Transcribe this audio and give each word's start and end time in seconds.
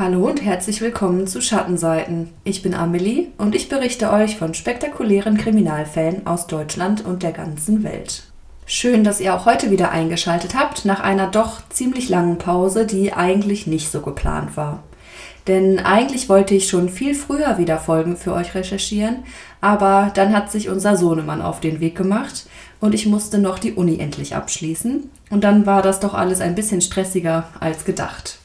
Hallo 0.00 0.26
und 0.26 0.42
herzlich 0.42 0.80
willkommen 0.80 1.26
zu 1.26 1.42
Schattenseiten. 1.42 2.30
Ich 2.42 2.62
bin 2.62 2.72
Amelie 2.72 3.26
und 3.36 3.54
ich 3.54 3.68
berichte 3.68 4.10
euch 4.10 4.38
von 4.38 4.54
spektakulären 4.54 5.36
Kriminalfällen 5.36 6.26
aus 6.26 6.46
Deutschland 6.46 7.04
und 7.04 7.22
der 7.22 7.32
ganzen 7.32 7.82
Welt. 7.82 8.22
Schön, 8.64 9.04
dass 9.04 9.20
ihr 9.20 9.34
auch 9.34 9.44
heute 9.44 9.70
wieder 9.70 9.90
eingeschaltet 9.90 10.54
habt, 10.54 10.86
nach 10.86 11.00
einer 11.00 11.26
doch 11.26 11.60
ziemlich 11.68 12.08
langen 12.08 12.38
Pause, 12.38 12.86
die 12.86 13.12
eigentlich 13.12 13.66
nicht 13.66 13.92
so 13.92 14.00
geplant 14.00 14.56
war. 14.56 14.84
Denn 15.46 15.78
eigentlich 15.80 16.30
wollte 16.30 16.54
ich 16.54 16.66
schon 16.66 16.88
viel 16.88 17.14
früher 17.14 17.58
wieder 17.58 17.76
Folgen 17.76 18.16
für 18.16 18.32
euch 18.32 18.54
recherchieren, 18.54 19.24
aber 19.60 20.12
dann 20.14 20.34
hat 20.34 20.50
sich 20.50 20.70
unser 20.70 20.96
Sohnemann 20.96 21.42
auf 21.42 21.60
den 21.60 21.80
Weg 21.80 21.94
gemacht 21.94 22.46
und 22.80 22.94
ich 22.94 23.04
musste 23.04 23.36
noch 23.36 23.58
die 23.58 23.74
Uni 23.74 23.98
endlich 23.98 24.34
abschließen. 24.34 25.10
Und 25.28 25.44
dann 25.44 25.66
war 25.66 25.82
das 25.82 26.00
doch 26.00 26.14
alles 26.14 26.40
ein 26.40 26.54
bisschen 26.54 26.80
stressiger 26.80 27.48
als 27.60 27.84
gedacht. 27.84 28.38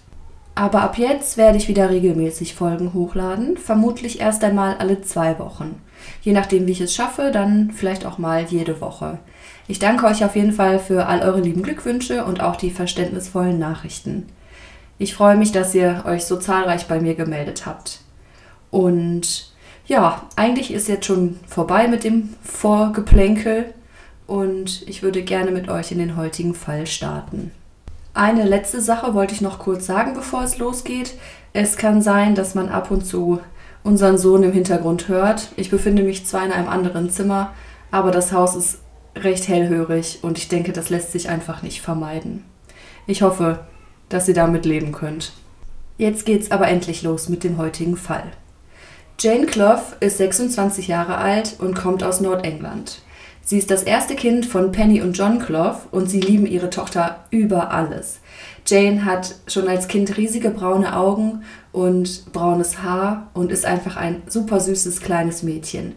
Aber 0.57 0.81
ab 0.83 0.97
jetzt 0.97 1.35
werde 1.35 1.57
ich 1.57 1.67
wieder 1.67 1.89
regelmäßig 1.89 2.55
Folgen 2.55 2.93
hochladen, 2.93 3.57
vermutlich 3.57 4.21
erst 4.21 4.41
einmal 4.41 4.77
alle 4.77 5.01
zwei 5.01 5.37
Wochen. 5.37 5.81
Je 6.21 6.31
nachdem, 6.31 6.65
wie 6.65 6.71
ich 6.71 6.81
es 6.81 6.95
schaffe, 6.95 7.29
dann 7.33 7.71
vielleicht 7.71 8.05
auch 8.05 8.17
mal 8.17 8.45
jede 8.45 8.79
Woche. 8.79 9.19
Ich 9.67 9.79
danke 9.79 10.05
euch 10.05 10.23
auf 10.23 10.35
jeden 10.35 10.53
Fall 10.53 10.79
für 10.79 11.07
all 11.07 11.21
eure 11.21 11.41
lieben 11.41 11.61
Glückwünsche 11.61 12.23
und 12.23 12.41
auch 12.41 12.55
die 12.55 12.71
verständnisvollen 12.71 13.59
Nachrichten. 13.59 14.27
Ich 14.97 15.13
freue 15.13 15.35
mich, 15.35 15.51
dass 15.51 15.75
ihr 15.75 16.03
euch 16.05 16.23
so 16.23 16.37
zahlreich 16.37 16.87
bei 16.87 17.01
mir 17.01 17.15
gemeldet 17.15 17.65
habt. 17.65 17.99
Und 18.71 19.51
ja, 19.87 20.23
eigentlich 20.37 20.71
ist 20.71 20.87
jetzt 20.87 21.05
schon 21.05 21.37
vorbei 21.47 21.89
mit 21.89 22.05
dem 22.05 22.29
Vorgeplänkel 22.43 23.73
und 24.25 24.87
ich 24.87 25.03
würde 25.03 25.21
gerne 25.21 25.51
mit 25.51 25.67
euch 25.67 25.91
in 25.91 25.99
den 25.99 26.15
heutigen 26.15 26.53
Fall 26.53 26.87
starten. 26.87 27.51
Eine 28.15 28.45
letzte 28.45 28.79
Sache 28.79 29.13
wollte 29.13 29.33
ich 29.33 29.41
noch 29.41 29.59
kurz 29.59 29.85
sagen, 29.85 30.13
bevor 30.13 30.41
es 30.41 30.57
losgeht. 30.57 31.15
Es 31.51 31.75
kann 31.75 32.01
sein, 32.01 32.33
dass 32.33 32.55
man 32.55 32.69
ab 32.69 32.89
und 32.89 33.05
zu 33.05 33.41
unseren 33.83 34.17
Sohn 34.17 34.41
im 34.43 34.53
Hintergrund 34.53 35.09
hört. 35.09 35.49
Ich 35.57 35.69
befinde 35.69 36.01
mich 36.01 36.25
zwar 36.25 36.45
in 36.45 36.53
einem 36.53 36.69
anderen 36.69 37.09
Zimmer, 37.09 37.51
aber 37.91 38.11
das 38.11 38.31
Haus 38.31 38.55
ist 38.55 38.79
recht 39.17 39.49
hellhörig 39.49 40.19
und 40.21 40.37
ich 40.37 40.47
denke, 40.47 40.71
das 40.71 40.89
lässt 40.89 41.11
sich 41.11 41.27
einfach 41.27 41.61
nicht 41.61 41.81
vermeiden. 41.81 42.45
Ich 43.05 43.21
hoffe, 43.21 43.65
dass 44.07 44.29
ihr 44.29 44.33
damit 44.33 44.65
leben 44.65 44.93
könnt. 44.93 45.33
Jetzt 45.97 46.25
geht's 46.25 46.51
aber 46.51 46.69
endlich 46.69 47.03
los 47.03 47.27
mit 47.27 47.43
dem 47.43 47.57
heutigen 47.57 47.97
Fall. 47.97 48.31
Jane 49.19 49.45
Clough 49.45 49.97
ist 49.99 50.19
26 50.19 50.87
Jahre 50.87 51.17
alt 51.17 51.57
und 51.59 51.75
kommt 51.75 52.01
aus 52.01 52.21
Nordengland. 52.21 53.01
Sie 53.47 53.59
ist 53.59 53.69
das 53.69 53.83
erste 53.83 54.15
Kind 54.15 54.47
von 54.47 54.71
Penny 54.71 55.03
und 55.03 55.15
John 55.15 55.37
Clough 55.37 55.77
und 55.91 56.09
sie 56.09 56.19
lieben 56.19 56.47
ihre 56.47 56.71
Tochter 56.71 57.25
über 57.29 57.71
alles. 57.71 58.19
Jane 58.65 59.05
hat 59.05 59.35
schon 59.45 59.67
als 59.67 59.87
Kind 59.87 60.17
riesige 60.17 60.49
braune 60.49 60.97
Augen 60.97 61.43
und 61.71 62.31
braunes 62.33 62.81
Haar 62.81 63.29
und 63.35 63.51
ist 63.51 63.63
einfach 63.63 63.97
ein 63.97 64.23
super 64.27 64.59
süßes 64.59 64.99
kleines 64.99 65.43
Mädchen. 65.43 65.93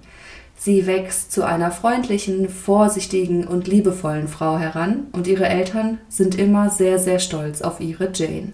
Sie 0.59 0.87
wächst 0.87 1.33
zu 1.33 1.43
einer 1.43 1.71
freundlichen, 1.71 2.51
vorsichtigen 2.51 3.47
und 3.47 3.67
liebevollen 3.67 4.29
Frau 4.29 4.59
heran 4.59 5.07
und 5.13 5.27
ihre 5.27 5.49
Eltern 5.49 5.97
sind 6.11 6.35
immer 6.35 6.69
sehr, 6.69 6.99
sehr 6.99 7.19
stolz 7.19 7.63
auf 7.63 7.81
ihre 7.81 8.11
Jane. 8.13 8.53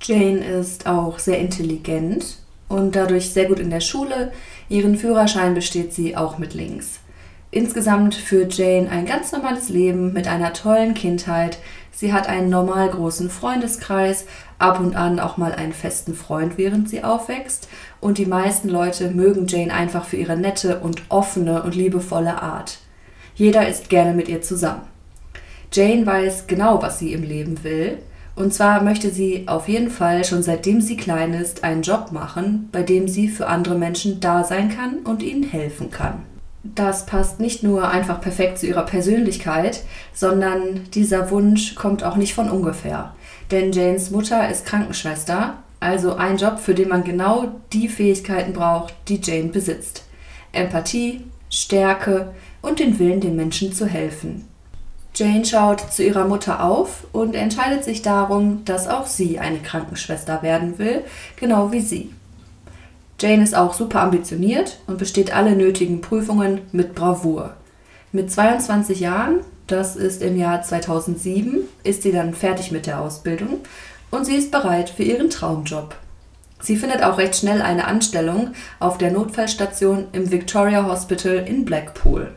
Jane 0.00 0.42
ist 0.42 0.86
auch 0.86 1.18
sehr 1.18 1.40
intelligent 1.40 2.38
und 2.70 2.96
dadurch 2.96 3.30
sehr 3.30 3.44
gut 3.44 3.58
in 3.58 3.68
der 3.68 3.80
Schule. 3.80 4.32
Ihren 4.70 4.96
Führerschein 4.96 5.52
besteht 5.52 5.92
sie 5.92 6.16
auch 6.16 6.38
mit 6.38 6.54
links. 6.54 7.00
Insgesamt 7.54 8.16
führt 8.16 8.54
Jane 8.54 8.90
ein 8.90 9.06
ganz 9.06 9.30
normales 9.30 9.68
Leben 9.68 10.12
mit 10.12 10.26
einer 10.26 10.52
tollen 10.54 10.92
Kindheit. 10.92 11.58
Sie 11.92 12.12
hat 12.12 12.28
einen 12.28 12.50
normal 12.50 12.88
großen 12.88 13.30
Freundeskreis, 13.30 14.26
ab 14.58 14.80
und 14.80 14.96
an 14.96 15.20
auch 15.20 15.36
mal 15.36 15.52
einen 15.52 15.72
festen 15.72 16.14
Freund, 16.14 16.58
während 16.58 16.90
sie 16.90 17.04
aufwächst. 17.04 17.68
Und 18.00 18.18
die 18.18 18.26
meisten 18.26 18.68
Leute 18.68 19.10
mögen 19.10 19.46
Jane 19.46 19.72
einfach 19.72 20.04
für 20.04 20.16
ihre 20.16 20.36
nette 20.36 20.80
und 20.80 21.02
offene 21.10 21.62
und 21.62 21.76
liebevolle 21.76 22.42
Art. 22.42 22.78
Jeder 23.36 23.68
ist 23.68 23.88
gerne 23.88 24.14
mit 24.14 24.28
ihr 24.28 24.42
zusammen. 24.42 24.82
Jane 25.72 26.04
weiß 26.04 26.48
genau, 26.48 26.82
was 26.82 26.98
sie 26.98 27.12
im 27.12 27.22
Leben 27.22 27.62
will. 27.62 27.98
Und 28.34 28.52
zwar 28.52 28.82
möchte 28.82 29.10
sie 29.10 29.46
auf 29.46 29.68
jeden 29.68 29.90
Fall 29.90 30.24
schon 30.24 30.42
seitdem 30.42 30.80
sie 30.80 30.96
klein 30.96 31.32
ist 31.34 31.62
einen 31.62 31.82
Job 31.82 32.10
machen, 32.10 32.68
bei 32.72 32.82
dem 32.82 33.06
sie 33.06 33.28
für 33.28 33.46
andere 33.46 33.76
Menschen 33.76 34.18
da 34.18 34.42
sein 34.42 34.76
kann 34.76 35.04
und 35.04 35.22
ihnen 35.22 35.44
helfen 35.44 35.92
kann 35.92 36.33
das 36.64 37.04
passt 37.04 37.40
nicht 37.40 37.62
nur 37.62 37.88
einfach 37.88 38.20
perfekt 38.20 38.58
zu 38.58 38.66
ihrer 38.66 38.84
Persönlichkeit, 38.84 39.82
sondern 40.14 40.84
dieser 40.94 41.30
Wunsch 41.30 41.74
kommt 41.74 42.02
auch 42.02 42.16
nicht 42.16 42.34
von 42.34 42.48
ungefähr. 42.48 43.14
Denn 43.50 43.72
Janes 43.72 44.10
Mutter 44.10 44.48
ist 44.48 44.64
Krankenschwester, 44.64 45.58
also 45.78 46.14
ein 46.14 46.38
Job, 46.38 46.58
für 46.58 46.74
den 46.74 46.88
man 46.88 47.04
genau 47.04 47.52
die 47.74 47.88
Fähigkeiten 47.88 48.54
braucht, 48.54 48.94
die 49.08 49.20
Jane 49.22 49.50
besitzt. 49.50 50.04
Empathie, 50.52 51.24
Stärke 51.50 52.32
und 52.62 52.78
den 52.78 52.98
Willen, 52.98 53.20
den 53.20 53.36
Menschen 53.36 53.74
zu 53.74 53.86
helfen. 53.86 54.48
Jane 55.14 55.44
schaut 55.44 55.92
zu 55.92 56.02
ihrer 56.02 56.26
Mutter 56.26 56.64
auf 56.64 57.06
und 57.12 57.34
entscheidet 57.34 57.84
sich 57.84 58.00
darum, 58.00 58.64
dass 58.64 58.88
auch 58.88 59.06
sie 59.06 59.38
eine 59.38 59.58
Krankenschwester 59.58 60.42
werden 60.42 60.78
will, 60.78 61.04
genau 61.36 61.70
wie 61.70 61.80
sie. 61.80 62.10
Jane 63.24 63.42
ist 63.42 63.56
auch 63.56 63.72
super 63.72 64.02
ambitioniert 64.02 64.80
und 64.86 64.98
besteht 64.98 65.34
alle 65.34 65.56
nötigen 65.56 66.02
Prüfungen 66.02 66.60
mit 66.72 66.94
Bravour. 66.94 67.54
Mit 68.12 68.30
22 68.30 69.00
Jahren, 69.00 69.40
das 69.66 69.96
ist 69.96 70.20
im 70.20 70.36
Jahr 70.36 70.60
2007, 70.60 71.60
ist 71.84 72.02
sie 72.02 72.12
dann 72.12 72.34
fertig 72.34 72.70
mit 72.70 72.86
der 72.86 73.00
Ausbildung 73.00 73.60
und 74.10 74.26
sie 74.26 74.36
ist 74.36 74.50
bereit 74.50 74.90
für 74.90 75.04
ihren 75.04 75.30
Traumjob. 75.30 75.94
Sie 76.60 76.76
findet 76.76 77.02
auch 77.02 77.16
recht 77.16 77.34
schnell 77.34 77.62
eine 77.62 77.86
Anstellung 77.86 78.50
auf 78.78 78.98
der 78.98 79.10
Notfallstation 79.10 80.08
im 80.12 80.30
Victoria 80.30 80.86
Hospital 80.86 81.36
in 81.36 81.64
Blackpool. 81.64 82.30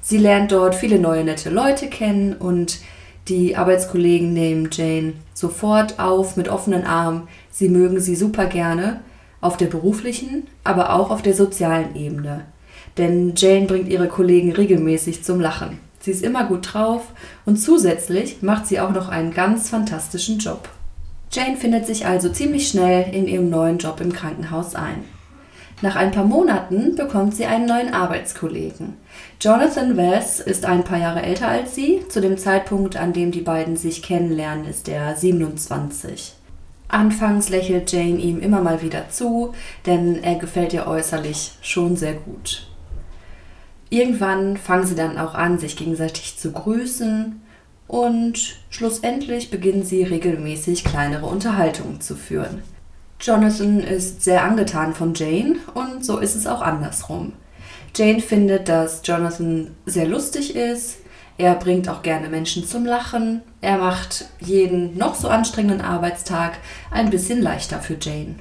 Sie 0.00 0.18
lernt 0.18 0.50
dort 0.50 0.74
viele 0.74 0.98
neue 0.98 1.22
nette 1.22 1.50
Leute 1.50 1.86
kennen 1.86 2.32
und 2.32 2.80
die 3.28 3.56
Arbeitskollegen 3.56 4.32
nehmen 4.32 4.70
Jane 4.72 5.12
sofort 5.34 6.00
auf 6.00 6.36
mit 6.36 6.48
offenen 6.48 6.84
Armen. 6.84 7.28
Sie 7.52 7.68
mögen 7.68 8.00
sie 8.00 8.16
super 8.16 8.46
gerne 8.46 8.98
auf 9.40 9.56
der 9.56 9.66
beruflichen, 9.66 10.46
aber 10.64 10.94
auch 10.94 11.10
auf 11.10 11.22
der 11.22 11.34
sozialen 11.34 11.96
Ebene. 11.96 12.44
Denn 12.98 13.34
Jane 13.36 13.66
bringt 13.66 13.88
ihre 13.88 14.08
Kollegen 14.08 14.52
regelmäßig 14.52 15.24
zum 15.24 15.40
Lachen. 15.40 15.78
Sie 16.00 16.10
ist 16.10 16.22
immer 16.22 16.44
gut 16.44 16.72
drauf 16.72 17.08
und 17.44 17.56
zusätzlich 17.56 18.42
macht 18.42 18.66
sie 18.66 18.80
auch 18.80 18.90
noch 18.90 19.08
einen 19.08 19.34
ganz 19.34 19.68
fantastischen 19.68 20.38
Job. 20.38 20.68
Jane 21.30 21.56
findet 21.56 21.86
sich 21.86 22.06
also 22.06 22.28
ziemlich 22.30 22.68
schnell 22.68 23.14
in 23.14 23.28
ihrem 23.28 23.50
neuen 23.50 23.78
Job 23.78 24.00
im 24.00 24.12
Krankenhaus 24.12 24.74
ein. 24.74 25.04
Nach 25.82 25.96
ein 25.96 26.10
paar 26.10 26.24
Monaten 26.24 26.94
bekommt 26.94 27.34
sie 27.34 27.46
einen 27.46 27.66
neuen 27.66 27.94
Arbeitskollegen. 27.94 28.94
Jonathan 29.40 29.96
Wes 29.96 30.40
ist 30.40 30.66
ein 30.66 30.84
paar 30.84 30.98
Jahre 30.98 31.22
älter 31.22 31.48
als 31.48 31.74
sie. 31.74 32.02
Zu 32.08 32.20
dem 32.20 32.36
Zeitpunkt, 32.36 32.96
an 32.96 33.14
dem 33.14 33.30
die 33.30 33.40
beiden 33.40 33.76
sich 33.76 34.02
kennenlernen, 34.02 34.66
ist 34.66 34.88
er 34.88 35.16
27. 35.16 36.34
Anfangs 36.90 37.48
lächelt 37.48 37.92
Jane 37.92 38.18
ihm 38.18 38.40
immer 38.40 38.60
mal 38.60 38.82
wieder 38.82 39.08
zu, 39.10 39.54
denn 39.86 40.22
er 40.24 40.36
gefällt 40.36 40.72
ihr 40.72 40.86
äußerlich 40.86 41.52
schon 41.62 41.96
sehr 41.96 42.14
gut. 42.14 42.66
Irgendwann 43.90 44.56
fangen 44.56 44.86
sie 44.86 44.94
dann 44.94 45.18
auch 45.18 45.34
an, 45.34 45.58
sich 45.58 45.76
gegenseitig 45.76 46.38
zu 46.38 46.52
grüßen 46.52 47.40
und 47.86 48.56
schlussendlich 48.70 49.50
beginnen 49.50 49.82
sie 49.82 50.04
regelmäßig 50.04 50.84
kleinere 50.84 51.26
Unterhaltungen 51.26 52.00
zu 52.00 52.14
führen. 52.14 52.62
Jonathan 53.20 53.80
ist 53.80 54.22
sehr 54.22 54.44
angetan 54.44 54.94
von 54.94 55.14
Jane 55.14 55.56
und 55.74 56.04
so 56.04 56.18
ist 56.18 56.36
es 56.36 56.46
auch 56.46 56.62
andersrum. 56.62 57.32
Jane 57.94 58.20
findet, 58.20 58.68
dass 58.68 59.02
Jonathan 59.04 59.72
sehr 59.86 60.06
lustig 60.06 60.54
ist, 60.54 60.99
er 61.40 61.54
bringt 61.54 61.88
auch 61.88 62.02
gerne 62.02 62.28
Menschen 62.28 62.66
zum 62.66 62.84
Lachen. 62.84 63.40
Er 63.62 63.78
macht 63.78 64.26
jeden 64.40 64.98
noch 64.98 65.14
so 65.14 65.28
anstrengenden 65.28 65.80
Arbeitstag 65.80 66.58
ein 66.90 67.08
bisschen 67.08 67.40
leichter 67.40 67.80
für 67.80 67.96
Jane. 67.98 68.34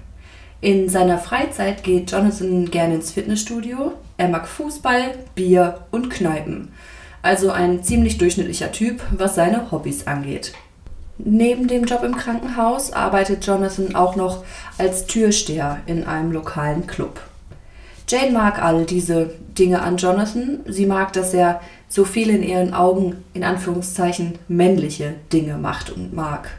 In 0.60 0.90
seiner 0.90 1.18
Freizeit 1.18 1.86
geht 1.86 2.12
Jonathan 2.12 2.70
gerne 2.70 2.96
ins 2.96 3.12
Fitnessstudio. 3.12 3.94
Er 4.18 4.28
mag 4.28 4.50
Fußball, 4.50 5.14
Bier 5.34 5.80
und 5.92 6.10
Kneipen. 6.10 6.74
Also 7.22 7.52
ein 7.52 7.86
ziemlich 7.86 8.18
durchschnittlicher 8.18 8.74
Typ, 8.74 9.02
was 9.12 9.36
seine 9.36 9.72
Hobbys 9.72 10.06
angeht. 10.06 10.52
Neben 11.18 11.70
dem 11.70 11.86
Job 11.86 12.04
im 12.04 12.18
Krankenhaus 12.18 12.92
arbeitet 12.92 13.46
Jonathan 13.46 13.96
auch 13.96 14.18
noch 14.18 14.44
als 14.78 15.06
Türsteher 15.06 15.80
in 15.86 16.04
einem 16.06 16.34
lokalen 16.34 16.86
Club. 16.86 17.22
Jane 18.10 18.32
mag 18.32 18.62
all 18.62 18.86
diese 18.86 19.30
Dinge 19.58 19.82
an 19.82 19.96
Jonathan. 19.96 20.60
Sie 20.66 20.86
mag, 20.86 21.14
dass 21.14 21.34
er 21.34 21.62
so 21.90 22.06
viel 22.06 22.30
in 22.30 22.44
ihren 22.44 22.74
Augen 22.74 23.24
in 23.34 23.44
Anführungszeichen 23.44 24.38
männliche 24.48 25.16
Dinge 25.34 25.58
macht 25.58 25.90
und 25.90 26.14
mag. 26.14 26.50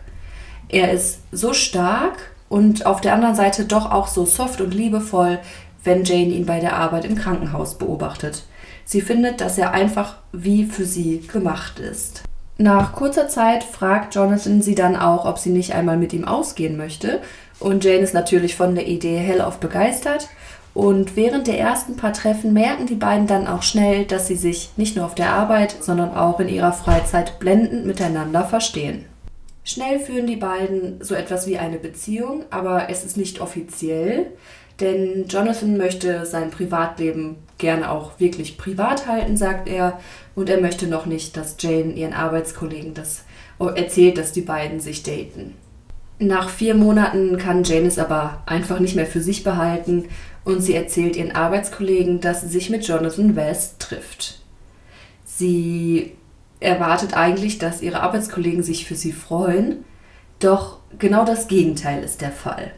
Er 0.69 0.93
ist 0.93 1.21
so 1.33 1.55
stark 1.55 2.33
und 2.49 2.85
auf 2.85 3.01
der 3.01 3.15
anderen 3.15 3.37
Seite 3.37 3.65
doch 3.65 3.91
auch 3.91 4.09
so 4.09 4.27
soft 4.27 4.61
und 4.61 4.75
liebevoll, 4.75 5.39
wenn 5.85 6.05
Jane 6.05 6.33
ihn 6.33 6.47
bei 6.47 6.61
der 6.61 6.77
Arbeit 6.77 7.05
im 7.05 7.15
Krankenhaus 7.17 7.79
beobachtet. 7.79 8.45
Sie 8.85 9.01
findet, 9.01 9.41
dass 9.41 9.57
er 9.57 9.71
einfach 9.73 10.17
wie 10.33 10.67
für 10.67 10.85
sie 10.85 11.21
gemacht 11.21 11.79
ist. 11.79 12.23
Nach 12.59 12.93
kurzer 12.93 13.29
Zeit 13.29 13.65
fragt 13.65 14.15
Jonathan 14.15 14.61
sie 14.61 14.75
dann 14.75 14.97
auch, 14.97 15.25
ob 15.25 15.39
sie 15.39 15.51
nicht 15.51 15.75
einmal 15.75 15.97
mit 15.97 16.13
ihm 16.13 16.27
ausgehen 16.27 16.77
möchte. 16.77 17.21
Und 17.59 17.85
Jane 17.85 18.01
ist 18.01 18.15
natürlich 18.15 18.57
von 18.57 18.75
der 18.75 18.87
Idee 18.87 19.17
hellauf 19.17 19.59
begeistert. 19.61 20.29
Und 20.73 21.17
während 21.17 21.47
der 21.47 21.59
ersten 21.59 21.97
paar 21.97 22.13
Treffen 22.13 22.53
merken 22.53 22.87
die 22.87 22.95
beiden 22.95 23.27
dann 23.27 23.47
auch 23.47 23.63
schnell, 23.63 24.05
dass 24.05 24.29
sie 24.29 24.37
sich 24.37 24.71
nicht 24.77 24.97
nur 24.97 25.05
auf 25.05 25.15
der 25.15 25.33
Arbeit, 25.33 25.77
sondern 25.81 26.15
auch 26.15 26.39
in 26.39 26.49
ihrer 26.49 26.73
Freizeit 26.73 27.39
blendend 27.41 27.87
miteinander 27.87 28.45
verstehen. 28.45 29.05
Schnell 29.65 29.99
führen 29.99 30.27
die 30.27 30.37
beiden 30.37 31.03
so 31.03 31.15
etwas 31.15 31.47
wie 31.47 31.59
eine 31.59 31.79
Beziehung, 31.79 32.45
aber 32.51 32.89
es 32.89 33.05
ist 33.05 33.17
nicht 33.17 33.41
offiziell, 33.41 34.29
denn 34.81 35.27
Jonathan 35.29 35.77
möchte 35.77 36.25
sein 36.25 36.51
Privatleben 36.51 37.37
gerne 37.59 37.91
auch 37.91 38.19
wirklich 38.19 38.57
privat 38.57 39.07
halten, 39.07 39.37
sagt 39.37 39.69
er, 39.69 40.01
und 40.35 40.49
er 40.49 40.61
möchte 40.61 40.87
noch 40.87 41.05
nicht, 41.05 41.37
dass 41.37 41.57
Jane 41.59 41.93
ihren 41.93 42.15
Arbeitskollegen 42.15 42.95
das 42.95 43.25
erzählt, 43.59 44.17
dass 44.17 44.33
die 44.33 44.41
beiden 44.41 44.81
sich 44.81 45.03
daten. 45.03 45.55
Nach 46.19 46.49
vier 46.49 46.75
Monaten 46.75 47.37
kann 47.37 47.65
Jane 47.65 47.87
es 47.87 47.99
aber 47.99 48.43
einfach 48.47 48.79
nicht 48.79 48.97
mehr 48.97 49.07
für 49.07 49.21
sich 49.21 49.45
behalten 49.45 50.09
und 50.45 50.61
sie 50.61 50.75
erzählt 50.75 51.17
ihren 51.17 51.33
Arbeitskollegen, 51.33 52.21
dass 52.21 52.43
sie 52.43 52.49
sich 52.49 52.71
mit 52.71 52.87
Jonathan 52.87 53.37
West 53.37 53.81
trifft. 53.81 54.41
Sie 55.25 56.13
erwartet 56.61 57.17
eigentlich, 57.17 57.59
dass 57.59 57.83
ihre 57.83 58.01
Arbeitskollegen 58.01 58.63
sich 58.63 58.87
für 58.87 58.95
sie 58.95 59.13
freuen, 59.13 59.85
doch 60.39 60.79
genau 60.99 61.25
das 61.25 61.49
Gegenteil 61.49 62.03
ist 62.03 62.21
der 62.21 62.33
Fall. 62.33 62.73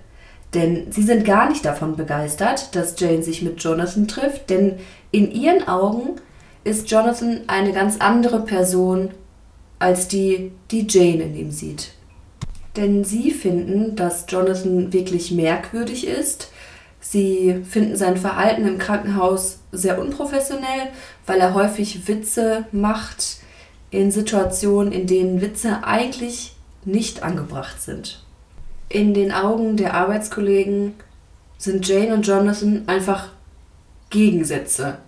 Denn 0.55 0.93
sie 0.93 1.03
sind 1.03 1.25
gar 1.25 1.49
nicht 1.49 1.65
davon 1.65 1.97
begeistert, 1.97 2.75
dass 2.77 2.99
Jane 2.99 3.23
sich 3.23 3.43
mit 3.43 3.63
Jonathan 3.63 4.07
trifft, 4.07 4.51
denn 4.51 4.79
in 5.11 5.31
ihren 5.31 5.67
Augen 5.67 6.17
ist 6.65 6.91
Jonathan 6.91 7.41
eine 7.47 7.73
ganz 7.73 7.97
andere 7.99 8.41
Person 8.41 9.11
als 9.79 10.09
die, 10.09 10.53
die 10.71 10.87
Jane 10.89 11.25
in 11.25 11.37
ihm 11.37 11.51
sieht. 11.51 11.93
Denn 12.77 13.05
sie 13.05 13.31
finden, 13.31 13.97
dass 13.97 14.27
Jonathan 14.29 14.93
wirklich 14.93 15.31
merkwürdig 15.33 16.07
ist. 16.07 16.52
Sie 17.05 17.63
finden 17.69 17.97
sein 17.97 18.17
Verhalten 18.17 18.67
im 18.67 18.79
Krankenhaus 18.79 19.59
sehr 19.73 20.01
unprofessionell, 20.01 20.89
weil 21.27 21.41
er 21.41 21.53
häufig 21.53 22.07
Witze 22.07 22.65
macht 22.71 23.39
in 23.91 24.11
Situationen, 24.13 24.93
in 24.93 25.07
denen 25.07 25.41
Witze 25.41 25.81
eigentlich 25.83 26.55
nicht 26.85 27.23
angebracht 27.23 27.83
sind. 27.83 28.25
In 28.89 29.15
den 29.15 29.33
Augen 29.33 29.77
der 29.77 29.95
Arbeitskollegen 29.95 30.95
sind 31.59 31.87
Jane 31.87 32.15
und 32.15 32.27
Jonathan 32.27 32.85
einfach 32.87 33.29
Gegensätze. 34.11 34.99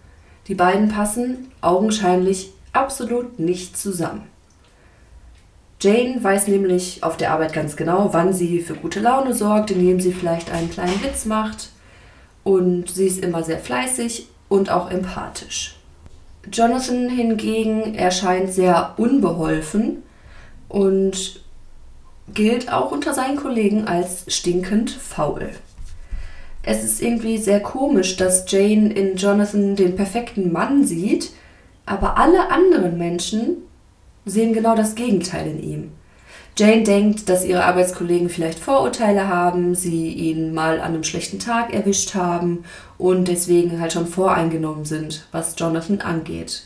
Die 0.49 0.55
beiden 0.55 0.89
passen 0.89 1.53
augenscheinlich 1.61 2.51
absolut 2.73 3.39
nicht 3.39 3.79
zusammen. 3.79 4.25
Jane 5.81 6.23
weiß 6.23 6.49
nämlich 6.49 7.05
auf 7.05 7.17
der 7.17 7.31
Arbeit 7.31 7.53
ganz 7.53 7.77
genau, 7.77 8.13
wann 8.13 8.33
sie 8.33 8.61
für 8.61 8.75
gute 8.75 9.01
Laune 9.01 9.33
sorgt, 9.35 9.71
indem 9.71 10.01
sie 10.01 10.13
vielleicht 10.13 10.51
einen 10.51 10.71
kleinen 10.71 11.03
Witz 11.05 11.25
macht. 11.25 11.71
Und 12.45 12.91
sie 12.91 13.07
ist 13.07 13.25
immer 13.25 13.43
sehr 13.43 13.59
fleißig 13.59 14.29
und 14.49 14.71
auch 14.71 14.91
empathisch. 14.91 15.77
Jonathan 16.53 17.09
hingegen 17.09 17.95
erscheint 17.95 18.53
sehr 18.53 18.95
unbeholfen 18.99 20.03
und 20.69 21.41
gilt 22.33 22.73
auch 22.73 22.91
unter 22.93 23.15
seinen 23.15 23.37
Kollegen 23.37 23.87
als 23.87 24.25
stinkend 24.29 24.91
faul. 24.91 25.51
Es 26.63 26.83
ist 26.83 27.03
irgendwie 27.03 27.39
sehr 27.39 27.61
komisch, 27.61 28.17
dass 28.17 28.51
Jane 28.51 28.93
in 28.93 29.17
Jonathan 29.17 29.77
den 29.77 29.97
perfekten 29.97 30.51
Mann 30.53 30.87
sieht, 30.87 31.33
aber 31.85 32.17
alle 32.17 32.51
anderen 32.51 32.97
Menschen 32.97 33.59
sehen 34.25 34.55
genau 34.55 34.75
das 34.75 34.95
Gegenteil 34.95 35.47
in 35.49 35.63
ihm. 35.63 35.93
Jane 36.57 36.85
denkt, 36.85 37.29
dass 37.29 37.45
ihre 37.45 37.65
Arbeitskollegen 37.65 38.29
vielleicht 38.29 38.61
Vorurteile 38.61 39.27
haben, 39.29 39.75
sie 39.75 40.09
ihn 40.09 40.55
mal 40.55 40.79
an 40.81 40.95
einem 40.95 41.03
schlechten 41.03 41.41
Tag 41.41 41.75
erwischt 41.75 42.15
haben 42.15 42.65
und 42.97 43.27
deswegen 43.27 43.81
halt 43.81 43.93
schon 43.93 44.07
voreingenommen 44.07 44.85
sind, 44.85 45.27
was 45.33 45.57
Jonathan 45.59 46.01
angeht. 46.01 46.63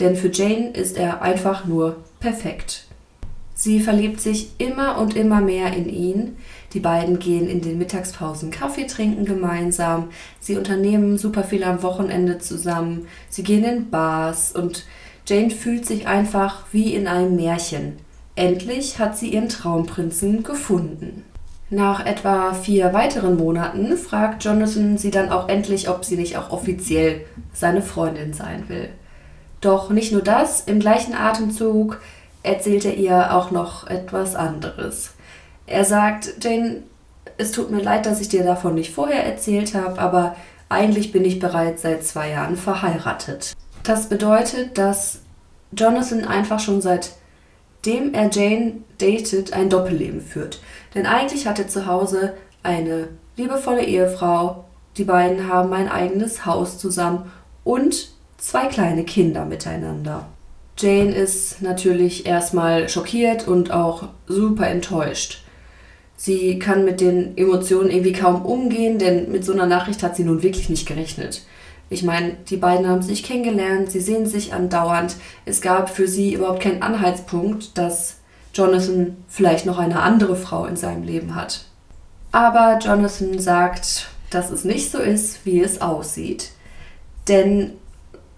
Denn 0.00 0.16
für 0.16 0.30
Jane 0.32 0.70
ist 0.70 0.96
er 0.96 1.20
einfach 1.20 1.66
nur 1.66 1.96
perfekt. 2.20 2.84
Sie 3.54 3.80
verliebt 3.80 4.20
sich 4.20 4.52
immer 4.58 4.98
und 4.98 5.14
immer 5.16 5.40
mehr 5.42 5.74
in 5.74 5.88
ihn. 5.88 6.36
Die 6.72 6.80
beiden 6.80 7.18
gehen 7.18 7.48
in 7.48 7.60
den 7.60 7.76
Mittagspausen 7.76 8.50
Kaffee 8.50 8.86
trinken 8.86 9.24
gemeinsam. 9.24 10.10
Sie 10.40 10.56
unternehmen 10.56 11.18
super 11.18 11.42
viel 11.42 11.64
am 11.64 11.82
Wochenende 11.82 12.38
zusammen. 12.38 13.08
Sie 13.28 13.42
gehen 13.42 13.64
in 13.64 13.90
Bars 13.90 14.52
und 14.52 14.86
Jane 15.26 15.50
fühlt 15.50 15.84
sich 15.84 16.06
einfach 16.06 16.64
wie 16.72 16.94
in 16.94 17.06
einem 17.08 17.36
Märchen. 17.36 17.98
Endlich 18.38 19.00
hat 19.00 19.18
sie 19.18 19.30
ihren 19.30 19.48
Traumprinzen 19.48 20.44
gefunden. 20.44 21.24
Nach 21.70 22.06
etwa 22.06 22.54
vier 22.54 22.92
weiteren 22.92 23.36
Monaten 23.36 23.96
fragt 23.96 24.44
Jonathan 24.44 24.96
sie 24.96 25.10
dann 25.10 25.32
auch 25.32 25.48
endlich, 25.48 25.88
ob 25.88 26.04
sie 26.04 26.16
nicht 26.16 26.36
auch 26.36 26.50
offiziell 26.50 27.22
seine 27.52 27.82
Freundin 27.82 28.32
sein 28.34 28.68
will. 28.68 28.90
Doch 29.60 29.90
nicht 29.90 30.12
nur 30.12 30.22
das, 30.22 30.60
im 30.60 30.78
gleichen 30.78 31.14
Atemzug 31.14 32.00
erzählt 32.44 32.84
er 32.84 32.94
ihr 32.94 33.34
auch 33.34 33.50
noch 33.50 33.88
etwas 33.88 34.36
anderes. 34.36 35.14
Er 35.66 35.84
sagt, 35.84 36.36
Jane, 36.40 36.84
es 37.38 37.50
tut 37.50 37.72
mir 37.72 37.82
leid, 37.82 38.06
dass 38.06 38.20
ich 38.20 38.28
dir 38.28 38.44
davon 38.44 38.76
nicht 38.76 38.94
vorher 38.94 39.26
erzählt 39.26 39.74
habe, 39.74 40.00
aber 40.00 40.36
eigentlich 40.68 41.10
bin 41.10 41.24
ich 41.24 41.40
bereits 41.40 41.82
seit 41.82 42.04
zwei 42.04 42.30
Jahren 42.30 42.56
verheiratet. 42.56 43.56
Das 43.82 44.08
bedeutet, 44.08 44.78
dass 44.78 45.22
Jonathan 45.72 46.24
einfach 46.24 46.60
schon 46.60 46.80
seitdem 47.84 48.14
er 48.14 48.30
Jane 48.30 48.72
datet, 48.98 49.52
ein 49.52 49.70
Doppelleben 49.70 50.20
führt. 50.20 50.60
Denn 50.94 51.06
eigentlich 51.06 51.46
hat 51.46 51.58
er 51.58 51.68
zu 51.68 51.86
Hause 51.86 52.34
eine 52.62 53.08
liebevolle 53.36 53.84
Ehefrau, 53.84 54.64
die 54.96 55.04
beiden 55.04 55.48
haben 55.48 55.72
ein 55.72 55.88
eigenes 55.88 56.44
Haus 56.44 56.78
zusammen 56.78 57.30
und 57.64 58.10
zwei 58.36 58.66
kleine 58.66 59.04
Kinder 59.04 59.44
miteinander. 59.44 60.26
Jane 60.76 61.14
ist 61.14 61.62
natürlich 61.62 62.26
erstmal 62.26 62.88
schockiert 62.88 63.46
und 63.46 63.70
auch 63.70 64.08
super 64.26 64.68
enttäuscht. 64.68 65.42
Sie 66.16 66.58
kann 66.58 66.84
mit 66.84 67.00
den 67.00 67.36
Emotionen 67.36 67.90
irgendwie 67.90 68.12
kaum 68.12 68.44
umgehen, 68.44 68.98
denn 68.98 69.30
mit 69.30 69.44
so 69.44 69.52
einer 69.52 69.66
Nachricht 69.66 70.02
hat 70.02 70.16
sie 70.16 70.24
nun 70.24 70.42
wirklich 70.42 70.68
nicht 70.68 70.86
gerechnet. 70.86 71.42
Ich 71.90 72.02
meine, 72.02 72.34
die 72.48 72.56
beiden 72.56 72.86
haben 72.86 73.02
sich 73.02 73.22
kennengelernt, 73.22 73.90
sie 73.90 74.00
sehen 74.00 74.26
sich 74.26 74.52
andauernd. 74.52 75.16
Es 75.44 75.60
gab 75.60 75.88
für 75.88 76.06
sie 76.06 76.34
überhaupt 76.34 76.60
keinen 76.60 76.82
Anhaltspunkt, 76.82 77.78
dass 77.78 78.16
Jonathan 78.52 79.16
vielleicht 79.28 79.66
noch 79.66 79.78
eine 79.78 80.00
andere 80.02 80.36
Frau 80.36 80.66
in 80.66 80.76
seinem 80.76 81.02
Leben 81.02 81.34
hat. 81.34 81.64
Aber 82.30 82.78
Jonathan 82.78 83.38
sagt, 83.38 84.08
dass 84.30 84.50
es 84.50 84.64
nicht 84.64 84.90
so 84.90 84.98
ist, 84.98 85.46
wie 85.46 85.60
es 85.60 85.80
aussieht. 85.80 86.50
Denn 87.26 87.72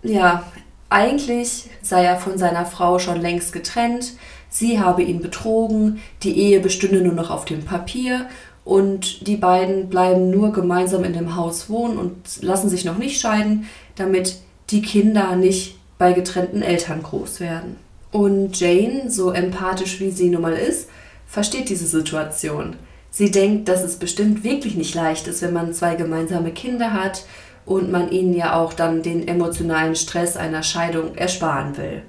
ja, 0.03 0.45
eigentlich 0.89 1.71
sei 1.83 2.05
er 2.05 2.17
von 2.17 2.39
seiner 2.39 2.67
Frau 2.67 2.99
schon 2.99 3.21
längst 3.21 3.53
getrennt, 3.53 4.13
sie 4.49 4.81
habe 4.81 5.03
ihn 5.03 5.21
betrogen, 5.21 6.01
die 6.23 6.37
Ehe 6.39 6.61
bestünde 6.61 7.03
nur 7.03 7.15
noch 7.15 7.31
auf 7.31 7.45
dem 7.45 7.65
Papier 7.65 8.27
und 8.65 9.27
die 9.27 9.37
beiden 9.37 9.89
bleiben 9.89 10.31
nur 10.31 10.53
gemeinsam 10.53 11.05
in 11.05 11.13
dem 11.13 11.37
Haus 11.37 11.71
wohnen 11.71 11.99
und 11.99 12.43
lassen 12.43 12.69
sich 12.69 12.85
noch 12.85 12.99
nicht 12.99 13.21
scheiden, 13.21 13.67
damit 13.97 14.37
die 14.71 14.83
Kinder 14.83 15.35
nicht 15.37 15.79
bei 15.99 16.13
getrennten 16.13 16.63
Eltern 16.63 17.03
groß 17.03 17.41
werden. 17.41 17.77
Und 18.13 18.59
Jane, 18.59 19.11
so 19.11 19.31
empathisch 19.31 20.01
wie 20.01 20.11
sie 20.11 20.31
nun 20.31 20.43
mal 20.43 20.55
ist, 20.55 20.89
versteht 21.27 21.69
diese 21.69 21.87
Situation. 21.87 22.77
Sie 23.11 23.31
denkt, 23.31 23.69
dass 23.69 23.83
es 23.83 23.97
bestimmt 23.97 24.45
wirklich 24.45 24.77
nicht 24.77 24.95
leicht 24.95 25.27
ist, 25.27 25.43
wenn 25.43 25.53
man 25.53 25.75
zwei 25.75 25.95
gemeinsame 25.95 26.53
Kinder 26.53 26.93
hat 26.93 27.25
und 27.67 27.91
man 27.91 28.11
ihnen 28.11 28.35
ja 28.35 28.55
auch 28.55 28.73
dann 28.73 29.03
den 29.03 29.27
emotionalen 29.27 29.97
Stress 29.97 30.37
einer 30.37 30.63
Scheidung 30.63 31.15
ersparen 31.17 31.77
will. 31.77 32.03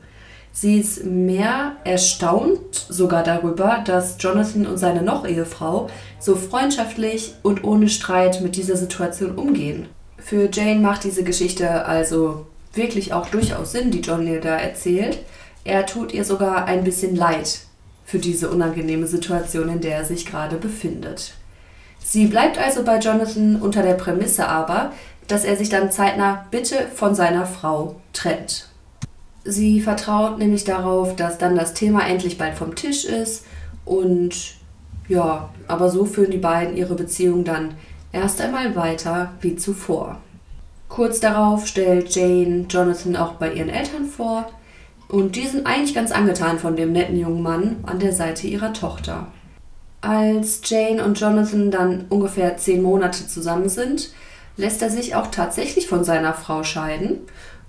Sie 0.54 0.80
ist 0.80 1.06
mehr 1.06 1.78
erstaunt 1.86 2.86
sogar 2.90 3.24
darüber, 3.24 3.82
dass 3.86 4.18
Jonathan 4.20 4.68
und 4.68 4.78
seine 4.78 5.02
Noch-Ehefrau 5.02 5.90
so 6.20 6.36
freundschaftlich 6.36 7.36
und 7.42 7.64
ohne 7.64 7.88
Streit 7.88 8.42
mit 8.42 8.56
dieser 8.58 8.76
Situation 8.76 9.36
umgehen. 9.36 9.88
Für 10.18 10.50
Jane 10.52 10.82
macht 10.82 11.04
diese 11.04 11.24
Geschichte 11.24 11.86
also 11.86 12.46
wirklich 12.74 13.14
auch 13.14 13.28
durchaus 13.28 13.72
Sinn, 13.72 13.92
die 13.92 14.02
John 14.02 14.28
ihr 14.28 14.42
da 14.42 14.58
erzählt. 14.58 15.20
Er 15.64 15.86
tut 15.86 16.14
ihr 16.14 16.26
sogar 16.26 16.66
ein 16.66 16.84
bisschen 16.84 17.16
leid 17.16 17.62
für 18.06 18.20
diese 18.20 18.50
unangenehme 18.50 19.08
Situation, 19.08 19.70
in 19.70 19.82
der 19.82 19.98
er 19.98 20.06
sich 20.06 20.26
gerade 20.26 20.58
befindet. 20.58 21.34
Sie 22.04 22.28
bleibt 22.28 22.58
also 22.58 22.84
bei 22.84 22.98
Jonathan 23.00 23.62
unter 23.62 23.84
der 23.84 23.94
Prämisse 23.94 24.48
aber, 24.48 24.92
dass 25.28 25.46
er 25.46 25.56
sich 25.56 25.70
dann 25.70 25.92
zeitnah 25.92 26.46
bitte 26.52 26.88
von 26.94 27.16
seiner 27.16 27.46
Frau 27.46 28.02
trennt. 28.12 28.71
Sie 29.44 29.82
vertraut 29.82 30.38
nämlich 30.38 30.64
darauf, 30.64 31.16
dass 31.16 31.38
dann 31.38 31.56
das 31.56 31.74
Thema 31.74 32.08
endlich 32.08 32.38
bald 32.38 32.56
vom 32.56 32.76
Tisch 32.76 33.06
ist 33.06 33.46
und 33.86 34.56
ja, 35.08 35.50
aber 35.68 35.90
so 35.90 36.06
führen 36.06 36.32
die 36.32 36.38
beiden 36.38 36.78
ihre 36.78 36.96
Beziehung 36.96 37.44
dann 37.44 37.74
erst 38.12 38.40
einmal 38.40 38.76
weiter 38.76 39.34
wie 39.42 39.56
zuvor. 39.56 40.22
Kurz 40.90 41.20
darauf 41.20 41.68
stellt 41.68 42.14
Jane 42.14 42.66
Jonathan 42.70 43.16
auch 43.16 43.34
bei 43.34 43.54
ihren 43.54 43.70
Eltern 43.70 44.06
vor 44.06 44.50
Und 45.08 45.36
die 45.36 45.48
sind 45.48 45.66
eigentlich 45.66 45.96
ganz 45.96 46.12
angetan 46.12 46.60
von 46.60 46.76
dem 46.76 46.92
netten 46.92 47.18
jungen 47.18 47.42
Mann 47.42 47.78
an 47.84 48.00
der 48.00 48.14
Seite 48.14 48.48
ihrer 48.48 48.74
Tochter. 48.74 49.28
Als 50.02 50.62
Jane 50.66 51.04
und 51.04 51.20
Jonathan 51.20 51.72
dann 51.72 52.06
ungefähr 52.10 52.58
zehn 52.58 52.82
Monate 52.82 53.28
zusammen 53.28 53.70
sind, 53.70 54.12
lässt 54.58 54.82
er 54.82 54.90
sich 54.90 55.16
auch 55.16 55.28
tatsächlich 55.28 55.88
von 55.88 56.04
seiner 56.04 56.34
Frau 56.34 56.64
scheiden 56.64 57.20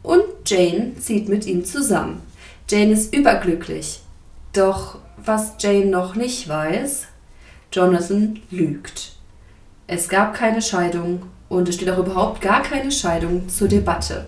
und 0.03 0.25
Jane 0.47 0.95
zieht 0.99 1.29
mit 1.29 1.47
ihm 1.47 1.65
zusammen. 1.65 2.23
Jane 2.69 2.93
ist 2.93 3.15
überglücklich. 3.15 4.01
Doch 4.53 4.99
was 5.17 5.55
Jane 5.59 5.87
noch 5.87 6.15
nicht 6.15 6.49
weiß, 6.49 7.07
Jonathan 7.73 8.41
lügt. 8.51 9.13
Es 9.87 10.09
gab 10.09 10.35
keine 10.35 10.63
Scheidung 10.63 11.23
und 11.49 11.69
es 11.69 11.77
steht 11.77 11.91
auch 11.91 11.99
überhaupt 11.99 12.41
gar 12.41 12.63
keine 12.63 12.91
Scheidung 12.91 13.49
zur 13.49 13.69
Debatte. 13.69 14.27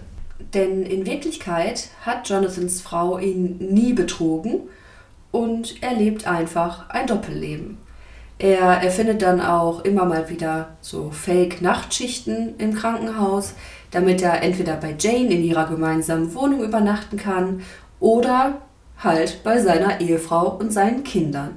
Denn 0.52 0.82
in 0.82 1.06
Wirklichkeit 1.06 1.88
hat 2.02 2.28
Jonathans 2.28 2.80
Frau 2.80 3.18
ihn 3.18 3.56
nie 3.58 3.92
betrogen 3.92 4.60
und 5.30 5.82
er 5.82 5.94
lebt 5.94 6.26
einfach 6.26 6.90
ein 6.90 7.06
Doppelleben. 7.06 7.78
Er 8.38 8.82
erfindet 8.82 9.22
dann 9.22 9.40
auch 9.40 9.84
immer 9.84 10.04
mal 10.04 10.28
wieder 10.28 10.76
so 10.80 11.10
Fake-Nachtschichten 11.10 12.54
im 12.58 12.74
Krankenhaus, 12.74 13.54
damit 13.94 14.22
er 14.22 14.42
entweder 14.42 14.76
bei 14.76 14.94
Jane 14.98 15.30
in 15.30 15.44
ihrer 15.44 15.66
gemeinsamen 15.66 16.34
Wohnung 16.34 16.62
übernachten 16.62 17.16
kann 17.16 17.62
oder 18.00 18.60
halt 18.98 19.42
bei 19.44 19.60
seiner 19.60 20.00
Ehefrau 20.00 20.48
und 20.48 20.72
seinen 20.72 21.04
Kindern. 21.04 21.56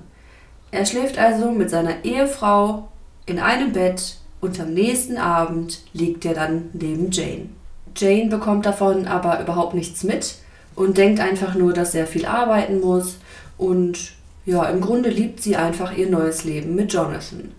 Er 0.71 0.85
schläft 0.85 1.17
also 1.17 1.51
mit 1.51 1.69
seiner 1.69 2.03
Ehefrau 2.03 2.89
in 3.25 3.39
einem 3.39 3.73
Bett 3.73 4.17
und 4.39 4.59
am 4.59 4.73
nächsten 4.73 5.17
Abend 5.17 5.81
liegt 5.93 6.25
er 6.25 6.35
dann 6.35 6.69
neben 6.73 7.11
Jane. 7.11 7.49
Jane 7.95 8.29
bekommt 8.29 8.65
davon 8.65 9.07
aber 9.07 9.41
überhaupt 9.41 9.73
nichts 9.73 10.03
mit 10.03 10.35
und 10.75 10.97
denkt 10.97 11.19
einfach 11.19 11.55
nur, 11.55 11.73
dass 11.73 11.95
er 11.95 12.05
viel 12.05 12.27
arbeiten 12.27 12.79
muss 12.79 13.17
und 13.57 14.13
ja, 14.45 14.63
im 14.65 14.79
Grunde 14.79 15.09
liebt 15.09 15.41
sie 15.41 15.55
einfach 15.55 15.97
ihr 15.97 16.09
neues 16.09 16.45
Leben 16.45 16.75
mit 16.75 16.93
Jonathan. 16.93 17.51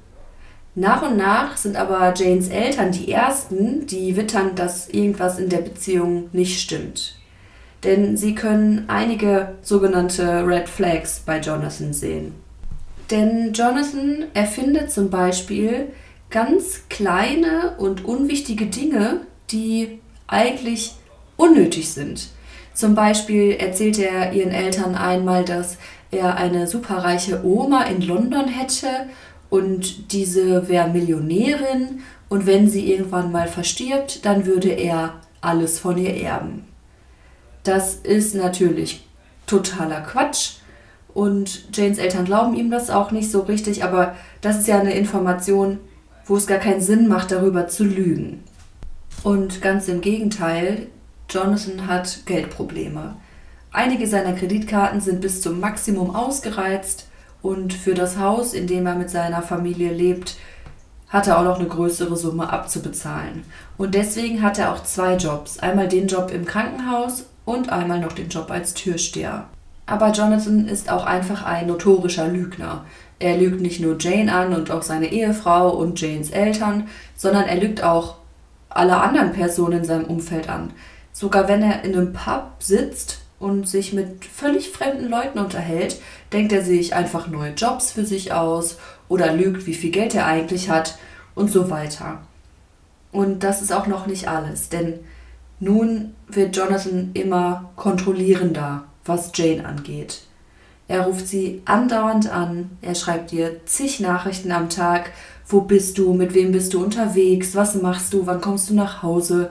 Nach 0.78 1.02
und 1.02 1.16
nach 1.16 1.56
sind 1.56 1.74
aber 1.74 2.14
Janes 2.14 2.50
Eltern 2.50 2.92
die 2.92 3.10
ersten, 3.10 3.88
die 3.88 4.14
wittern, 4.14 4.54
dass 4.54 4.88
irgendwas 4.88 5.40
in 5.40 5.48
der 5.48 5.58
Beziehung 5.58 6.28
nicht 6.32 6.60
stimmt. 6.60 7.16
Denn 7.82 8.16
sie 8.16 8.36
können 8.36 8.84
einige 8.86 9.56
sogenannte 9.60 10.46
Red 10.46 10.68
Flags 10.68 11.20
bei 11.26 11.40
Jonathan 11.40 11.92
sehen. 11.92 12.32
Denn 13.10 13.52
Jonathan 13.54 14.26
erfindet 14.34 14.92
zum 14.92 15.10
Beispiel 15.10 15.88
ganz 16.30 16.82
kleine 16.88 17.74
und 17.78 18.04
unwichtige 18.04 18.66
Dinge, 18.66 19.22
die 19.50 19.98
eigentlich 20.28 20.94
unnötig 21.36 21.90
sind. 21.90 22.28
Zum 22.72 22.94
Beispiel 22.94 23.56
erzählt 23.58 23.98
er 23.98 24.32
ihren 24.32 24.52
Eltern 24.52 24.94
einmal, 24.94 25.44
dass 25.44 25.76
er 26.12 26.36
eine 26.36 26.68
superreiche 26.68 27.44
Oma 27.44 27.82
in 27.82 28.00
London 28.00 28.46
hätte 28.46 29.08
und 29.50 30.12
diese 30.12 30.68
wäre 30.68 30.88
Millionärin 30.88 32.00
und 32.28 32.46
wenn 32.46 32.68
sie 32.68 32.92
irgendwann 32.92 33.32
mal 33.32 33.48
verstirbt, 33.48 34.24
dann 34.24 34.46
würde 34.46 34.70
er 34.70 35.14
alles 35.40 35.78
von 35.78 35.96
ihr 35.96 36.14
erben. 36.14 36.64
Das 37.64 37.94
ist 37.94 38.34
natürlich 38.34 39.06
totaler 39.46 40.02
Quatsch 40.02 40.56
und 41.14 41.74
Janes 41.74 41.98
Eltern 41.98 42.24
glauben 42.24 42.54
ihm 42.54 42.70
das 42.70 42.90
auch 42.90 43.10
nicht 43.10 43.30
so 43.30 43.40
richtig, 43.40 43.82
aber 43.82 44.14
das 44.40 44.60
ist 44.60 44.68
ja 44.68 44.78
eine 44.78 44.94
Information, 44.94 45.78
wo 46.26 46.36
es 46.36 46.46
gar 46.46 46.58
keinen 46.58 46.80
Sinn 46.80 47.08
macht, 47.08 47.30
darüber 47.30 47.68
zu 47.68 47.84
lügen. 47.84 48.44
Und 49.24 49.62
ganz 49.62 49.88
im 49.88 50.00
Gegenteil, 50.00 50.88
Jonathan 51.28 51.86
hat 51.86 52.20
Geldprobleme. 52.26 53.16
Einige 53.72 54.06
seiner 54.06 54.34
Kreditkarten 54.34 55.00
sind 55.00 55.20
bis 55.20 55.42
zum 55.42 55.60
Maximum 55.60 56.14
ausgereizt 56.14 57.07
und 57.42 57.72
für 57.72 57.94
das 57.94 58.18
Haus, 58.18 58.52
in 58.52 58.66
dem 58.66 58.86
er 58.86 58.94
mit 58.94 59.10
seiner 59.10 59.42
Familie 59.42 59.92
lebt, 59.92 60.36
hat 61.08 61.26
er 61.26 61.38
auch 61.38 61.44
noch 61.44 61.58
eine 61.58 61.68
größere 61.68 62.16
Summe 62.16 62.52
abzubezahlen. 62.52 63.44
Und 63.76 63.94
deswegen 63.94 64.42
hat 64.42 64.58
er 64.58 64.72
auch 64.72 64.82
zwei 64.82 65.16
Jobs. 65.16 65.58
Einmal 65.58 65.88
den 65.88 66.06
Job 66.06 66.30
im 66.30 66.44
Krankenhaus 66.44 67.26
und 67.44 67.70
einmal 67.70 68.00
noch 68.00 68.12
den 68.12 68.28
Job 68.28 68.50
als 68.50 68.74
Türsteher. 68.74 69.46
Aber 69.86 70.10
Jonathan 70.12 70.68
ist 70.68 70.90
auch 70.90 71.06
einfach 71.06 71.44
ein 71.44 71.66
notorischer 71.66 72.28
Lügner. 72.28 72.84
Er 73.18 73.38
lügt 73.38 73.62
nicht 73.62 73.80
nur 73.80 73.96
Jane 73.98 74.32
an 74.32 74.52
und 74.52 74.70
auch 74.70 74.82
seine 74.82 75.10
Ehefrau 75.10 75.70
und 75.70 75.98
Janes 75.98 76.30
Eltern, 76.30 76.88
sondern 77.16 77.44
er 77.44 77.56
lügt 77.56 77.82
auch 77.82 78.16
alle 78.68 78.98
anderen 78.98 79.32
Personen 79.32 79.78
in 79.78 79.84
seinem 79.84 80.04
Umfeld 80.04 80.50
an. 80.50 80.72
Sogar 81.12 81.48
wenn 81.48 81.62
er 81.62 81.84
in 81.84 81.94
einem 81.94 82.12
Pub 82.12 82.56
sitzt 82.58 83.20
und 83.38 83.68
sich 83.68 83.92
mit 83.92 84.24
völlig 84.24 84.70
fremden 84.70 85.08
Leuten 85.08 85.38
unterhält, 85.38 86.00
denkt 86.32 86.52
er 86.52 86.62
sich 86.62 86.94
einfach 86.94 87.28
neue 87.28 87.52
Jobs 87.52 87.92
für 87.92 88.04
sich 88.04 88.32
aus 88.32 88.78
oder 89.08 89.32
lügt, 89.32 89.66
wie 89.66 89.74
viel 89.74 89.90
Geld 89.90 90.14
er 90.14 90.26
eigentlich 90.26 90.70
hat 90.70 90.98
und 91.34 91.50
so 91.50 91.70
weiter. 91.70 92.20
Und 93.12 93.44
das 93.44 93.62
ist 93.62 93.72
auch 93.72 93.86
noch 93.86 94.06
nicht 94.06 94.28
alles, 94.28 94.68
denn 94.68 95.00
nun 95.60 96.14
wird 96.28 96.56
Jonathan 96.56 97.10
immer 97.14 97.70
kontrollierender, 97.76 98.84
was 99.04 99.32
Jane 99.34 99.64
angeht. 99.64 100.22
Er 100.86 101.02
ruft 101.02 101.28
sie 101.28 101.62
andauernd 101.64 102.30
an, 102.30 102.70
er 102.80 102.94
schreibt 102.94 103.32
ihr 103.32 103.64
zig 103.66 104.00
Nachrichten 104.00 104.52
am 104.52 104.70
Tag. 104.70 105.12
Wo 105.46 105.62
bist 105.62 105.98
du? 105.98 106.14
Mit 106.14 106.34
wem 106.34 106.52
bist 106.52 106.74
du 106.74 106.82
unterwegs? 106.82 107.54
Was 107.54 107.74
machst 107.74 108.12
du? 108.12 108.26
Wann 108.26 108.40
kommst 108.40 108.70
du 108.70 108.74
nach 108.74 109.02
Hause? 109.02 109.50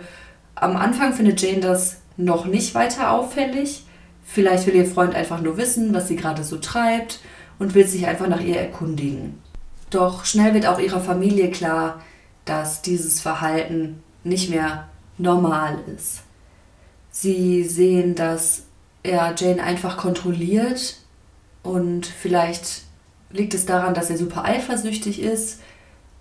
Am 0.56 0.76
Anfang 0.76 1.14
findet 1.14 1.42
Jane 1.42 1.60
das 1.60 1.98
noch 2.18 2.46
nicht 2.46 2.76
weiter 2.76 3.12
auffällig. 3.12 3.86
Vielleicht 4.24 4.68
will 4.68 4.76
ihr 4.76 4.86
Freund 4.86 5.16
einfach 5.16 5.42
nur 5.42 5.58
wissen, 5.58 5.94
was 5.94 6.08
sie 6.08 6.16
gerade 6.16 6.44
so 6.44 6.58
treibt 6.58 7.20
und 7.60 7.76
will 7.76 7.88
sich 7.88 8.08
einfach 8.08 8.28
nach 8.28 8.42
ihr 8.42 8.60
erkundigen. 8.60 9.42
Doch 9.90 10.26
schnell 10.26 10.54
wird 10.54 10.68
auch 10.68 10.80
ihrer 10.80 11.00
Familie 11.00 11.50
klar, 11.50 12.02
dass 12.44 12.82
dieses 12.82 13.22
Verhalten 13.22 14.04
nicht 14.24 14.50
mehr 14.50 14.88
normal 15.18 15.80
ist. 15.96 16.24
Sie 17.10 17.64
sehen, 17.64 18.16
dass 18.16 18.64
er 19.04 19.34
Jane 19.38 19.64
einfach 19.64 19.98
kontrolliert 19.98 20.98
und 21.64 22.06
vielleicht 22.06 22.84
liegt 23.32 23.54
es 23.54 23.66
daran, 23.66 23.94
dass 23.94 24.10
er 24.10 24.18
super 24.18 24.44
eifersüchtig 24.44 25.22
ist. 25.22 25.62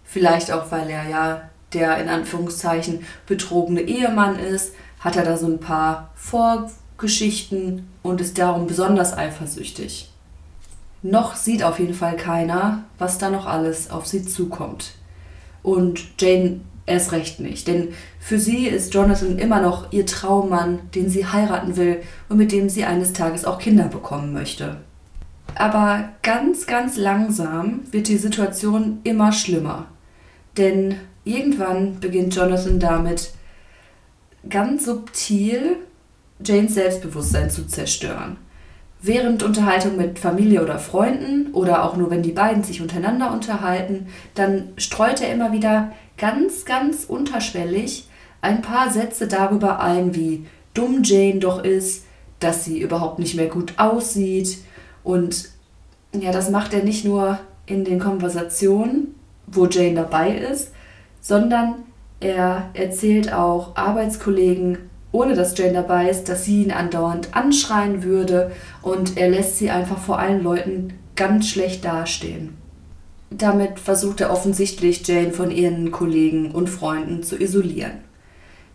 Vielleicht 0.05 0.53
auch, 0.53 0.71
weil 0.71 0.89
er 0.89 1.09
ja 1.09 1.51
der 1.73 1.99
in 1.99 2.09
Anführungszeichen 2.09 3.05
betrogene 3.27 3.83
Ehemann 3.83 4.39
ist, 4.39 4.73
hat 5.01 5.17
er 5.17 5.25
da 5.25 5.37
so 5.37 5.47
ein 5.47 5.61
paar 5.61 6.11
Vorgeschichten 6.15 7.89
und 8.03 8.21
ist 8.21 8.39
darum 8.39 8.67
besonders 8.67 9.17
eifersüchtig. 9.17 10.11
Noch 11.03 11.37
sieht 11.37 11.63
auf 11.63 11.79
jeden 11.79 11.95
Fall 11.95 12.17
keiner, 12.17 12.85
was 12.99 13.19
da 13.19 13.31
noch 13.31 13.47
alles 13.47 13.91
auf 13.91 14.07
sie 14.07 14.25
zukommt. 14.25 14.93
Und 15.63 16.21
Jane 16.21 16.61
erst 16.87 17.13
recht 17.13 17.41
nicht, 17.41 17.69
denn 17.69 17.89
für 18.21 18.39
sie 18.39 18.67
ist 18.67 18.95
Jonathan 18.95 19.39
immer 19.39 19.61
noch 19.61 19.93
ihr 19.93 20.07
Traummann, 20.07 20.79
den 20.95 21.09
sie 21.09 21.27
heiraten 21.27 21.77
will 21.77 22.01
und 22.29 22.39
mit 22.39 22.53
dem 22.53 22.69
sie 22.69 22.85
eines 22.85 23.13
Tages 23.13 23.45
auch 23.45 23.59
Kinder 23.59 23.89
bekommen 23.89 24.33
möchte. 24.33 24.77
Aber 25.57 26.11
ganz, 26.23 26.67
ganz 26.67 26.97
langsam 26.97 27.81
wird 27.91 28.09
die 28.09 28.19
Situation 28.19 29.01
immer 29.05 29.33
schlimmer. 29.33 29.87
Denn 30.57 30.97
irgendwann 31.25 31.99
beginnt 31.99 32.35
Jonathan 32.35 32.79
damit, 32.79 33.33
ganz 34.49 34.85
subtil 34.85 35.77
Janes 36.45 36.75
Selbstbewusstsein 36.75 37.51
zu 37.51 37.67
zerstören. 37.67 38.37
Während 39.03 39.43
Unterhaltung 39.43 39.97
mit 39.97 40.19
Familie 40.19 40.63
oder 40.63 40.79
Freunden 40.79 41.53
oder 41.53 41.85
auch 41.85 41.97
nur 41.97 42.11
wenn 42.11 42.23
die 42.23 42.33
beiden 42.33 42.65
sich 42.65 42.81
untereinander 42.81 43.33
unterhalten, 43.33 44.07
dann 44.35 44.69
streut 44.77 45.21
er 45.21 45.33
immer 45.33 45.53
wieder 45.53 45.93
ganz, 46.17 46.65
ganz 46.65 47.05
unterschwellig 47.05 48.09
ein 48.41 48.63
paar 48.63 48.91
Sätze 48.91 49.29
darüber 49.29 49.81
ein, 49.81 50.15
wie 50.15 50.47
dumm 50.75 51.03
Jane 51.03 51.41
doch 51.41 51.63
ist, 51.63 52.05
dass 52.41 52.65
sie 52.65 52.81
überhaupt 52.81 53.19
nicht 53.19 53.35
mehr 53.35 53.49
gut 53.49 53.75
aussieht, 53.77 54.59
und 55.07 55.51
ja, 56.13 56.33
das 56.33 56.51
macht 56.51 56.75
er 56.75 56.83
nicht 56.83 57.05
nur 57.05 57.39
in 57.65 57.85
den 57.85 58.01
Konversationen, 58.01 59.15
wo 59.47 59.67
Jane 59.67 59.95
dabei 59.95 60.37
ist, 60.37 60.73
sondern 61.21 61.77
er 62.21 62.71
erzählt 62.75 63.33
auch 63.33 63.77
Arbeitskollegen, 63.77 64.79
ohne 65.13 65.35
dass 65.35 65.57
Jane 65.57 65.73
dabei 65.73 66.09
ist, 66.11 66.29
dass 66.29 66.45
sie 66.45 66.65
ihn 66.65 66.73
andauernd 66.73 67.35
anschreien 67.35 68.03
würde 68.03 68.53
und 68.83 69.17
er 69.17 69.31
lässt 69.31 69.59
sie 69.59 69.71
einfach 69.71 69.99
vor 69.99 70.19
allen 70.19 70.43
Leuten 70.43 70.95
ganz 71.15 71.49
schlecht 71.49 71.85
dastehen. 71.85 72.57
Damit 73.31 73.81
versucht 73.81 74.21
er 74.21 74.31
offensichtlich, 74.31 75.07
Jane 75.07 75.33
von 75.33 75.51
ihren 75.51 75.91
Kollegen 75.91 76.53
und 76.53 76.69
Freunden 76.69 77.23
zu 77.23 77.41
isolieren. 77.41 78.05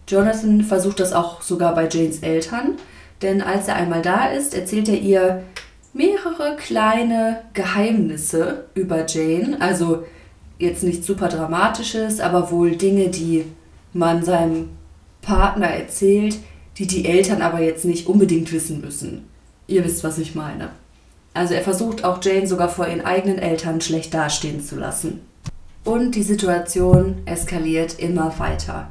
Jonathan 0.08 0.62
versucht 0.62 1.00
das 1.00 1.14
auch 1.14 1.42
sogar 1.42 1.74
bei 1.74 1.88
Janes 1.88 2.20
Eltern, 2.20 2.76
denn 3.22 3.42
als 3.42 3.68
er 3.68 3.76
einmal 3.76 4.02
da 4.02 4.26
ist, 4.26 4.54
erzählt 4.54 4.90
er 4.90 5.00
ihr, 5.00 5.44
mehrere 5.94 6.56
kleine 6.58 7.42
Geheimnisse 7.54 8.66
über 8.74 9.06
Jane. 9.06 9.58
Also 9.60 10.06
jetzt 10.62 10.84
nichts 10.84 11.08
super 11.08 11.28
Dramatisches, 11.28 12.20
aber 12.20 12.52
wohl 12.52 12.76
Dinge, 12.76 13.10
die 13.10 13.46
man 13.94 14.24
seinem 14.24 14.70
Partner 15.22 15.68
erzählt, 15.68 16.38
die 16.78 16.88
die 16.88 17.06
Eltern 17.06 17.42
aber 17.42 17.60
jetzt 17.60 17.86
nicht 17.86 18.08
unbedingt 18.08 18.52
wissen 18.52 18.82
müssen. 18.82 19.28
Ihr 19.68 19.84
wisst, 19.84 20.04
was 20.04 20.18
ich 20.18 20.36
meine. 20.36 20.70
Also 21.34 21.54
er 21.54 21.62
versucht 21.62 22.04
auch 22.04 22.24
Jane 22.24 22.48
sogar 22.48 22.70
vor 22.70 22.88
ihren 22.88 23.06
eigenen 23.06 23.38
Eltern 23.38 23.82
schlecht 23.82 24.14
dastehen 24.14 24.64
zu 24.64 24.76
lassen. 24.76 25.22
Und 25.84 26.16
die 26.16 26.24
Situation 26.24 27.16
eskaliert 27.26 28.00
immer 28.00 28.38
weiter. 28.38 28.90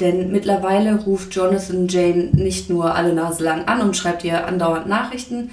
Denn 0.00 0.32
mittlerweile 0.32 1.04
ruft 1.04 1.34
Jonathan 1.34 1.86
Jane 1.86 2.30
nicht 2.32 2.70
nur 2.70 2.94
alle 2.94 3.12
Nase 3.12 3.44
lang 3.44 3.66
an 3.66 3.80
und 3.82 3.96
schreibt 3.96 4.24
ihr 4.24 4.46
andauernd 4.46 4.88
Nachrichten. 4.88 5.50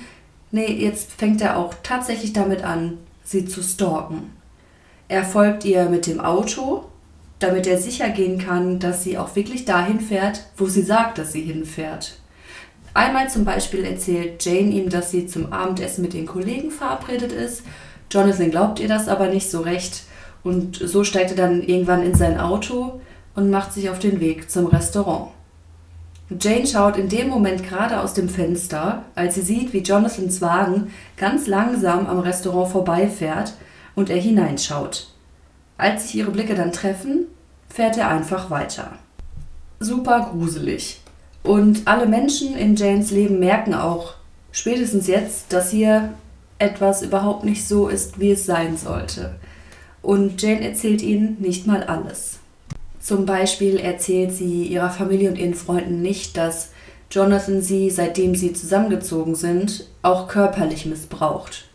Nee, 0.51 0.71
jetzt 0.71 1.11
fängt 1.11 1.41
er 1.41 1.57
auch 1.57 1.73
tatsächlich 1.83 2.33
damit 2.33 2.63
an, 2.63 2.97
sie 3.23 3.45
zu 3.45 3.61
stalken. 3.61 4.31
Er 5.09 5.23
folgt 5.23 5.65
ihr 5.65 5.89
mit 5.89 6.05
dem 6.05 6.21
Auto, 6.21 6.85
damit 7.39 7.65
er 7.65 7.79
sicher 7.79 8.09
gehen 8.09 8.37
kann, 8.37 8.77
dass 8.77 9.03
sie 9.03 9.17
auch 9.17 9.35
wirklich 9.35 9.65
dahin 9.65 9.99
fährt, 9.99 10.43
wo 10.55 10.67
sie 10.67 10.83
sagt, 10.83 11.17
dass 11.17 11.31
sie 11.31 11.41
hinfährt. 11.41 12.19
Einmal 12.93 13.27
zum 13.27 13.43
Beispiel 13.43 13.85
erzählt 13.85 14.45
Jane 14.45 14.69
ihm, 14.69 14.89
dass 14.89 15.09
sie 15.09 15.25
zum 15.25 15.51
Abendessen 15.51 16.03
mit 16.03 16.13
den 16.13 16.27
Kollegen 16.27 16.69
verabredet 16.69 17.31
ist. 17.31 17.63
Jonathan 18.11 18.51
glaubt 18.51 18.79
ihr 18.79 18.87
das 18.87 19.07
aber 19.07 19.29
nicht 19.29 19.49
so 19.49 19.61
recht 19.61 20.03
und 20.43 20.75
so 20.77 21.03
steigt 21.03 21.31
er 21.31 21.37
dann 21.37 21.63
irgendwann 21.63 22.03
in 22.03 22.13
sein 22.13 22.39
Auto 22.39 23.01
und 23.33 23.49
macht 23.49 23.73
sich 23.73 23.89
auf 23.89 23.97
den 23.97 24.19
Weg 24.19 24.51
zum 24.51 24.67
Restaurant. 24.67 25.31
Jane 26.39 26.67
schaut 26.67 26.97
in 26.97 27.09
dem 27.09 27.29
Moment 27.29 27.63
gerade 27.67 27.99
aus 27.99 28.13
dem 28.13 28.29
Fenster, 28.29 29.05
als 29.15 29.33
sie 29.33 29.41
sieht, 29.41 29.73
wie 29.73 29.79
Jonathans 29.79 30.39
Wagen 30.39 30.93
ganz 31.17 31.47
langsam 31.47 32.05
am 32.05 32.19
Restaurant 32.19 32.71
vorbeifährt 32.71 33.53
und 33.99 34.09
er 34.09 34.19
hineinschaut. 34.19 35.07
Als 35.77 36.03
sich 36.03 36.15
ihre 36.15 36.31
Blicke 36.31 36.55
dann 36.55 36.71
treffen, 36.71 37.27
fährt 37.69 37.97
er 37.97 38.09
einfach 38.09 38.49
weiter. 38.49 38.93
Super 39.79 40.31
gruselig. 40.31 41.01
Und 41.43 41.87
alle 41.87 42.05
Menschen 42.05 42.57
in 42.57 42.75
Janes 42.75 43.11
Leben 43.11 43.39
merken 43.39 43.73
auch 43.73 44.15
spätestens 44.51 45.07
jetzt, 45.07 45.53
dass 45.53 45.71
hier 45.71 46.13
etwas 46.57 47.01
überhaupt 47.01 47.45
nicht 47.45 47.65
so 47.65 47.87
ist, 47.87 48.19
wie 48.19 48.31
es 48.31 48.45
sein 48.45 48.75
sollte. 48.75 49.35
Und 50.01 50.41
Jane 50.41 50.67
erzählt 50.67 51.01
ihnen 51.01 51.37
nicht 51.39 51.67
mal 51.67 51.83
alles. 51.83 52.39
Zum 52.99 53.25
Beispiel 53.25 53.77
erzählt 53.77 54.33
sie 54.33 54.63
ihrer 54.63 54.89
Familie 54.89 55.29
und 55.29 55.37
ihren 55.37 55.53
Freunden 55.53 56.01
nicht, 56.01 56.35
dass 56.35 56.71
Jonathan 57.09 57.61
sie, 57.61 57.89
seitdem 57.89 58.35
sie 58.35 58.53
zusammengezogen 58.53 59.35
sind, 59.35 59.87
auch 60.01 60.27
körperlich 60.27 60.85
missbraucht. 60.85 61.68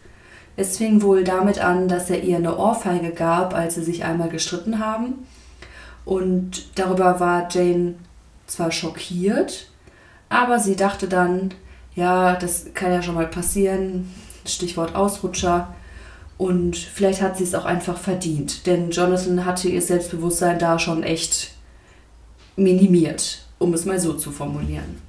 Es 0.57 0.79
fing 0.79 1.03
wohl 1.03 1.25
damit 1.25 1.59
an, 1.59 1.89
dass 1.89 2.11
er 2.11 2.23
ihr 2.23 2.37
eine 2.37 2.57
Ohrfeige 2.57 3.11
gab, 3.11 3.55
als 3.55 3.75
sie 3.75 3.83
sich 3.83 4.05
einmal 4.05 4.29
gestritten 4.29 4.79
haben. 4.79 5.27
Und 6.05 6.79
darüber 6.79 7.19
war 7.19 7.49
Jane 7.51 7.95
zwar 8.47 8.71
schockiert, 8.71 9.69
aber 10.29 10.59
sie 10.59 10.77
dachte 10.77 11.09
dann, 11.09 11.55
ja, 11.95 12.37
das 12.37 12.67
kann 12.75 12.93
ja 12.93 13.03
schon 13.03 13.15
mal 13.15 13.27
passieren, 13.27 14.13
Stichwort 14.47 14.95
Ausrutscher. 14.95 15.75
Und 16.37 16.77
vielleicht 16.77 17.23
hat 17.23 17.37
sie 17.37 17.45
es 17.45 17.55
auch 17.55 17.65
einfach 17.65 17.97
verdient, 17.97 18.67
denn 18.67 18.91
Jonathan 18.91 19.45
hatte 19.45 19.69
ihr 19.69 19.81
Selbstbewusstsein 19.81 20.59
da 20.59 20.79
schon 20.79 21.03
echt 21.05 21.53
minimiert, 22.57 23.47
um 23.59 23.73
es 23.73 23.85
mal 23.85 24.01
so 24.01 24.15
zu 24.15 24.31
formulieren. 24.33 25.01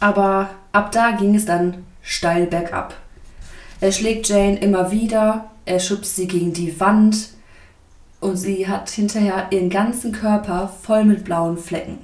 Aber 0.00 0.50
ab 0.72 0.92
da 0.92 1.10
ging 1.12 1.34
es 1.34 1.44
dann 1.44 1.84
steil 2.02 2.46
bergab. 2.46 2.94
Er 3.80 3.92
schlägt 3.92 4.28
Jane 4.28 4.58
immer 4.58 4.90
wieder, 4.90 5.50
er 5.64 5.78
schubst 5.78 6.16
sie 6.16 6.26
gegen 6.26 6.52
die 6.52 6.80
Wand 6.80 7.28
und 8.20 8.36
sie 8.36 8.66
hat 8.66 8.90
hinterher 8.90 9.46
ihren 9.50 9.70
ganzen 9.70 10.10
Körper 10.10 10.72
voll 10.82 11.04
mit 11.04 11.24
blauen 11.24 11.56
Flecken. 11.56 11.98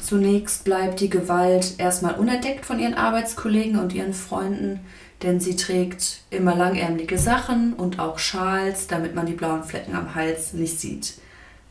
Zunächst 0.00 0.64
bleibt 0.64 1.00
die 1.00 1.10
Gewalt 1.10 1.74
erstmal 1.78 2.14
unentdeckt 2.14 2.64
von 2.64 2.78
ihren 2.78 2.94
Arbeitskollegen 2.94 3.78
und 3.78 3.92
ihren 3.92 4.14
Freunden, 4.14 4.80
denn 5.22 5.40
sie 5.40 5.56
trägt 5.56 6.22
immer 6.30 6.54
langärmelige 6.54 7.18
Sachen 7.18 7.74
und 7.74 7.98
auch 7.98 8.18
Schals, 8.18 8.86
damit 8.86 9.14
man 9.14 9.26
die 9.26 9.34
blauen 9.34 9.64
Flecken 9.64 9.94
am 9.94 10.14
Hals 10.14 10.54
nicht 10.54 10.80
sieht. 10.80 11.14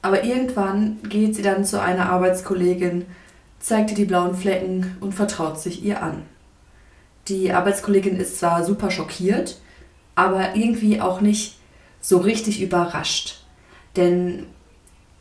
Aber 0.03 0.23
irgendwann 0.23 0.99
geht 1.09 1.35
sie 1.35 1.41
dann 1.41 1.65
zu 1.65 1.81
einer 1.81 2.09
Arbeitskollegin, 2.11 3.05
zeigt 3.59 3.91
ihr 3.91 3.95
die 3.95 4.05
blauen 4.05 4.35
Flecken 4.35 4.97
und 4.99 5.13
vertraut 5.13 5.59
sich 5.59 5.83
ihr 5.83 6.03
an. 6.03 6.23
Die 7.29 7.51
Arbeitskollegin 7.53 8.17
ist 8.17 8.39
zwar 8.39 8.63
super 8.63 8.91
schockiert, 8.91 9.59
aber 10.15 10.55
irgendwie 10.55 10.99
auch 10.99 11.21
nicht 11.21 11.57
so 12.01 12.17
richtig 12.17 12.61
überrascht. 12.61 13.43
Denn 13.95 14.47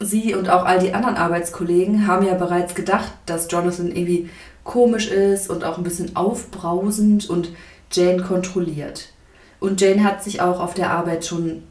sie 0.00 0.34
und 0.34 0.48
auch 0.48 0.64
all 0.64 0.78
die 0.78 0.94
anderen 0.94 1.16
Arbeitskollegen 1.16 2.06
haben 2.06 2.26
ja 2.26 2.34
bereits 2.34 2.74
gedacht, 2.74 3.12
dass 3.26 3.50
Jonathan 3.50 3.88
irgendwie 3.88 4.30
komisch 4.64 5.08
ist 5.08 5.50
und 5.50 5.64
auch 5.64 5.78
ein 5.78 5.84
bisschen 5.84 6.16
aufbrausend 6.16 7.28
und 7.28 7.50
Jane 7.92 8.22
kontrolliert. 8.22 9.12
Und 9.60 9.80
Jane 9.80 10.04
hat 10.04 10.22
sich 10.22 10.40
auch 10.40 10.60
auf 10.60 10.74
der 10.74 10.90
Arbeit 10.90 11.26
schon 11.26 11.64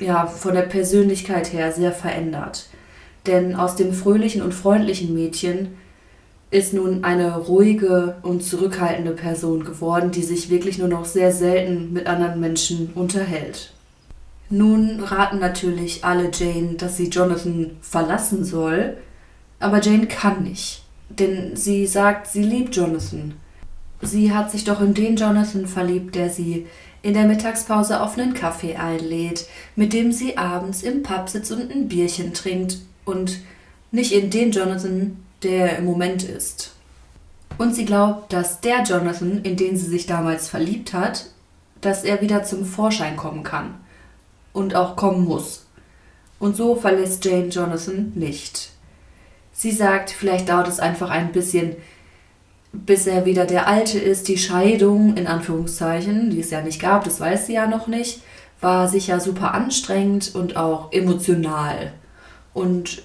ja, 0.00 0.26
von 0.26 0.54
der 0.54 0.62
Persönlichkeit 0.62 1.52
her 1.52 1.72
sehr 1.72 1.92
verändert. 1.92 2.68
Denn 3.26 3.54
aus 3.54 3.76
dem 3.76 3.92
fröhlichen 3.92 4.42
und 4.42 4.54
freundlichen 4.54 5.14
Mädchen 5.14 5.76
ist 6.50 6.72
nun 6.72 7.04
eine 7.04 7.36
ruhige 7.36 8.16
und 8.22 8.42
zurückhaltende 8.42 9.12
Person 9.12 9.64
geworden, 9.64 10.10
die 10.10 10.22
sich 10.22 10.48
wirklich 10.48 10.78
nur 10.78 10.88
noch 10.88 11.04
sehr 11.04 11.30
selten 11.30 11.92
mit 11.92 12.06
anderen 12.06 12.40
Menschen 12.40 12.90
unterhält. 12.94 13.72
Nun 14.50 15.00
raten 15.00 15.40
natürlich 15.40 16.04
alle 16.04 16.30
Jane, 16.32 16.74
dass 16.74 16.96
sie 16.96 17.08
Jonathan 17.08 17.72
verlassen 17.82 18.44
soll, 18.44 18.96
aber 19.60 19.82
Jane 19.82 20.06
kann 20.06 20.42
nicht, 20.44 20.84
denn 21.10 21.54
sie 21.54 21.86
sagt, 21.86 22.28
sie 22.28 22.42
liebt 22.42 22.74
Jonathan. 22.74 23.34
Sie 24.00 24.32
hat 24.32 24.50
sich 24.50 24.64
doch 24.64 24.80
in 24.80 24.94
den 24.94 25.16
Jonathan 25.16 25.66
verliebt, 25.66 26.14
der 26.14 26.30
sie 26.30 26.66
in 27.02 27.12
der 27.12 27.26
Mittagspause 27.26 28.00
auf 28.00 28.16
einen 28.16 28.32
Kaffee 28.32 28.76
einlädt, 28.76 29.46
mit 29.76 29.92
dem 29.92 30.12
sie 30.12 30.38
abends 30.38 30.82
im 30.82 31.02
Pub 31.02 31.28
sitzt 31.28 31.52
und 31.52 31.70
ein 31.70 31.88
Bierchen 31.88 32.32
trinkt 32.32 32.78
und 33.04 33.40
nicht 33.90 34.12
in 34.12 34.30
den 34.30 34.50
Jonathan, 34.50 35.16
der 35.42 35.78
im 35.78 35.84
Moment 35.84 36.22
ist. 36.22 36.72
Und 37.58 37.74
sie 37.74 37.84
glaubt, 37.84 38.32
dass 38.32 38.60
der 38.60 38.82
Jonathan, 38.82 39.42
in 39.42 39.56
den 39.56 39.76
sie 39.76 39.86
sich 39.86 40.06
damals 40.06 40.48
verliebt 40.48 40.92
hat, 40.92 41.26
dass 41.80 42.04
er 42.04 42.20
wieder 42.20 42.44
zum 42.44 42.64
Vorschein 42.64 43.16
kommen 43.16 43.42
kann 43.42 43.74
und 44.52 44.74
auch 44.74 44.96
kommen 44.96 45.24
muss. 45.24 45.66
Und 46.38 46.56
so 46.56 46.76
verlässt 46.76 47.24
Jane 47.24 47.48
Jonathan 47.48 48.12
nicht. 48.14 48.70
Sie 49.52 49.72
sagt, 49.72 50.10
vielleicht 50.10 50.48
dauert 50.48 50.68
es 50.68 50.78
einfach 50.78 51.10
ein 51.10 51.32
bisschen, 51.32 51.76
bis 52.72 53.08
er 53.08 53.24
wieder 53.24 53.44
der 53.44 53.66
Alte 53.66 53.98
ist. 53.98 54.28
Die 54.28 54.38
Scheidung, 54.38 55.16
in 55.16 55.26
Anführungszeichen, 55.26 56.30
die 56.30 56.40
es 56.40 56.50
ja 56.50 56.60
nicht 56.60 56.80
gab, 56.80 57.02
das 57.02 57.20
weiß 57.20 57.46
sie 57.46 57.54
ja 57.54 57.66
noch 57.66 57.88
nicht, 57.88 58.22
war 58.60 58.88
sicher 58.88 59.18
super 59.18 59.54
anstrengend 59.54 60.34
und 60.34 60.56
auch 60.56 60.92
emotional. 60.92 61.92
Und 62.54 63.02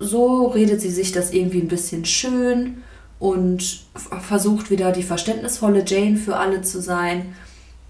so 0.00 0.46
redet 0.48 0.80
sie 0.80 0.90
sich 0.90 1.12
das 1.12 1.32
irgendwie 1.32 1.60
ein 1.60 1.68
bisschen 1.68 2.04
schön 2.04 2.82
und 3.20 3.82
versucht 4.22 4.70
wieder 4.70 4.90
die 4.90 5.02
verständnisvolle 5.02 5.84
Jane 5.86 6.16
für 6.16 6.36
alle 6.36 6.62
zu 6.62 6.80
sein 6.80 7.36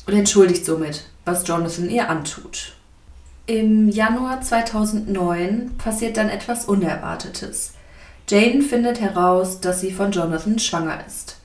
und 0.06 0.14
entschuldigt 0.14 0.66
somit 0.66 1.04
was 1.24 1.46
Jonathan 1.46 1.88
ihr 1.88 2.10
antut. 2.10 2.72
Im 3.46 3.88
Januar 3.88 4.40
2009 4.40 5.72
passiert 5.78 6.16
dann 6.16 6.28
etwas 6.28 6.64
Unerwartetes. 6.64 7.74
Jane 8.28 8.62
findet 8.62 9.00
heraus, 9.00 9.60
dass 9.60 9.80
sie 9.80 9.92
von 9.92 10.12
Jonathan 10.12 10.58
schwanger 10.58 11.04
ist. 11.06 11.36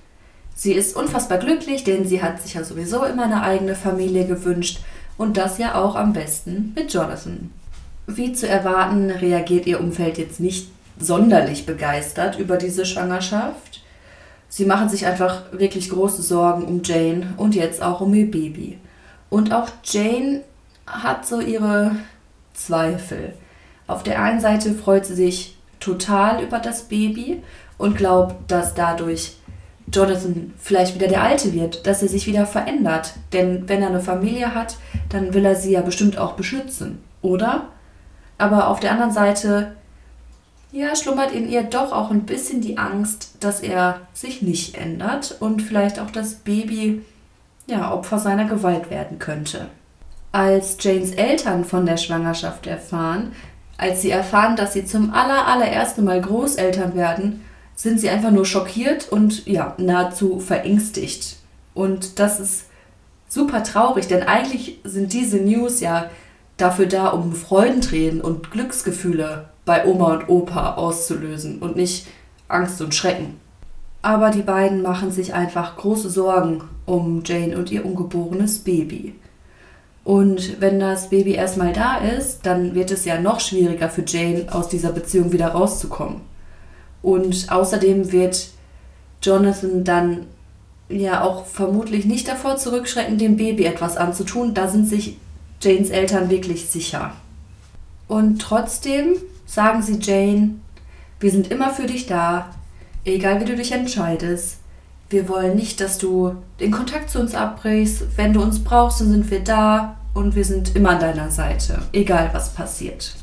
Sie 0.56 0.74
ist 0.74 0.96
unfassbar 0.96 1.38
glücklich, 1.40 1.84
denn 1.84 2.08
sie 2.08 2.24
hat 2.24 2.42
sich 2.42 2.54
ja 2.54 2.64
sowieso 2.64 3.04
immer 3.04 3.26
eine 3.26 3.42
eigene 3.42 3.76
Familie 3.76 4.26
gewünscht 4.26 4.80
und 5.18 5.38
das 5.38 5.58
ja 5.58 5.76
auch 5.76 5.96
am 5.96 6.14
besten 6.14 6.74
mit 6.76 6.94
Jonathan. 6.94 7.52
Wie 8.08 8.34
zu 8.34 8.48
erwarten, 8.48 9.10
reagiert 9.10 9.66
ihr 9.66 9.80
Umfeld 9.80 10.18
jetzt 10.18 10.40
nicht 10.40 10.70
sonderlich 11.00 11.66
begeistert 11.66 12.40
über 12.40 12.58
diese 12.58 12.86
Schwangerschaft. 12.86 13.82
Sie 14.48 14.66
machen 14.66 14.90
sich 14.90 15.06
einfach 15.06 15.52
wirklich 15.52 15.90
große 15.90 16.22
Sorgen 16.22 16.66
um 16.66 16.82
Jane 16.84 17.34
und 17.38 17.56
jetzt 17.56 17.82
auch 17.82 18.02
um 18.02 18.14
ihr 18.14 18.30
Baby. 18.30 18.78
Und 19.30 19.54
auch 19.54 19.70
Jane 19.84 20.42
hat 20.86 21.26
so 21.26 21.42
ihre 21.42 21.96
Zweifel. 22.54 23.34
Auf 23.88 24.04
der 24.04 24.22
einen 24.22 24.40
Seite 24.40 24.74
freut 24.74 25.06
sie 25.06 25.16
sich 25.16 25.58
total 25.80 26.44
über 26.44 26.60
das 26.60 26.84
Baby 26.84 27.42
und 27.78 27.98
glaubt, 27.98 28.50
dass 28.50 28.74
dadurch 28.76 29.34
Jonathan 29.92 30.54
vielleicht 30.58 30.96
wieder 30.96 31.08
der 31.08 31.22
Alte 31.22 31.54
wird, 31.54 31.86
dass 31.86 32.02
er 32.02 32.08
sich 32.08 32.26
wieder 32.28 32.46
verändert. 32.46 33.14
Denn 33.34 33.68
wenn 33.68 33.82
er 33.82 33.90
eine 33.90 34.00
Familie 34.00 34.56
hat, 34.56 34.78
dann 35.10 35.34
will 35.34 35.46
er 35.46 35.56
sie 35.56 35.74
ja 35.74 35.82
bestimmt 35.82 36.18
auch 36.18 36.34
beschützen, 36.34 37.00
oder? 37.22 37.68
Aber 38.38 38.68
auf 38.68 38.80
der 38.80 38.92
anderen 38.92 39.12
Seite, 39.12 39.76
ja, 40.72 40.96
schlummert 40.96 41.32
in 41.32 41.50
ihr 41.50 41.64
doch 41.64 41.92
auch 41.92 42.12
ein 42.12 42.26
bisschen 42.26 42.62
die 42.62 42.78
Angst, 42.78 43.36
dass 43.40 43.62
er 43.62 44.02
sich 44.14 44.42
nicht 44.42 44.76
ändert 44.78 45.38
und 45.40 45.62
vielleicht 45.62 46.00
auch 46.00 46.12
das 46.12 46.36
Baby 46.36 47.02
ja, 47.68 47.94
Opfer 47.94 48.20
seiner 48.20 48.46
Gewalt 48.46 48.90
werden 48.90 49.20
könnte. 49.20 49.68
Als 50.32 50.78
Janes 50.82 51.12
Eltern 51.12 51.64
von 51.64 51.86
der 51.86 51.98
Schwangerschaft 51.98 52.68
erfahren, 52.68 53.32
als 53.78 54.02
sie 54.02 54.10
erfahren, 54.10 54.56
dass 54.56 54.74
sie 54.74 54.86
zum 54.86 55.14
aller, 55.14 55.48
allerersten 55.48 56.04
Mal 56.04 56.22
Großeltern 56.22 56.96
werden, 56.96 57.42
sind 57.76 58.00
sie 58.00 58.10
einfach 58.10 58.32
nur 58.32 58.46
schockiert 58.46 59.10
und 59.10 59.46
ja, 59.48 59.76
nahezu 59.78 60.40
verängstigt. 60.40 61.38
Und 61.74 62.20
das 62.20 62.40
ist 62.40 62.66
super 63.28 63.64
traurig, 63.64 64.08
denn 64.08 64.24
eigentlich 64.24 64.80
sind 64.84 65.12
diese 65.12 65.38
News 65.38 65.82
ja 65.82 66.10
dafür 66.58 66.86
da, 66.86 67.08
um 67.08 67.34
Freudentränen 67.34 68.22
und 68.22 68.52
Glücksgefühle 68.52 69.50
bei 69.66 69.86
Oma 69.86 70.14
und 70.14 70.30
Opa 70.30 70.76
auszulösen 70.76 71.60
und 71.60 71.76
nicht 71.76 72.08
Angst 72.48 72.82
und 72.82 72.94
Schrecken. 72.94 73.40
Aber 74.02 74.30
die 74.30 74.44
beiden 74.44 74.82
machen 74.82 75.12
sich 75.12 75.34
einfach 75.34 75.78
große 75.78 76.10
Sorgen 76.10 76.64
um 76.86 77.24
Jane 77.26 77.58
und 77.58 77.72
ihr 77.72 77.86
ungeborenes 77.86 78.60
Baby. 78.60 79.16
Und 80.04 80.62
wenn 80.62 80.80
das 80.80 81.10
Baby 81.10 81.34
erstmal 81.34 81.74
da 81.74 81.98
ist, 81.98 82.46
dann 82.46 82.76
wird 82.76 82.92
es 82.92 83.06
ja 83.06 83.20
noch 83.20 83.40
schwieriger 83.40 83.90
für 83.90 84.04
Jane, 84.06 84.46
aus 84.52 84.70
dieser 84.70 84.92
Beziehung 84.92 85.32
wieder 85.32 85.48
rauszukommen. 85.48 86.22
Und 87.02 87.52
außerdem 87.52 88.12
wird 88.12 88.50
Jonathan 89.24 89.84
dann 89.84 90.28
ja 90.88 91.24
auch 91.24 91.48
vermutlich 91.48 92.06
nicht 92.06 92.28
davor 92.28 92.58
zurückschrecken, 92.58 93.18
dem 93.18 93.38
Baby 93.38 93.66
etwas 93.66 93.98
anzutun. 93.98 94.54
Da 94.54 94.68
sind 94.68 94.88
sich 94.88 95.18
Janes 95.62 95.90
Eltern 95.90 96.30
wirklich 96.30 96.68
sicher. 96.68 97.14
Und 98.08 98.42
trotzdem 98.42 99.16
sagen 99.46 99.82
sie 99.82 100.00
Jane, 100.00 100.56
wir 101.20 101.32
sind 101.32 101.52
immer 101.52 101.72
für 101.72 101.88
dich 101.88 102.06
da, 102.06 102.54
egal 103.04 103.40
wie 103.42 103.46
du 103.46 103.56
dich 103.56 103.72
entscheidest. 103.72 104.58
Wir 105.10 105.30
wollen 105.30 105.56
nicht, 105.56 105.80
dass 105.82 105.98
du 105.98 106.36
den 106.60 106.72
Kontakt 106.72 107.10
zu 107.10 107.20
uns 107.20 107.36
abbrichst. 107.36 108.18
Wenn 108.18 108.34
du 108.34 108.42
uns 108.42 108.64
brauchst, 108.64 109.02
dann 109.02 109.12
sind 109.12 109.32
wir 109.32 109.44
da 109.44 109.98
und 110.14 110.36
wir 110.36 110.46
sind 110.46 110.76
immer 110.76 110.92
an 110.92 111.00
deiner 111.00 111.32
Seite, 111.32 111.80
egal 111.94 112.30
was 112.34 112.54
passiert. 112.54 113.16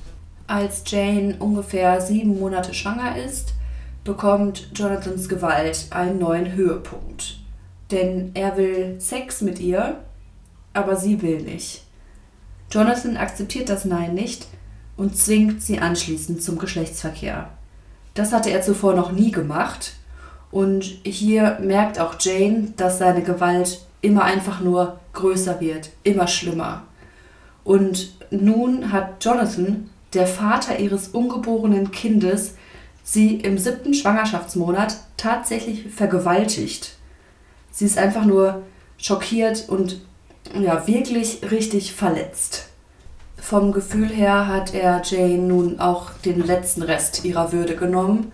Als 0.46 0.82
Jane 0.86 1.36
ungefähr 1.38 2.00
sieben 2.00 2.38
Monate 2.38 2.74
schwanger 2.74 3.16
ist, 3.16 3.54
bekommt 4.04 4.68
Jonathans 4.74 5.28
Gewalt 5.28 5.86
einen 5.90 6.18
neuen 6.18 6.52
Höhepunkt. 6.52 7.38
Denn 7.90 8.30
er 8.34 8.56
will 8.56 8.96
Sex 8.98 9.42
mit 9.42 9.60
ihr, 9.60 10.00
aber 10.72 10.96
sie 10.96 11.22
will 11.22 11.42
nicht. 11.42 11.82
Jonathan 12.72 13.18
akzeptiert 13.18 13.68
das 13.68 13.84
Nein 13.84 14.14
nicht 14.14 14.46
und 14.96 15.16
zwingt 15.16 15.62
sie 15.62 15.78
anschließend 15.78 16.42
zum 16.42 16.58
Geschlechtsverkehr. 16.58 17.50
Das 18.14 18.32
hatte 18.32 18.50
er 18.50 18.62
zuvor 18.62 18.94
noch 18.94 19.12
nie 19.12 19.30
gemacht. 19.30 19.92
Und 20.50 20.84
hier 21.04 21.58
merkt 21.62 21.98
auch 21.98 22.14
Jane, 22.18 22.72
dass 22.76 22.98
seine 22.98 23.22
Gewalt 23.22 23.86
immer 24.00 24.24
einfach 24.24 24.60
nur 24.60 25.00
größer 25.12 25.60
wird, 25.60 25.90
immer 26.02 26.26
schlimmer. 26.26 26.82
Und 27.62 28.12
nun 28.30 28.90
hat 28.90 29.22
Jonathan, 29.24 29.90
der 30.14 30.26
Vater 30.26 30.78
ihres 30.78 31.08
ungeborenen 31.08 31.90
Kindes, 31.90 32.54
sie 33.02 33.36
im 33.36 33.58
siebten 33.58 33.94
Schwangerschaftsmonat 33.94 34.96
tatsächlich 35.16 35.90
vergewaltigt. 35.90 36.96
Sie 37.70 37.84
ist 37.84 37.98
einfach 37.98 38.24
nur 38.24 38.62
schockiert 38.98 39.68
und 39.68 40.00
ja, 40.60 40.86
wirklich 40.86 41.40
richtig 41.50 41.94
verletzt. 41.94 42.68
Vom 43.36 43.72
Gefühl 43.72 44.08
her 44.08 44.46
hat 44.46 44.72
er 44.72 45.02
Jane 45.04 45.38
nun 45.38 45.80
auch 45.80 46.10
den 46.24 46.44
letzten 46.44 46.82
Rest 46.82 47.24
ihrer 47.24 47.52
Würde 47.52 47.74
genommen 47.74 48.32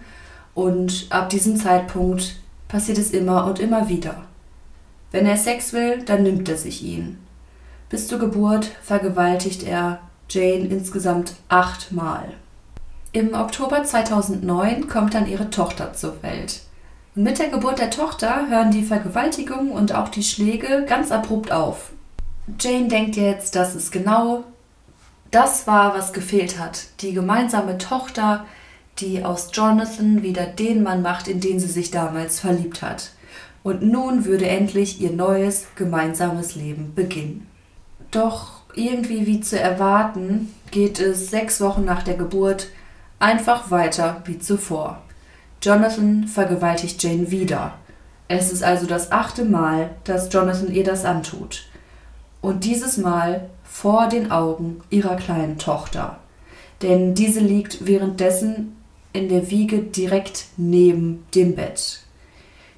und 0.54 1.06
ab 1.10 1.30
diesem 1.30 1.56
Zeitpunkt 1.56 2.36
passiert 2.68 2.98
es 2.98 3.12
immer 3.12 3.46
und 3.46 3.58
immer 3.58 3.88
wieder. 3.88 4.24
Wenn 5.10 5.24
er 5.24 5.36
Sex 5.36 5.72
will, 5.72 6.02
dann 6.04 6.22
nimmt 6.22 6.48
er 6.48 6.58
sich 6.58 6.82
ihn. 6.82 7.18
Bis 7.88 8.06
zur 8.06 8.18
Geburt 8.18 8.70
vergewaltigt 8.82 9.62
er 9.62 10.00
Jane 10.28 10.66
insgesamt 10.66 11.34
achtmal. 11.48 12.34
Im 13.12 13.32
Oktober 13.32 13.82
2009 13.82 14.88
kommt 14.88 15.14
dann 15.14 15.26
ihre 15.26 15.48
Tochter 15.48 15.94
zur 15.94 16.22
Welt. 16.22 16.60
Mit 17.14 17.38
der 17.38 17.48
Geburt 17.48 17.78
der 17.78 17.90
Tochter 17.90 18.48
hören 18.50 18.70
die 18.70 18.82
Vergewaltigungen 18.82 19.72
und 19.72 19.94
auch 19.94 20.08
die 20.08 20.22
Schläge 20.22 20.84
ganz 20.86 21.10
abrupt 21.10 21.50
auf. 21.50 21.92
Jane 22.58 22.88
denkt 22.88 23.16
jetzt, 23.16 23.54
dass 23.54 23.74
es 23.74 23.90
genau 23.90 24.44
das 25.30 25.66
war, 25.66 25.94
was 25.94 26.12
gefehlt 26.12 26.58
hat. 26.58 26.86
Die 27.00 27.12
gemeinsame 27.12 27.78
Tochter, 27.78 28.46
die 28.98 29.24
aus 29.24 29.50
Jonathan 29.52 30.22
wieder 30.22 30.46
den 30.46 30.82
Mann 30.82 31.02
macht, 31.02 31.28
in 31.28 31.40
den 31.40 31.60
sie 31.60 31.68
sich 31.68 31.90
damals 31.90 32.40
verliebt 32.40 32.82
hat. 32.82 33.10
Und 33.62 33.82
nun 33.82 34.24
würde 34.24 34.48
endlich 34.48 35.00
ihr 35.00 35.10
neues 35.10 35.66
gemeinsames 35.74 36.54
Leben 36.54 36.94
beginnen. 36.94 37.46
Doch 38.10 38.62
irgendwie 38.74 39.26
wie 39.26 39.40
zu 39.40 39.60
erwarten, 39.60 40.54
geht 40.70 41.00
es 41.00 41.30
sechs 41.30 41.60
Wochen 41.60 41.84
nach 41.84 42.02
der 42.02 42.14
Geburt 42.14 42.68
einfach 43.18 43.70
weiter 43.70 44.22
wie 44.24 44.38
zuvor. 44.38 45.02
Jonathan 45.62 46.28
vergewaltigt 46.28 47.02
Jane 47.02 47.30
wieder. 47.30 47.74
Es 48.28 48.52
ist 48.52 48.62
also 48.62 48.86
das 48.86 49.10
achte 49.10 49.44
Mal, 49.44 49.90
dass 50.04 50.32
Jonathan 50.32 50.72
ihr 50.72 50.84
das 50.84 51.04
antut. 51.04 51.64
Und 52.40 52.64
dieses 52.64 52.96
Mal 52.96 53.48
vor 53.64 54.08
den 54.08 54.30
Augen 54.30 54.80
ihrer 54.90 55.16
kleinen 55.16 55.58
Tochter. 55.58 56.18
Denn 56.82 57.14
diese 57.14 57.40
liegt 57.40 57.86
währenddessen 57.86 58.76
in 59.12 59.28
der 59.28 59.50
Wiege 59.50 59.78
direkt 59.78 60.46
neben 60.56 61.24
dem 61.34 61.54
Bett. 61.54 62.00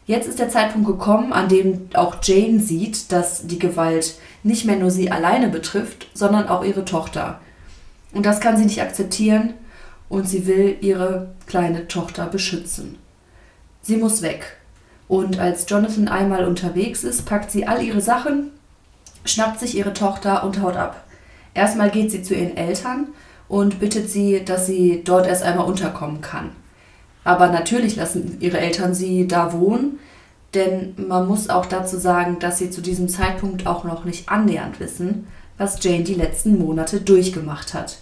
Jetzt 0.07 0.27
ist 0.27 0.38
der 0.38 0.49
Zeitpunkt 0.49 0.87
gekommen, 0.87 1.33
an 1.33 1.49
dem 1.49 1.88
auch 1.94 2.16
Jane 2.23 2.59
sieht, 2.59 3.12
dass 3.12 3.46
die 3.46 3.59
Gewalt 3.59 4.14
nicht 4.42 4.64
mehr 4.64 4.77
nur 4.77 4.90
sie 4.90 5.11
alleine 5.11 5.49
betrifft, 5.49 6.09
sondern 6.14 6.49
auch 6.49 6.64
ihre 6.64 6.85
Tochter. 6.85 7.40
Und 8.12 8.27
das 8.27 8.40
kann 8.40 8.57
sie 8.57 8.64
nicht 8.64 8.83
akzeptieren 8.83 9.55
und 10.09 10.29
sie 10.29 10.46
will 10.46 10.77
ihre 10.81 11.29
kleine 11.46 11.87
Tochter 11.87 12.27
beschützen. 12.27 12.99
Sie 13.83 13.96
muss 13.96 14.23
weg. 14.23 14.57
Und 15.07 15.38
als 15.38 15.66
Jonathan 15.68 16.09
einmal 16.09 16.44
unterwegs 16.44 17.05
ist, 17.05 17.25
packt 17.27 17.51
sie 17.51 17.66
all 17.66 17.83
ihre 17.83 18.01
Sachen 18.01 18.51
schnappt 19.24 19.61
sich 19.61 19.76
ihre 19.76 19.92
Tochter 19.92 20.44
und 20.44 20.61
haut 20.61 20.76
ab. 20.76 21.04
Erstmal 21.54 21.90
geht 21.90 22.11
sie 22.11 22.22
zu 22.22 22.35
ihren 22.35 22.56
Eltern 22.56 23.09
und 23.48 23.80
bittet 23.80 24.09
sie, 24.09 24.44
dass 24.44 24.66
sie 24.66 25.02
dort 25.04 25.26
erst 25.26 25.42
einmal 25.42 25.66
unterkommen 25.66 26.20
kann. 26.20 26.50
Aber 27.24 27.48
natürlich 27.48 27.96
lassen 27.96 28.38
ihre 28.40 28.59
Eltern 28.59 28.94
sie 28.94 29.26
da 29.26 29.52
wohnen, 29.52 29.98
denn 30.54 30.94
man 30.96 31.28
muss 31.28 31.48
auch 31.50 31.66
dazu 31.66 31.98
sagen, 31.98 32.38
dass 32.38 32.59
sie 32.59 32.70
zu 32.70 32.80
diesem 32.80 33.09
Zeitpunkt 33.09 33.66
auch 33.66 33.85
noch 33.85 34.04
nicht 34.04 34.28
annähernd 34.28 34.80
wissen, 34.80 35.26
was 35.59 35.83
Jane 35.83 36.04
die 36.04 36.14
letzten 36.14 36.59
Monate 36.59 37.00
durchgemacht 37.00 37.74
hat. 37.74 37.98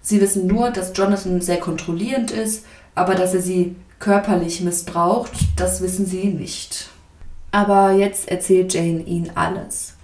Sie 0.00 0.20
wissen 0.20 0.46
nur, 0.48 0.70
dass 0.70 0.92
Jonathan 0.94 1.40
sehr 1.40 1.60
kontrollierend 1.60 2.32
ist, 2.32 2.64
aber 2.94 3.14
dass 3.14 3.34
er 3.34 3.40
sie 3.40 3.76
körperlich 4.00 4.60
missbraucht, 4.60 5.32
das 5.56 5.80
wissen 5.80 6.06
sie 6.06 6.24
nicht. 6.24 6.90
Aber 7.52 7.92
jetzt 7.92 8.28
erzählt 8.28 8.74
Jane 8.74 9.02
ihnen 9.02 9.30
alles. 9.36 9.94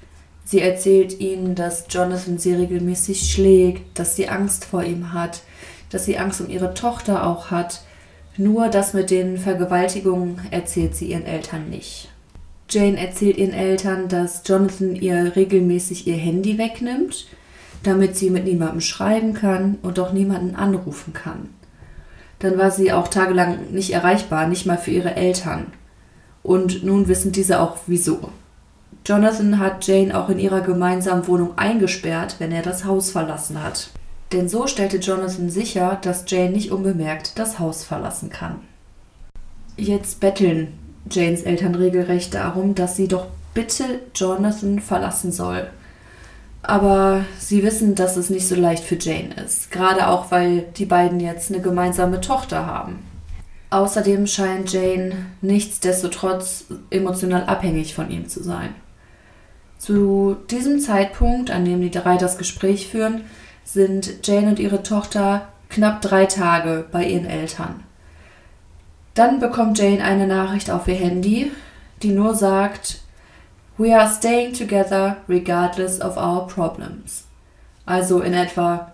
Sie 0.50 0.62
erzählt 0.62 1.20
ihnen, 1.20 1.54
dass 1.54 1.84
Jonathan 1.90 2.38
sie 2.38 2.54
regelmäßig 2.54 3.30
schlägt, 3.30 3.98
dass 3.98 4.16
sie 4.16 4.30
Angst 4.30 4.64
vor 4.64 4.82
ihm 4.82 5.12
hat, 5.12 5.42
dass 5.90 6.06
sie 6.06 6.16
Angst 6.16 6.40
um 6.40 6.48
ihre 6.48 6.72
Tochter 6.72 7.26
auch 7.26 7.50
hat. 7.50 7.82
Nur 8.38 8.68
das 8.68 8.94
mit 8.94 9.10
den 9.10 9.36
Vergewaltigungen 9.36 10.40
erzählt 10.50 10.94
sie 10.94 11.10
ihren 11.10 11.26
Eltern 11.26 11.68
nicht. 11.68 12.08
Jane 12.70 12.98
erzählt 12.98 13.36
ihren 13.36 13.52
Eltern, 13.52 14.08
dass 14.08 14.40
Jonathan 14.46 14.96
ihr 14.96 15.36
regelmäßig 15.36 16.06
ihr 16.06 16.16
Handy 16.16 16.56
wegnimmt, 16.56 17.26
damit 17.82 18.16
sie 18.16 18.30
mit 18.30 18.46
niemandem 18.46 18.80
schreiben 18.80 19.34
kann 19.34 19.76
und 19.82 19.98
auch 19.98 20.14
niemanden 20.14 20.56
anrufen 20.56 21.12
kann. 21.12 21.50
Dann 22.38 22.56
war 22.56 22.70
sie 22.70 22.90
auch 22.90 23.08
tagelang 23.08 23.70
nicht 23.72 23.92
erreichbar, 23.92 24.48
nicht 24.48 24.64
mal 24.64 24.78
für 24.78 24.92
ihre 24.92 25.14
Eltern. 25.14 25.66
Und 26.42 26.84
nun 26.84 27.06
wissen 27.06 27.32
diese 27.32 27.60
auch 27.60 27.76
wieso. 27.86 28.30
Jonathan 29.08 29.58
hat 29.58 29.86
Jane 29.86 30.14
auch 30.14 30.28
in 30.28 30.38
ihrer 30.38 30.60
gemeinsamen 30.60 31.26
Wohnung 31.26 31.56
eingesperrt, 31.56 32.36
wenn 32.40 32.52
er 32.52 32.60
das 32.60 32.84
Haus 32.84 33.10
verlassen 33.10 33.62
hat. 33.64 33.88
Denn 34.32 34.50
so 34.50 34.66
stellte 34.66 34.98
Jonathan 34.98 35.48
sicher, 35.48 35.96
dass 36.02 36.26
Jane 36.28 36.50
nicht 36.50 36.70
unbemerkt 36.72 37.38
das 37.38 37.58
Haus 37.58 37.84
verlassen 37.84 38.28
kann. 38.28 38.56
Jetzt 39.78 40.20
betteln 40.20 40.74
Janes 41.10 41.40
Eltern 41.40 41.74
regelrecht 41.74 42.34
darum, 42.34 42.74
dass 42.74 42.96
sie 42.96 43.08
doch 43.08 43.28
bitte 43.54 44.00
Jonathan 44.14 44.78
verlassen 44.78 45.32
soll. 45.32 45.70
Aber 46.60 47.24
sie 47.38 47.62
wissen, 47.62 47.94
dass 47.94 48.18
es 48.18 48.28
nicht 48.28 48.46
so 48.46 48.56
leicht 48.56 48.84
für 48.84 48.98
Jane 48.98 49.34
ist, 49.42 49.70
gerade 49.70 50.08
auch 50.08 50.30
weil 50.30 50.66
die 50.76 50.84
beiden 50.84 51.18
jetzt 51.18 51.50
eine 51.50 51.62
gemeinsame 51.62 52.20
Tochter 52.20 52.66
haben. 52.66 52.98
Außerdem 53.70 54.26
scheint 54.26 54.70
Jane 54.70 55.14
nichtsdestotrotz 55.40 56.66
emotional 56.90 57.44
abhängig 57.44 57.94
von 57.94 58.10
ihm 58.10 58.28
zu 58.28 58.42
sein. 58.42 58.74
Zu 59.78 60.36
diesem 60.50 60.80
Zeitpunkt, 60.80 61.50
an 61.50 61.64
dem 61.64 61.80
die 61.80 61.90
drei 61.90 62.16
das 62.16 62.36
Gespräch 62.36 62.88
führen, 62.88 63.22
sind 63.64 64.26
Jane 64.26 64.48
und 64.48 64.58
ihre 64.58 64.82
Tochter 64.82 65.48
knapp 65.68 66.02
drei 66.02 66.26
Tage 66.26 66.84
bei 66.90 67.04
ihren 67.06 67.26
Eltern. 67.26 67.84
Dann 69.14 69.40
bekommt 69.40 69.78
Jane 69.78 70.02
eine 70.02 70.26
Nachricht 70.26 70.70
auf 70.70 70.88
ihr 70.88 70.94
Handy, 70.94 71.52
die 72.02 72.10
nur 72.10 72.34
sagt, 72.34 73.00
We 73.76 73.96
are 73.96 74.10
staying 74.10 74.54
together 74.54 75.18
regardless 75.28 76.00
of 76.00 76.16
our 76.16 76.48
problems. 76.48 77.24
Also 77.86 78.20
in 78.20 78.34
etwa, 78.34 78.92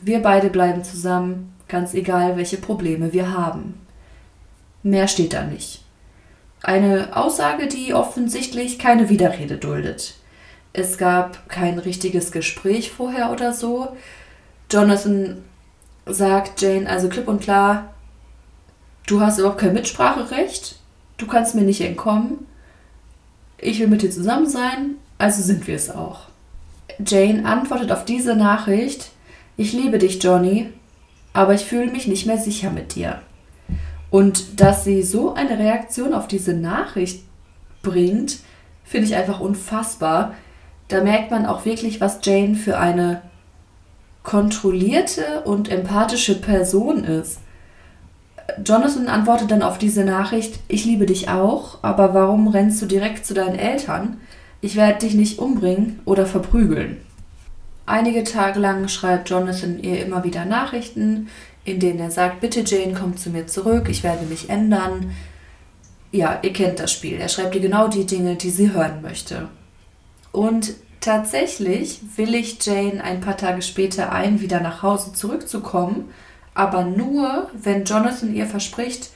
wir 0.00 0.22
beide 0.22 0.50
bleiben 0.50 0.84
zusammen, 0.84 1.52
ganz 1.68 1.94
egal 1.94 2.36
welche 2.36 2.56
Probleme 2.56 3.12
wir 3.12 3.32
haben. 3.32 3.74
Mehr 4.82 5.08
steht 5.08 5.32
da 5.32 5.42
nicht. 5.42 5.82
Eine 6.62 7.16
Aussage, 7.16 7.66
die 7.66 7.94
offensichtlich 7.94 8.78
keine 8.78 9.08
Widerrede 9.08 9.56
duldet. 9.56 10.14
Es 10.72 10.98
gab 10.98 11.48
kein 11.48 11.78
richtiges 11.78 12.32
Gespräch 12.32 12.90
vorher 12.90 13.32
oder 13.32 13.52
so. 13.52 13.96
Jonathan 14.70 15.44
sagt 16.06 16.60
Jane 16.60 16.88
also 16.88 17.08
klipp 17.08 17.28
und 17.28 17.42
klar, 17.42 17.94
du 19.06 19.20
hast 19.20 19.38
überhaupt 19.38 19.58
kein 19.58 19.74
Mitspracherecht, 19.74 20.76
du 21.16 21.26
kannst 21.26 21.54
mir 21.54 21.62
nicht 21.62 21.80
entkommen, 21.80 22.46
ich 23.58 23.80
will 23.80 23.88
mit 23.88 24.02
dir 24.02 24.10
zusammen 24.10 24.48
sein, 24.48 24.94
also 25.18 25.42
sind 25.42 25.66
wir 25.66 25.76
es 25.76 25.90
auch. 25.90 26.28
Jane 27.04 27.44
antwortet 27.44 27.92
auf 27.92 28.04
diese 28.04 28.36
Nachricht, 28.36 29.10
ich 29.56 29.72
liebe 29.72 29.98
dich, 29.98 30.22
Johnny, 30.22 30.72
aber 31.32 31.54
ich 31.54 31.64
fühle 31.64 31.90
mich 31.90 32.06
nicht 32.06 32.26
mehr 32.26 32.38
sicher 32.38 32.70
mit 32.70 32.94
dir. 32.94 33.20
Und 34.10 34.60
dass 34.60 34.84
sie 34.84 35.02
so 35.02 35.34
eine 35.34 35.58
Reaktion 35.58 36.14
auf 36.14 36.26
diese 36.26 36.54
Nachricht 36.54 37.22
bringt, 37.82 38.38
finde 38.84 39.06
ich 39.06 39.14
einfach 39.14 39.40
unfassbar. 39.40 40.34
Da 40.90 41.02
merkt 41.02 41.30
man 41.30 41.46
auch 41.46 41.64
wirklich, 41.64 42.00
was 42.00 42.18
Jane 42.22 42.56
für 42.56 42.76
eine 42.76 43.22
kontrollierte 44.24 45.42
und 45.44 45.70
empathische 45.70 46.34
Person 46.34 47.04
ist. 47.04 47.38
Jonathan 48.64 49.06
antwortet 49.06 49.52
dann 49.52 49.62
auf 49.62 49.78
diese 49.78 50.04
Nachricht, 50.04 50.58
ich 50.66 50.84
liebe 50.84 51.06
dich 51.06 51.28
auch, 51.28 51.78
aber 51.82 52.12
warum 52.12 52.48
rennst 52.48 52.82
du 52.82 52.86
direkt 52.86 53.24
zu 53.24 53.34
deinen 53.34 53.56
Eltern? 53.56 54.18
Ich 54.60 54.74
werde 54.74 54.98
dich 54.98 55.14
nicht 55.14 55.38
umbringen 55.38 56.00
oder 56.04 56.26
verprügeln. 56.26 56.96
Einige 57.86 58.24
Tage 58.24 58.58
lang 58.58 58.88
schreibt 58.88 59.30
Jonathan 59.30 59.78
ihr 59.78 60.04
immer 60.04 60.24
wieder 60.24 60.44
Nachrichten, 60.44 61.28
in 61.64 61.78
denen 61.78 62.00
er 62.00 62.10
sagt, 62.10 62.40
bitte 62.40 62.62
Jane, 62.66 62.94
komm 62.98 63.16
zu 63.16 63.30
mir 63.30 63.46
zurück, 63.46 63.88
ich 63.88 64.02
werde 64.02 64.26
mich 64.26 64.50
ändern. 64.50 65.12
Ja, 66.10 66.40
ihr 66.42 66.52
kennt 66.52 66.80
das 66.80 66.92
Spiel. 66.92 67.20
Er 67.20 67.28
schreibt 67.28 67.54
ihr 67.54 67.60
genau 67.60 67.86
die 67.86 68.06
Dinge, 68.06 68.34
die 68.34 68.50
sie 68.50 68.72
hören 68.72 69.02
möchte. 69.02 69.48
Und 70.32 70.74
tatsächlich 71.00 72.00
willigt 72.16 72.64
Jane 72.64 73.02
ein 73.02 73.20
paar 73.20 73.36
Tage 73.36 73.62
später 73.62 74.12
ein, 74.12 74.40
wieder 74.40 74.60
nach 74.60 74.82
Hause 74.82 75.12
zurückzukommen, 75.12 76.10
aber 76.54 76.84
nur, 76.84 77.48
wenn 77.54 77.84
Jonathan 77.84 78.34
ihr 78.34 78.46
verspricht, 78.46 79.10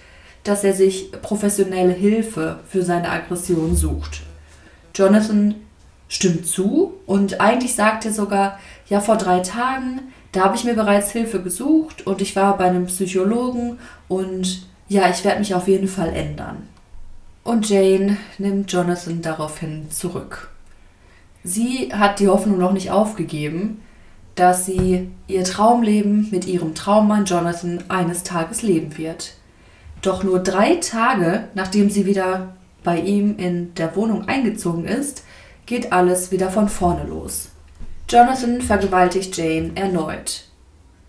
dass 0.44 0.64
er 0.64 0.72
sich 0.72 1.10
professionelle 1.22 1.92
Hilfe 1.92 2.60
für 2.68 2.82
seine 2.82 3.10
Aggression 3.10 3.76
sucht. 3.76 4.22
Jonathan 4.94 5.56
stimmt 6.08 6.46
zu 6.46 6.94
und 7.06 7.40
eigentlich 7.40 7.74
sagt 7.74 8.04
er 8.04 8.12
sogar, 8.12 8.58
ja, 8.88 9.00
vor 9.00 9.16
drei 9.16 9.40
Tagen, 9.40 10.00
da 10.32 10.44
habe 10.44 10.56
ich 10.56 10.64
mir 10.64 10.74
bereits 10.74 11.10
Hilfe 11.12 11.42
gesucht 11.42 12.06
und 12.06 12.20
ich 12.20 12.36
war 12.36 12.56
bei 12.56 12.64
einem 12.64 12.86
Psychologen 12.86 13.78
und 14.08 14.66
ja, 14.88 15.08
ich 15.08 15.24
werde 15.24 15.38
mich 15.38 15.54
auf 15.54 15.66
jeden 15.66 15.88
Fall 15.88 16.12
ändern. 16.12 16.68
Und 17.42 17.68
Jane 17.68 18.16
nimmt 18.38 18.72
Jonathan 18.72 19.22
daraufhin 19.22 19.90
zurück. 19.90 20.53
Sie 21.44 21.90
hat 21.92 22.20
die 22.20 22.28
Hoffnung 22.28 22.58
noch 22.58 22.72
nicht 22.72 22.90
aufgegeben, 22.90 23.82
dass 24.34 24.64
sie 24.64 25.10
ihr 25.28 25.44
Traumleben 25.44 26.30
mit 26.30 26.46
ihrem 26.46 26.74
Traummann 26.74 27.26
Jonathan 27.26 27.84
eines 27.88 28.22
Tages 28.22 28.62
leben 28.62 28.96
wird. 28.96 29.34
Doch 30.00 30.24
nur 30.24 30.40
drei 30.40 30.76
Tage, 30.76 31.48
nachdem 31.54 31.90
sie 31.90 32.06
wieder 32.06 32.54
bei 32.82 32.98
ihm 32.98 33.36
in 33.36 33.74
der 33.74 33.94
Wohnung 33.94 34.26
eingezogen 34.26 34.86
ist, 34.86 35.24
geht 35.66 35.92
alles 35.92 36.32
wieder 36.32 36.50
von 36.50 36.68
vorne 36.68 37.04
los. 37.04 37.50
Jonathan 38.08 38.60
vergewaltigt 38.60 39.36
Jane 39.36 39.72
erneut. 39.74 40.44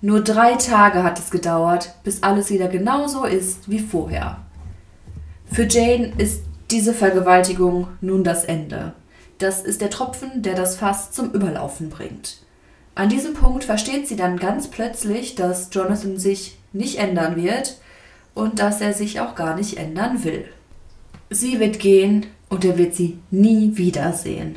Nur 0.02 0.22
drei 0.22 0.54
Tage 0.54 1.04
hat 1.04 1.18
es 1.18 1.32
gedauert, 1.32 1.96
bis 2.04 2.24
alles 2.24 2.52
wieder 2.52 2.68
genauso 2.68 3.24
ist 3.24 3.70
wie 3.70 3.80
vorher. 3.80 4.38
Für 5.52 5.68
Jane 5.68 6.12
ist 6.18 6.44
diese 6.72 6.94
Vergewaltigung 6.94 7.88
nun 8.02 8.24
das 8.24 8.44
Ende. 8.46 8.94
Das 9.38 9.62
ist 9.62 9.82
der 9.82 9.90
Tropfen, 9.90 10.42
der 10.42 10.56
das 10.56 10.78
Fass 10.78 11.12
zum 11.12 11.32
Überlaufen 11.32 11.90
bringt. 11.90 12.38
An 12.96 13.10
diesem 13.10 13.34
Punkt 13.34 13.66
versteht 13.66 14.08
sie 14.08 14.16
dann 14.16 14.38
ganz 14.38 14.70
plötzlich, 14.70 15.36
dass 15.36 15.70
Jonathan 15.72 16.18
sich 16.18 16.58
nicht 16.72 16.98
ändern 16.98 17.36
wird 17.36 17.78
und 18.34 18.60
dass 18.60 18.80
er 18.80 18.94
sich 18.94 19.20
auch 19.20 19.36
gar 19.36 19.56
nicht 19.56 19.78
ändern 19.78 20.24
will. 20.24 20.46
Sie 21.30 21.60
wird 21.60 21.80
gehen 21.80 22.28
und 22.50 22.64
er 22.64 22.78
wird 22.78 22.96
sie 22.96 23.18
nie 23.32 23.76
wiedersehen. 23.76 24.56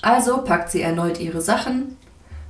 Also 0.00 0.38
packt 0.38 0.70
sie 0.70 0.80
erneut 0.80 1.20
ihre 1.20 1.42
Sachen, 1.42 1.96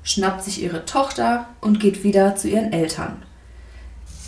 schnappt 0.04 0.44
sich 0.44 0.62
ihre 0.62 0.84
Tochter 0.84 1.48
und 1.60 1.80
geht 1.80 2.04
wieder 2.04 2.36
zu 2.36 2.48
ihren 2.48 2.72
Eltern. 2.72 3.22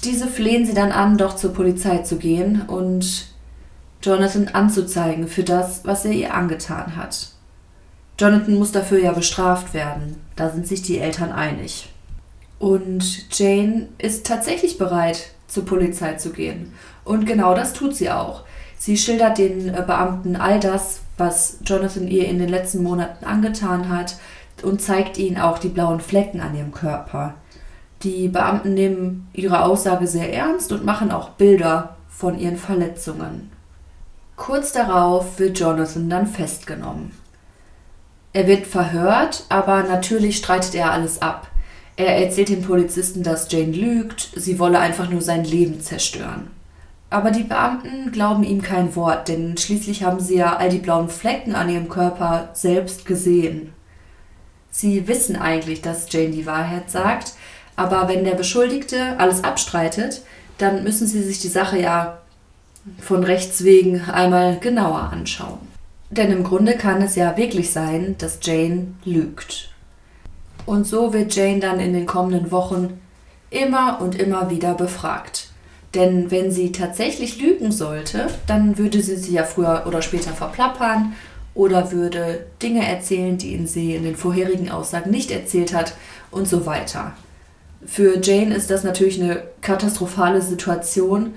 Diese 0.05 0.27
flehen 0.27 0.67
sie 0.67 0.75
dann 0.75 0.93
an, 0.93 1.19
doch 1.19 1.37
zur 1.37 1.53
Polizei 1.53 1.99
zu 1.99 2.17
gehen 2.17 2.63
und 2.67 3.28
Jonathan 4.03 4.49
anzuzeigen 4.49 5.29
für 5.29 5.43
das, 5.43 5.85
was 5.85 6.05
er 6.05 6.13
ihr 6.13 6.35
angetan 6.35 6.97
hat. 6.97 7.31
Jonathan 8.19 8.55
muss 8.55 8.73
dafür 8.73 8.99
ja 8.99 9.13
bestraft 9.13 9.75
werden, 9.75 10.17
da 10.37 10.51
sind 10.51 10.67
sich 10.67 10.83
die 10.83 10.99
Eltern 10.99 11.33
einig. 11.33 11.93
Und 12.59 13.33
Jane 13.39 13.89
ist 13.99 14.27
tatsächlich 14.27 14.79
bereit, 14.79 15.31
zur 15.47 15.65
Polizei 15.65 16.15
zu 16.15 16.31
gehen. 16.31 16.73
Und 17.05 17.27
genau 17.27 17.55
das 17.55 17.73
tut 17.73 17.95
sie 17.95 18.11
auch. 18.11 18.45
Sie 18.77 18.97
schildert 18.97 19.39
den 19.39 19.69
äh, 19.69 19.83
Beamten 19.87 20.37
all 20.37 20.61
das, 20.61 21.01
was 21.17 21.59
Jonathan 21.65 22.07
ihr 22.07 22.29
in 22.29 22.39
den 22.39 22.49
letzten 22.49 22.83
Monaten 22.83 23.25
angetan 23.25 23.89
hat 23.89 24.17
und 24.63 24.83
zeigt 24.83 25.19
ihnen 25.19 25.39
auch 25.39 25.59
die 25.59 25.69
blauen 25.69 26.01
Flecken 26.01 26.41
an 26.41 26.55
ihrem 26.57 26.73
Körper. 26.73 27.35
Die 28.03 28.29
Beamten 28.29 28.75
nehmen 28.75 29.29
ihre 29.33 29.65
Aussage 29.65 30.07
sehr 30.07 30.33
ernst 30.33 30.71
und 30.71 30.85
machen 30.85 31.11
auch 31.11 31.31
Bilder 31.31 31.97
von 32.09 32.39
ihren 32.39 32.57
Verletzungen. 32.57 33.51
Kurz 34.39 34.71
darauf 34.73 35.41
wird 35.41 35.59
Jonathan 35.59 36.09
dann 36.09 36.27
festgenommen. 36.27 37.11
Er 38.33 38.47
wird 38.47 38.67
verhört, 38.67 39.45
aber 39.49 39.83
natürlich 39.83 40.37
streitet 40.37 40.77
er 40.77 40.93
alles 40.93 41.21
ab. 41.21 41.49
Er 41.97 42.17
erzählt 42.17 42.49
den 42.49 42.63
Polizisten, 42.63 43.25
dass 43.25 43.51
Jane 43.51 43.73
lügt, 43.73 44.31
sie 44.37 44.61
wolle 44.61 44.79
einfach 44.79 45.11
nur 45.11 45.21
sein 45.21 45.45
Leben 45.45 45.81
zerstören. 45.81 46.51
Aber 47.11 47.33
die 47.33 47.43
Beamten 47.43 48.13
glauben 48.13 48.45
ihm 48.45 48.63
kein 48.63 48.95
Wort, 48.95 49.27
denn 49.27 49.57
schließlich 49.57 50.05
haben 50.05 50.21
sie 50.21 50.37
ja 50.37 50.57
all 50.57 50.69
die 50.69 50.79
blauen 50.79 51.09
Flecken 51.09 51.57
an 51.57 51.69
ihrem 51.69 51.89
Körper 51.89 52.51
selbst 52.53 53.07
gesehen. 53.07 53.73
Sie 54.71 55.09
wissen 55.09 55.35
eigentlich, 55.35 55.83
dass 55.83 56.11
Jane 56.13 56.31
die 56.31 56.47
Wahrheit 56.47 56.91
sagt, 56.91 57.33
aber 57.75 58.09
wenn 58.09 58.25
der 58.25 58.37
Beschuldigte 58.37 59.19
alles 59.19 59.43
abstreitet, 59.43 60.23
dann 60.59 60.85
müssen 60.85 61.09
sie 61.09 61.25
sich 61.25 61.41
die 61.41 61.49
Sache 61.49 61.81
ja 61.81 62.19
von 62.99 63.25
Rechts 63.25 63.65
wegen 63.65 64.03
einmal 64.03 64.59
genauer 64.59 65.11
anschauen. 65.13 65.59
Denn 66.11 66.33
im 66.33 66.45
Grunde 66.45 66.77
kann 66.77 67.03
es 67.03 67.17
ja 67.17 67.37
wirklich 67.37 67.71
sein, 67.73 68.17
dass 68.19 68.39
Jane 68.43 68.95
lügt. 69.05 69.71
Und 70.65 70.87
so 70.87 71.13
wird 71.13 71.35
Jane 71.35 71.61
dann 71.61 71.81
in 71.81 71.93
den 71.93 72.07
kommenden 72.07 72.51
Wochen 72.51 73.01
immer 73.51 74.01
und 74.01 74.15
immer 74.15 74.51
wieder 74.51 74.75
befragt. 74.75 75.49
Denn 75.95 76.31
wenn 76.31 76.51
sie 76.51 76.73
tatsächlich 76.73 77.41
lügen 77.41 77.73
sollte, 77.73 78.27
dann 78.47 78.77
würde 78.77 79.01
sie 79.03 79.17
sie 79.17 79.33
ja 79.33 79.45
früher 79.45 79.85
oder 79.87 80.03
später 80.03 80.33
verplappern 80.33 81.15
oder 81.55 81.91
würde 81.93 82.47
Dinge 82.63 82.87
erzählen, 82.87 83.39
die 83.39 83.67
sie 83.67 83.95
in 83.95 84.05
den 84.05 84.17
vorherigen 84.17 84.71
Aussagen 84.71 85.11
nicht 85.11 85.31
erzählt 85.31 85.75
hat 85.75 85.95
und 86.31 86.47
so 86.47 86.67
weiter. 86.67 87.13
Für 87.87 88.21
Jane 88.23 88.55
ist 88.55 88.71
das 88.71 88.85
natürlich 88.85 89.21
eine 89.21 89.43
katastrophale 89.63 90.43
Situation. 90.43 91.35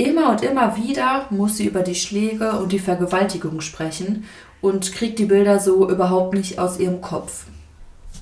Immer 0.00 0.30
und 0.30 0.42
immer 0.42 0.78
wieder 0.78 1.26
muss 1.28 1.58
sie 1.58 1.66
über 1.66 1.82
die 1.82 1.94
Schläge 1.94 2.52
und 2.52 2.72
die 2.72 2.78
Vergewaltigung 2.78 3.60
sprechen 3.60 4.24
und 4.62 4.94
kriegt 4.94 5.18
die 5.18 5.26
Bilder 5.26 5.60
so 5.60 5.90
überhaupt 5.90 6.32
nicht 6.32 6.58
aus 6.58 6.78
ihrem 6.78 7.02
Kopf. 7.02 7.44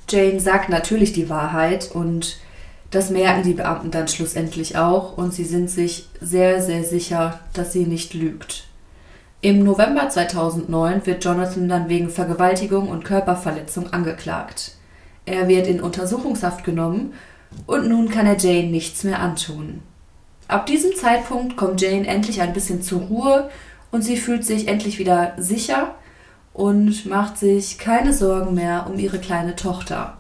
Jane 0.09 0.41
sagt 0.41 0.71
natürlich 0.71 1.13
die 1.13 1.31
Wahrheit 1.31 1.93
und 1.95 2.39
das 2.91 3.11
merken 3.11 3.45
die 3.45 3.53
Beamten 3.53 3.93
dann 3.93 4.09
schlussendlich 4.09 4.77
auch 4.77 5.17
und 5.17 5.33
sie 5.33 5.45
sind 5.45 5.71
sich 5.71 6.09
sehr, 6.21 6.61
sehr 6.63 6.83
sicher, 6.83 7.39
dass 7.53 7.73
sie 7.73 7.87
nicht 7.87 8.13
lügt. 8.13 8.65
Im 9.41 9.63
November 9.63 10.09
2009 10.09 11.07
wird 11.07 11.25
Jonathan 11.25 11.69
dann 11.69 11.89
wegen 11.89 12.11
Vergewaltigung 12.11 12.89
und 12.89 13.05
Körperverletzung 13.05 13.93
angeklagt. 13.93 14.73
Er 15.27 15.47
wird 15.47 15.69
in 15.69 15.81
Untersuchungshaft 15.81 16.65
genommen 16.65 17.13
und 17.69 17.89
nun 17.89 18.09
kann 18.09 18.27
er 18.27 18.37
Jane 18.37 18.67
nichts 18.67 19.05
mehr 19.05 19.21
antun. 19.21 19.81
Ab 20.49 20.65
diesem 20.65 20.97
Zeitpunkt 20.97 21.59
kommt 21.59 21.83
Jane 21.83 22.07
endlich 22.07 22.41
ein 22.41 22.55
bisschen 22.55 22.83
zur 22.83 23.03
Ruhe 23.03 23.51
und 23.91 24.03
sie 24.03 24.17
fühlt 24.17 24.47
sich 24.47 24.67
endlich 24.67 24.99
wieder 24.99 25.35
sicher 25.37 25.95
und 26.55 27.05
macht 27.05 27.37
sich 27.37 27.79
keine 27.79 28.15
Sorgen 28.15 28.55
mehr 28.55 28.87
um 28.89 28.99
ihre 28.99 29.19
kleine 29.19 29.57
Tochter. 29.57 30.17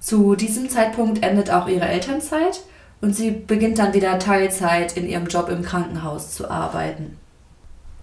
Zu 0.00 0.36
diesem 0.36 0.70
Zeitpunkt 0.70 1.22
endet 1.22 1.50
auch 1.50 1.68
ihre 1.68 1.86
Elternzeit 1.86 2.62
und 3.02 3.14
sie 3.14 3.30
beginnt 3.30 3.78
dann 3.78 3.92
wieder 3.92 4.18
Teilzeit 4.18 4.96
in 4.96 5.06
ihrem 5.06 5.26
Job 5.26 5.50
im 5.50 5.62
Krankenhaus 5.62 6.34
zu 6.34 6.50
arbeiten. 6.50 7.18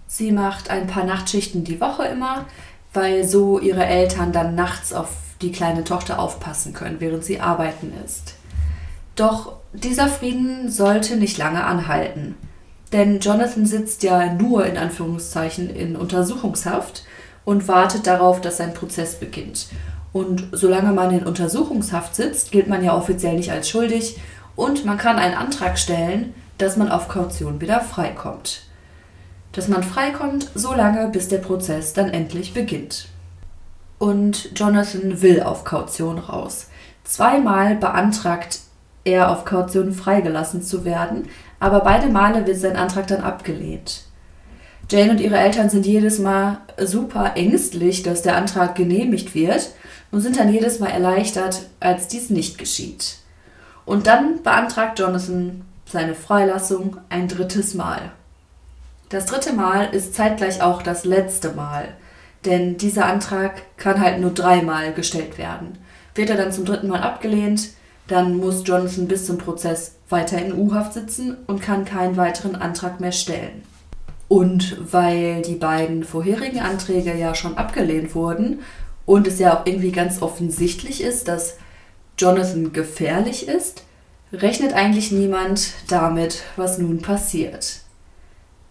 Sie 0.06 0.30
macht 0.30 0.70
ein 0.70 0.86
paar 0.86 1.04
Nachtschichten 1.04 1.64
die 1.64 1.80
Woche 1.80 2.04
immer, 2.04 2.46
weil 2.94 3.24
so 3.24 3.58
ihre 3.58 3.84
Eltern 3.84 4.32
dann 4.32 4.54
nachts 4.54 4.92
auf 4.92 5.10
die 5.42 5.52
kleine 5.52 5.82
Tochter 5.82 6.20
aufpassen 6.20 6.74
können, 6.74 7.00
während 7.00 7.24
sie 7.24 7.40
arbeiten 7.40 7.92
ist. 8.04 8.34
Doch 9.20 9.56
dieser 9.74 10.08
Frieden 10.08 10.70
sollte 10.70 11.16
nicht 11.16 11.36
lange 11.36 11.62
anhalten. 11.62 12.36
Denn 12.90 13.20
Jonathan 13.20 13.66
sitzt 13.66 14.02
ja 14.02 14.32
nur 14.32 14.64
in 14.64 14.78
Anführungszeichen 14.78 15.68
in 15.68 15.94
Untersuchungshaft 15.94 17.04
und 17.44 17.68
wartet 17.68 18.06
darauf, 18.06 18.40
dass 18.40 18.56
sein 18.56 18.72
Prozess 18.72 19.20
beginnt. 19.20 19.68
Und 20.14 20.48
solange 20.52 20.92
man 20.92 21.10
in 21.10 21.26
Untersuchungshaft 21.26 22.14
sitzt, 22.14 22.50
gilt 22.50 22.66
man 22.66 22.82
ja 22.82 22.96
offiziell 22.96 23.36
nicht 23.36 23.52
als 23.52 23.68
schuldig 23.68 24.18
und 24.56 24.86
man 24.86 24.96
kann 24.96 25.18
einen 25.18 25.34
Antrag 25.34 25.78
stellen, 25.78 26.32
dass 26.56 26.78
man 26.78 26.90
auf 26.90 27.08
Kaution 27.08 27.60
wieder 27.60 27.82
freikommt. 27.82 28.62
Dass 29.52 29.68
man 29.68 29.82
freikommt, 29.82 30.50
so 30.54 30.72
lange, 30.72 31.08
bis 31.08 31.28
der 31.28 31.38
Prozess 31.38 31.92
dann 31.92 32.08
endlich 32.08 32.54
beginnt. 32.54 33.08
Und 33.98 34.58
Jonathan 34.58 35.20
will 35.20 35.42
auf 35.42 35.64
Kaution 35.64 36.18
raus. 36.18 36.68
Zweimal 37.04 37.74
beantragt 37.74 38.60
er 39.04 39.30
auf 39.30 39.44
Kaution 39.44 39.92
freigelassen 39.92 40.62
zu 40.62 40.84
werden, 40.84 41.28
aber 41.58 41.80
beide 41.80 42.08
Male 42.08 42.46
wird 42.46 42.58
sein 42.58 42.76
Antrag 42.76 43.06
dann 43.06 43.22
abgelehnt. 43.22 44.04
Jane 44.90 45.12
und 45.12 45.20
ihre 45.20 45.38
Eltern 45.38 45.70
sind 45.70 45.86
jedes 45.86 46.18
Mal 46.18 46.58
super 46.78 47.32
ängstlich, 47.36 48.02
dass 48.02 48.22
der 48.22 48.36
Antrag 48.36 48.74
genehmigt 48.74 49.34
wird 49.34 49.70
und 50.10 50.20
sind 50.20 50.38
dann 50.38 50.52
jedes 50.52 50.80
Mal 50.80 50.90
erleichtert, 50.90 51.62
als 51.78 52.08
dies 52.08 52.30
nicht 52.30 52.58
geschieht. 52.58 53.18
Und 53.84 54.06
dann 54.06 54.42
beantragt 54.42 54.98
Jonathan 54.98 55.62
seine 55.84 56.14
Freilassung 56.14 56.96
ein 57.08 57.28
drittes 57.28 57.74
Mal. 57.74 58.12
Das 59.10 59.26
dritte 59.26 59.52
Mal 59.52 59.92
ist 59.92 60.14
zeitgleich 60.14 60.62
auch 60.62 60.82
das 60.82 61.04
letzte 61.04 61.52
Mal, 61.52 61.88
denn 62.44 62.76
dieser 62.76 63.06
Antrag 63.06 63.76
kann 63.76 64.00
halt 64.00 64.20
nur 64.20 64.30
dreimal 64.30 64.92
gestellt 64.92 65.38
werden. 65.38 65.78
Wird 66.14 66.30
er 66.30 66.36
dann 66.36 66.52
zum 66.52 66.64
dritten 66.64 66.88
Mal 66.88 67.02
abgelehnt, 67.02 67.70
dann 68.10 68.36
muss 68.38 68.62
Jonathan 68.66 69.06
bis 69.06 69.26
zum 69.26 69.38
Prozess 69.38 69.94
weiter 70.08 70.42
in 70.42 70.52
U-Haft 70.52 70.94
sitzen 70.94 71.36
und 71.46 71.62
kann 71.62 71.84
keinen 71.84 72.16
weiteren 72.16 72.56
Antrag 72.56 72.98
mehr 72.98 73.12
stellen. 73.12 73.62
Und 74.26 74.92
weil 74.92 75.42
die 75.42 75.54
beiden 75.54 76.02
vorherigen 76.02 76.58
Anträge 76.60 77.14
ja 77.16 77.36
schon 77.36 77.56
abgelehnt 77.56 78.14
wurden 78.16 78.60
und 79.06 79.28
es 79.28 79.38
ja 79.38 79.56
auch 79.56 79.66
irgendwie 79.66 79.92
ganz 79.92 80.22
offensichtlich 80.22 81.02
ist, 81.02 81.28
dass 81.28 81.56
Jonathan 82.18 82.72
gefährlich 82.72 83.46
ist, 83.46 83.84
rechnet 84.32 84.72
eigentlich 84.72 85.12
niemand 85.12 85.72
damit, 85.88 86.42
was 86.56 86.78
nun 86.78 87.02
passiert. 87.02 87.80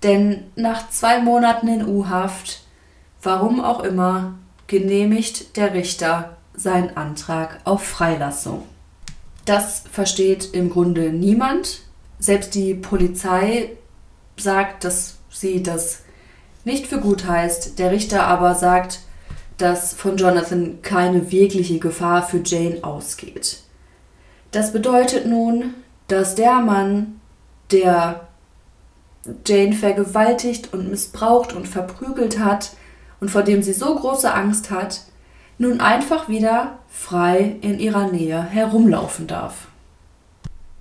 Denn 0.04 0.44
nach 0.56 0.90
zwei 0.90 1.22
Monaten 1.22 1.68
in 1.70 1.88
U-Haft, 1.88 2.64
warum 3.22 3.62
auch 3.62 3.84
immer, 3.84 4.34
genehmigt 4.68 5.56
der 5.56 5.74
Richter 5.74 6.38
seinen 6.54 6.96
Antrag 6.98 7.62
auf 7.64 7.84
Freilassung. 7.84 8.64
Das 9.50 9.82
versteht 9.92 10.54
im 10.54 10.70
Grunde 10.70 11.12
niemand. 11.12 11.80
Selbst 12.20 12.54
die 12.54 12.76
Polizei 12.76 13.72
sagt, 14.38 14.84
dass 14.84 15.18
sie 15.32 15.64
das 15.64 16.04
nicht 16.66 16.86
für 16.86 17.00
gut 17.00 17.26
heißt. 17.26 17.80
Der 17.80 17.90
Richter 17.90 18.28
aber 18.28 18.54
sagt, 18.54 19.00
dass 19.58 19.96
von 19.96 20.18
Jonathan 20.18 20.84
keine 20.84 21.32
wirkliche 21.32 21.80
Gefahr 21.80 22.22
für 22.22 22.44
Jane 22.46 22.84
ausgeht. 22.84 23.64
Das 24.52 24.72
bedeutet 24.72 25.26
nun, 25.26 25.74
dass 26.08 26.36
der 26.36 26.60
Mann, 26.60 27.20
der 27.72 28.28
Jane 29.48 29.74
vergewaltigt 29.74 30.74
und 30.74 30.92
missbraucht 30.92 31.54
und 31.54 31.68
verprügelt 31.68 32.38
hat 32.38 32.74
und 33.20 33.32
vor 33.32 33.42
dem 33.42 33.64
sie 33.64 33.74
so 33.74 33.96
große 33.96 34.32
Angst 34.32 34.70
hat, 34.70 35.02
nun 35.60 35.82
einfach 35.82 36.30
wieder 36.30 36.80
frei 36.90 37.58
in 37.62 37.80
ihrer 37.80 38.08
Nähe 38.08 38.42
herumlaufen 38.42 39.28
darf. 39.28 39.68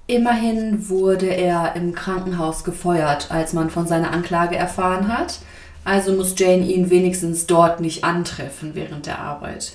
Immerhin 0.07 0.89
wurde 0.89 1.27
er 1.27 1.77
im 1.77 1.95
Krankenhaus 1.95 2.65
gefeuert, 2.65 3.31
als 3.31 3.53
man 3.53 3.69
von 3.69 3.87
seiner 3.87 4.13
Anklage 4.13 4.57
erfahren 4.57 5.09
hat, 5.09 5.41
also 5.85 6.13
muss 6.13 6.39
Jane 6.39 6.65
ihn 6.65 6.89
wenigstens 6.89 7.47
dort 7.47 7.81
nicht 7.81 8.05
antreffen 8.05 8.75
während 8.75 9.07
der 9.07 9.19
Arbeit. 9.19 9.75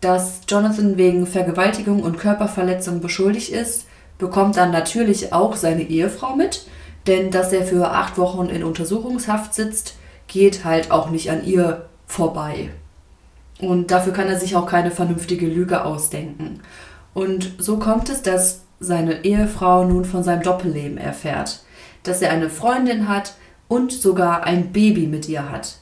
Dass 0.00 0.40
Jonathan 0.48 0.96
wegen 0.96 1.26
Vergewaltigung 1.26 2.02
und 2.02 2.18
Körperverletzung 2.18 3.00
beschuldigt 3.00 3.50
ist, 3.50 3.86
bekommt 4.18 4.56
dann 4.56 4.72
natürlich 4.72 5.32
auch 5.32 5.56
seine 5.56 5.82
Ehefrau 5.82 6.36
mit, 6.36 6.66
denn 7.06 7.30
dass 7.30 7.52
er 7.52 7.64
für 7.64 7.92
acht 7.92 8.18
Wochen 8.18 8.46
in 8.46 8.64
Untersuchungshaft 8.64 9.54
sitzt, 9.54 9.94
geht 10.26 10.64
halt 10.64 10.90
auch 10.90 11.10
nicht 11.10 11.30
an 11.30 11.44
ihr 11.44 11.86
vorbei. 12.06 12.70
Und 13.60 13.90
dafür 13.90 14.12
kann 14.12 14.28
er 14.28 14.38
sich 14.38 14.56
auch 14.56 14.66
keine 14.66 14.90
vernünftige 14.90 15.46
Lüge 15.46 15.84
ausdenken. 15.84 16.60
Und 17.12 17.52
so 17.58 17.78
kommt 17.78 18.08
es, 18.08 18.22
dass 18.22 18.62
seine 18.78 19.24
Ehefrau 19.24 19.84
nun 19.84 20.04
von 20.04 20.22
seinem 20.22 20.42
Doppelleben 20.42 20.96
erfährt, 20.96 21.62
dass 22.02 22.22
er 22.22 22.30
eine 22.30 22.48
Freundin 22.48 23.08
hat 23.08 23.34
und 23.68 23.92
sogar 23.92 24.44
ein 24.44 24.72
Baby 24.72 25.06
mit 25.06 25.28
ihr 25.28 25.50
hat. 25.50 25.76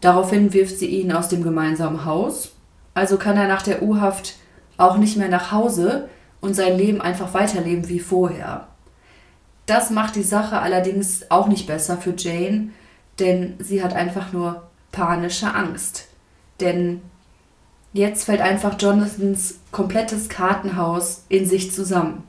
Daraufhin 0.00 0.54
wirft 0.54 0.78
sie 0.78 0.86
ihn 0.86 1.12
aus 1.12 1.28
dem 1.28 1.42
gemeinsamen 1.42 2.06
Haus, 2.06 2.52
also 2.94 3.18
kann 3.18 3.36
er 3.36 3.46
nach 3.46 3.62
der 3.62 3.82
U-Haft 3.82 4.36
auch 4.78 4.96
nicht 4.96 5.18
mehr 5.18 5.28
nach 5.28 5.52
Hause 5.52 6.08
und 6.40 6.54
sein 6.54 6.76
Leben 6.78 7.02
einfach 7.02 7.34
weiterleben 7.34 7.88
wie 7.88 8.00
vorher. 8.00 8.68
Das 9.66 9.90
macht 9.90 10.16
die 10.16 10.22
Sache 10.22 10.58
allerdings 10.58 11.30
auch 11.30 11.46
nicht 11.46 11.66
besser 11.66 11.98
für 11.98 12.14
Jane, 12.16 12.70
denn 13.18 13.54
sie 13.58 13.84
hat 13.84 13.94
einfach 13.94 14.32
nur 14.32 14.62
panische 14.90 15.54
Angst. 15.54 16.09
Denn 16.60 17.00
jetzt 17.92 18.24
fällt 18.24 18.40
einfach 18.40 18.80
Jonathans 18.80 19.60
komplettes 19.72 20.28
Kartenhaus 20.28 21.24
in 21.28 21.46
sich 21.46 21.72
zusammen. 21.72 22.24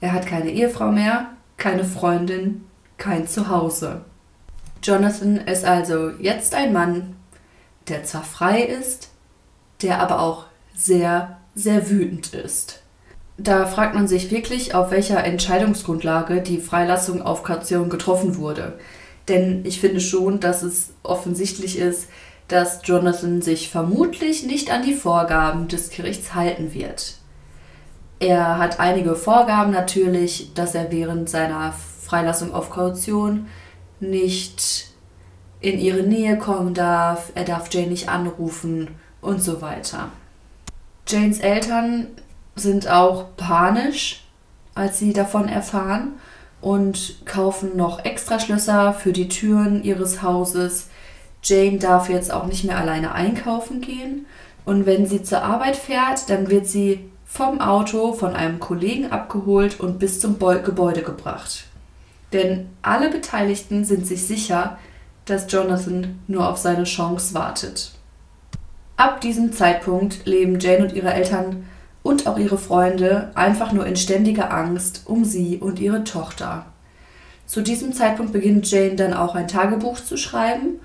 Er 0.00 0.12
hat 0.12 0.26
keine 0.26 0.50
Ehefrau 0.50 0.90
mehr, 0.90 1.30
keine 1.56 1.84
Freundin, 1.84 2.64
kein 2.98 3.26
Zuhause. 3.26 4.04
Jonathan 4.82 5.38
ist 5.38 5.64
also 5.64 6.10
jetzt 6.20 6.54
ein 6.54 6.72
Mann, 6.72 7.16
der 7.88 8.04
zwar 8.04 8.24
frei 8.24 8.62
ist, 8.62 9.10
der 9.82 10.00
aber 10.00 10.20
auch 10.20 10.46
sehr, 10.74 11.38
sehr 11.54 11.90
wütend 11.90 12.34
ist. 12.34 12.82
Da 13.38 13.66
fragt 13.66 13.94
man 13.94 14.08
sich 14.08 14.30
wirklich, 14.30 14.74
auf 14.74 14.90
welcher 14.90 15.22
Entscheidungsgrundlage 15.24 16.40
die 16.40 16.58
Freilassung 16.58 17.20
auf 17.20 17.42
Kaution 17.42 17.90
getroffen 17.90 18.36
wurde. 18.36 18.78
Denn 19.28 19.64
ich 19.64 19.80
finde 19.80 20.00
schon, 20.00 20.40
dass 20.40 20.62
es 20.62 20.90
offensichtlich 21.02 21.78
ist, 21.78 22.08
dass 22.48 22.80
Jonathan 22.84 23.42
sich 23.42 23.70
vermutlich 23.70 24.44
nicht 24.44 24.70
an 24.70 24.82
die 24.82 24.94
Vorgaben 24.94 25.68
des 25.68 25.90
Gerichts 25.90 26.34
halten 26.34 26.72
wird. 26.72 27.14
Er 28.18 28.58
hat 28.58 28.80
einige 28.80 29.14
Vorgaben 29.14 29.72
natürlich, 29.72 30.54
dass 30.54 30.74
er 30.74 30.90
während 30.90 31.28
seiner 31.28 31.74
Freilassung 32.02 32.54
auf 32.54 32.70
Kaution 32.70 33.46
nicht 34.00 34.88
in 35.60 35.78
ihre 35.78 36.02
Nähe 36.02 36.38
kommen 36.38 36.74
darf, 36.74 37.32
er 37.34 37.44
darf 37.44 37.72
Jane 37.72 37.88
nicht 37.88 38.08
anrufen 38.08 38.88
und 39.20 39.42
so 39.42 39.60
weiter. 39.60 40.10
Janes 41.08 41.40
Eltern 41.40 42.08
sind 42.54 42.88
auch 42.88 43.36
panisch, 43.36 44.24
als 44.74 44.98
sie 44.98 45.12
davon 45.12 45.48
erfahren 45.48 46.14
und 46.60 47.24
kaufen 47.26 47.76
noch 47.76 48.04
extra 48.04 48.38
Schlösser 48.38 48.92
für 48.92 49.12
die 49.12 49.28
Türen 49.28 49.82
ihres 49.82 50.22
Hauses. 50.22 50.88
Jane 51.42 51.78
darf 51.78 52.08
jetzt 52.08 52.32
auch 52.32 52.46
nicht 52.46 52.64
mehr 52.64 52.78
alleine 52.78 53.12
einkaufen 53.12 53.80
gehen 53.80 54.26
und 54.64 54.84
wenn 54.84 55.06
sie 55.06 55.22
zur 55.22 55.42
Arbeit 55.42 55.76
fährt, 55.76 56.28
dann 56.28 56.50
wird 56.50 56.66
sie 56.66 57.08
vom 57.24 57.60
Auto 57.60 58.12
von 58.12 58.34
einem 58.34 58.60
Kollegen 58.60 59.12
abgeholt 59.12 59.80
und 59.80 59.98
bis 59.98 60.20
zum 60.20 60.38
Gebäude 60.38 61.02
gebracht. 61.02 61.64
Denn 62.32 62.68
alle 62.82 63.10
Beteiligten 63.10 63.84
sind 63.84 64.06
sich 64.06 64.26
sicher, 64.26 64.78
dass 65.24 65.50
Jonathan 65.50 66.18
nur 66.26 66.48
auf 66.48 66.56
seine 66.56 66.84
Chance 66.84 67.34
wartet. 67.34 67.92
Ab 68.96 69.20
diesem 69.20 69.52
Zeitpunkt 69.52 70.26
leben 70.26 70.58
Jane 70.58 70.84
und 70.84 70.92
ihre 70.94 71.12
Eltern 71.12 71.66
und 72.02 72.26
auch 72.26 72.38
ihre 72.38 72.58
Freunde 72.58 73.30
einfach 73.34 73.72
nur 73.72 73.86
in 73.86 73.96
ständiger 73.96 74.52
Angst 74.52 75.02
um 75.06 75.24
sie 75.24 75.58
und 75.58 75.80
ihre 75.80 76.04
Tochter. 76.04 76.66
Zu 77.46 77.62
diesem 77.62 77.92
Zeitpunkt 77.92 78.32
beginnt 78.32 78.70
Jane 78.70 78.96
dann 78.96 79.14
auch 79.14 79.34
ein 79.34 79.48
Tagebuch 79.48 80.00
zu 80.00 80.16
schreiben 80.16 80.80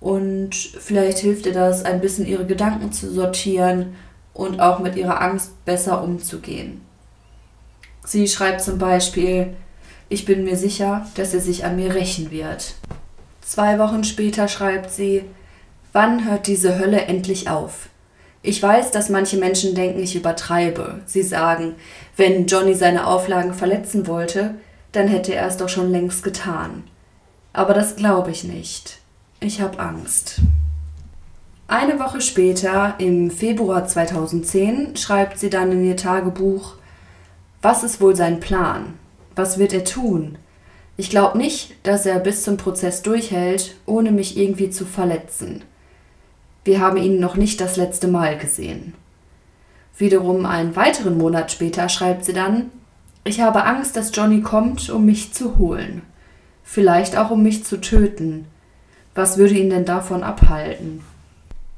und 0.00 0.54
vielleicht 0.54 1.18
hilft 1.18 1.46
ihr 1.46 1.52
das, 1.52 1.84
ein 1.84 2.00
bisschen 2.00 2.26
ihre 2.26 2.46
Gedanken 2.46 2.92
zu 2.92 3.10
sortieren 3.12 3.96
und 4.32 4.60
auch 4.60 4.78
mit 4.78 4.96
ihrer 4.96 5.20
Angst 5.20 5.64
besser 5.64 6.02
umzugehen. 6.02 6.80
Sie 8.04 8.28
schreibt 8.28 8.62
zum 8.62 8.78
Beispiel, 8.78 9.54
ich 10.08 10.24
bin 10.24 10.44
mir 10.44 10.56
sicher, 10.56 11.06
dass 11.16 11.34
er 11.34 11.40
sich 11.40 11.64
an 11.64 11.76
mir 11.76 11.94
rächen 11.94 12.30
wird. 12.30 12.74
Zwei 13.42 13.78
Wochen 13.78 14.04
später 14.04 14.48
schreibt 14.48 14.90
sie, 14.90 15.24
wann 15.92 16.24
hört 16.24 16.46
diese 16.46 16.78
Hölle 16.78 17.02
endlich 17.02 17.50
auf? 17.50 17.88
Ich 18.40 18.62
weiß, 18.62 18.92
dass 18.92 19.10
manche 19.10 19.36
Menschen 19.36 19.74
denken, 19.74 20.02
ich 20.02 20.14
übertreibe. 20.14 21.00
Sie 21.06 21.22
sagen, 21.22 21.74
wenn 22.16 22.46
Johnny 22.46 22.74
seine 22.74 23.06
Auflagen 23.06 23.52
verletzen 23.52 24.06
wollte, 24.06 24.54
dann 24.92 25.08
hätte 25.08 25.34
er 25.34 25.46
es 25.46 25.56
doch 25.56 25.68
schon 25.68 25.90
längst 25.90 26.22
getan. 26.22 26.84
Aber 27.52 27.74
das 27.74 27.96
glaube 27.96 28.30
ich 28.30 28.44
nicht. 28.44 28.98
Ich 29.40 29.60
habe 29.60 29.78
Angst. 29.78 30.40
Eine 31.68 32.00
Woche 32.00 32.20
später, 32.20 32.96
im 32.98 33.30
Februar 33.30 33.86
2010, 33.86 34.96
schreibt 34.96 35.38
sie 35.38 35.48
dann 35.48 35.70
in 35.70 35.84
ihr 35.84 35.96
Tagebuch, 35.96 36.74
was 37.62 37.84
ist 37.84 38.00
wohl 38.00 38.16
sein 38.16 38.40
Plan? 38.40 38.94
Was 39.36 39.58
wird 39.58 39.72
er 39.72 39.84
tun? 39.84 40.38
Ich 40.96 41.08
glaube 41.08 41.38
nicht, 41.38 41.76
dass 41.84 42.04
er 42.04 42.18
bis 42.18 42.42
zum 42.42 42.56
Prozess 42.56 43.02
durchhält, 43.02 43.76
ohne 43.86 44.10
mich 44.10 44.36
irgendwie 44.36 44.70
zu 44.70 44.84
verletzen. 44.84 45.62
Wir 46.64 46.80
haben 46.80 46.96
ihn 46.96 47.20
noch 47.20 47.36
nicht 47.36 47.60
das 47.60 47.76
letzte 47.76 48.08
Mal 48.08 48.38
gesehen. 48.38 48.94
Wiederum 49.96 50.46
einen 50.46 50.74
weiteren 50.74 51.16
Monat 51.16 51.52
später 51.52 51.88
schreibt 51.88 52.24
sie 52.24 52.32
dann, 52.32 52.70
ich 53.22 53.40
habe 53.40 53.64
Angst, 53.64 53.94
dass 53.96 54.10
Johnny 54.12 54.40
kommt, 54.40 54.90
um 54.90 55.04
mich 55.04 55.32
zu 55.32 55.58
holen. 55.58 56.02
Vielleicht 56.64 57.16
auch 57.16 57.30
um 57.30 57.44
mich 57.44 57.64
zu 57.64 57.80
töten. 57.80 58.46
Was 59.18 59.36
würde 59.36 59.54
ihn 59.54 59.68
denn 59.68 59.84
davon 59.84 60.22
abhalten? 60.22 61.02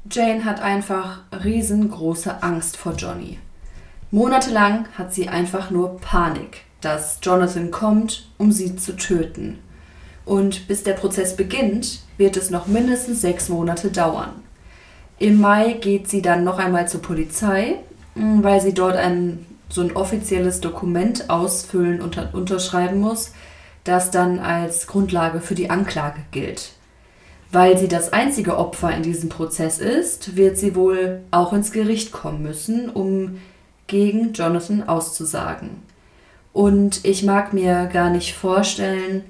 Jane 0.07 0.45
hat 0.45 0.61
einfach 0.61 1.21
riesengroße 1.43 2.43
Angst 2.43 2.77
vor 2.77 2.93
Johnny. 2.93 3.39
Monatelang 4.11 4.85
hat 4.95 5.11
sie 5.11 5.27
einfach 5.27 5.71
nur 5.71 5.99
Panik, 5.99 6.65
dass 6.81 7.17
Jonathan 7.23 7.71
kommt, 7.71 8.27
um 8.37 8.51
sie 8.51 8.75
zu 8.75 8.95
töten. 8.95 9.57
Und 10.23 10.67
bis 10.67 10.83
der 10.83 10.93
Prozess 10.93 11.35
beginnt, 11.35 12.03
wird 12.15 12.37
es 12.37 12.51
noch 12.51 12.67
mindestens 12.67 13.21
sechs 13.21 13.49
Monate 13.49 13.89
dauern. 13.89 14.33
Im 15.17 15.41
Mai 15.41 15.73
geht 15.73 16.07
sie 16.07 16.21
dann 16.21 16.43
noch 16.43 16.59
einmal 16.59 16.87
zur 16.87 17.01
Polizei, 17.01 17.77
mm, 18.13 18.43
weil 18.43 18.61
sie 18.61 18.75
dort 18.75 18.97
ein 18.97 19.47
so 19.67 19.81
ein 19.81 19.95
offizielles 19.95 20.61
Dokument 20.61 21.31
ausfüllen 21.31 22.01
und 22.01 22.35
unterschreiben 22.35 22.99
muss, 22.99 23.31
das 23.83 24.11
dann 24.11 24.37
als 24.37 24.85
Grundlage 24.85 25.41
für 25.41 25.55
die 25.55 25.71
Anklage 25.71 26.19
gilt. 26.29 26.73
Weil 27.51 27.77
sie 27.77 27.87
das 27.87 28.13
einzige 28.13 28.57
Opfer 28.57 28.95
in 28.95 29.03
diesem 29.03 29.29
Prozess 29.29 29.79
ist, 29.79 30.37
wird 30.37 30.57
sie 30.57 30.75
wohl 30.75 31.21
auch 31.31 31.51
ins 31.51 31.71
Gericht 31.71 32.11
kommen 32.11 32.41
müssen, 32.41 32.89
um 32.89 33.39
gegen 33.87 34.31
Jonathan 34.33 34.87
auszusagen. 34.87 35.81
Und 36.53 37.03
ich 37.03 37.23
mag 37.23 37.53
mir 37.53 37.89
gar 37.91 38.09
nicht 38.09 38.33
vorstellen, 38.33 39.23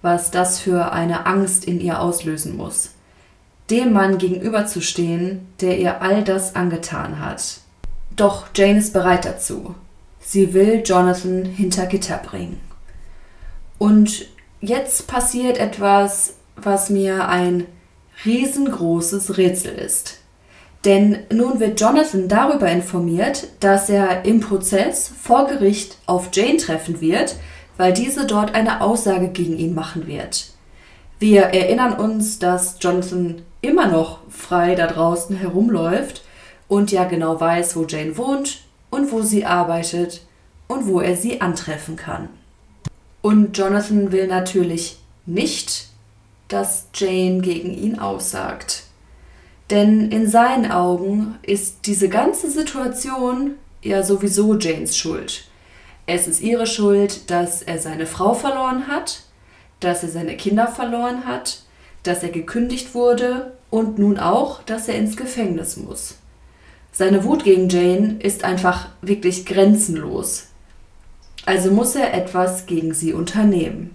was 0.00 0.30
das 0.30 0.60
für 0.60 0.92
eine 0.92 1.26
Angst 1.26 1.64
in 1.64 1.80
ihr 1.80 2.00
auslösen 2.00 2.56
muss. 2.56 2.92
Dem 3.70 3.92
Mann 3.92 4.16
gegenüberzustehen, 4.16 5.46
der 5.60 5.78
ihr 5.78 6.00
all 6.00 6.24
das 6.24 6.56
angetan 6.56 7.20
hat. 7.20 7.60
Doch 8.16 8.46
Jane 8.54 8.78
ist 8.78 8.94
bereit 8.94 9.26
dazu. 9.26 9.74
Sie 10.20 10.54
will 10.54 10.82
Jonathan 10.84 11.44
hinter 11.44 11.86
Gitter 11.86 12.18
bringen. 12.18 12.60
Und 13.76 14.26
jetzt 14.60 15.06
passiert 15.06 15.58
etwas, 15.58 16.34
was 16.62 16.90
mir 16.90 17.28
ein 17.28 17.66
riesengroßes 18.24 19.36
Rätsel 19.36 19.74
ist. 19.74 20.18
Denn 20.84 21.18
nun 21.32 21.60
wird 21.60 21.80
Jonathan 21.80 22.28
darüber 22.28 22.70
informiert, 22.70 23.48
dass 23.60 23.88
er 23.90 24.24
im 24.24 24.40
Prozess 24.40 25.10
vor 25.20 25.46
Gericht 25.46 25.98
auf 26.06 26.30
Jane 26.32 26.56
treffen 26.56 27.00
wird, 27.00 27.36
weil 27.76 27.92
diese 27.92 28.26
dort 28.26 28.54
eine 28.54 28.80
Aussage 28.80 29.28
gegen 29.28 29.56
ihn 29.56 29.74
machen 29.74 30.06
wird. 30.06 30.50
Wir 31.18 31.42
erinnern 31.42 31.94
uns, 31.94 32.38
dass 32.38 32.76
Jonathan 32.80 33.42
immer 33.60 33.88
noch 33.88 34.20
frei 34.28 34.76
da 34.76 34.86
draußen 34.86 35.36
herumläuft 35.36 36.22
und 36.68 36.92
ja 36.92 37.04
genau 37.04 37.40
weiß, 37.40 37.76
wo 37.76 37.84
Jane 37.84 38.16
wohnt 38.16 38.62
und 38.90 39.10
wo 39.10 39.22
sie 39.22 39.44
arbeitet 39.44 40.22
und 40.68 40.86
wo 40.86 41.00
er 41.00 41.16
sie 41.16 41.40
antreffen 41.40 41.96
kann. 41.96 42.28
Und 43.20 43.58
Jonathan 43.58 44.12
will 44.12 44.28
natürlich 44.28 44.98
nicht, 45.26 45.88
dass 46.48 46.88
Jane 46.94 47.40
gegen 47.40 47.72
ihn 47.72 47.98
aussagt. 47.98 48.84
Denn 49.70 50.10
in 50.10 50.28
seinen 50.28 50.70
Augen 50.70 51.38
ist 51.42 51.86
diese 51.86 52.08
ganze 52.08 52.50
Situation 52.50 53.54
ja 53.82 54.02
sowieso 54.02 54.54
Janes 54.54 54.96
Schuld. 54.96 55.44
Es 56.06 56.26
ist 56.26 56.40
ihre 56.40 56.66
Schuld, 56.66 57.30
dass 57.30 57.62
er 57.62 57.78
seine 57.78 58.06
Frau 58.06 58.32
verloren 58.32 58.88
hat, 58.88 59.20
dass 59.80 60.02
er 60.02 60.08
seine 60.08 60.36
Kinder 60.36 60.66
verloren 60.66 61.26
hat, 61.26 61.62
dass 62.02 62.22
er 62.22 62.30
gekündigt 62.30 62.94
wurde 62.94 63.52
und 63.70 63.98
nun 63.98 64.18
auch, 64.18 64.62
dass 64.62 64.88
er 64.88 64.94
ins 64.94 65.16
Gefängnis 65.16 65.76
muss. 65.76 66.16
Seine 66.92 67.24
Wut 67.24 67.44
gegen 67.44 67.68
Jane 67.68 68.16
ist 68.20 68.42
einfach 68.42 68.88
wirklich 69.02 69.44
grenzenlos. 69.44 70.46
Also 71.44 71.70
muss 71.70 71.94
er 71.94 72.14
etwas 72.14 72.66
gegen 72.66 72.94
sie 72.94 73.12
unternehmen. 73.12 73.94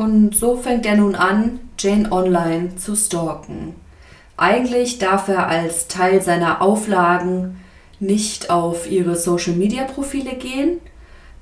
Und 0.00 0.34
so 0.34 0.56
fängt 0.56 0.86
er 0.86 0.96
nun 0.96 1.14
an, 1.14 1.60
Jane 1.78 2.10
online 2.10 2.74
zu 2.76 2.96
stalken. 2.96 3.74
Eigentlich 4.38 4.96
darf 4.96 5.28
er 5.28 5.46
als 5.46 5.88
Teil 5.88 6.22
seiner 6.22 6.62
Auflagen 6.62 7.60
nicht 7.98 8.48
auf 8.48 8.90
ihre 8.90 9.14
Social-Media-Profile 9.14 10.36
gehen, 10.36 10.78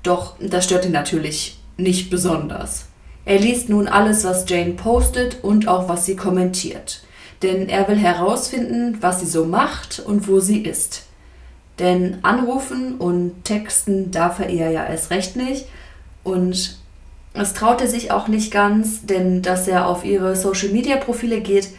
doch 0.03 0.35
das 0.41 0.65
stört 0.65 0.83
ihn 0.83 0.91
natürlich 0.91 1.57
nicht 1.77 2.09
besonders. 2.09 2.87
Er 3.23 3.39
liest 3.39 3.69
nun 3.69 3.87
alles, 3.87 4.25
was 4.25 4.43
Jane 4.45 4.73
postet 4.73 5.41
und 5.41 5.69
auch 5.69 5.87
was 5.87 6.05
sie 6.05 6.17
kommentiert, 6.17 7.03
denn 7.41 7.69
er 7.69 7.87
will 7.87 7.95
herausfinden, 7.95 8.97
was 8.99 9.21
sie 9.21 9.27
so 9.27 9.45
macht 9.45 10.03
und 10.05 10.27
wo 10.27 10.41
sie 10.41 10.63
ist. 10.63 11.03
Denn 11.79 12.17
anrufen 12.23 12.97
und 12.97 13.45
texten 13.45 14.11
darf 14.11 14.39
er 14.39 14.49
ihr 14.49 14.69
ja 14.69 14.85
erst 14.85 15.11
recht 15.11 15.37
nicht 15.37 15.65
und 16.25 16.78
es 17.41 17.53
traut 17.53 17.81
er 17.81 17.87
sich 17.87 18.11
auch 18.11 18.27
nicht 18.27 18.51
ganz, 18.51 19.05
denn 19.05 19.41
dass 19.41 19.67
er 19.67 19.87
auf 19.87 20.03
ihre 20.05 20.35
Social-Media-Profile 20.35 21.41
geht, 21.41 21.69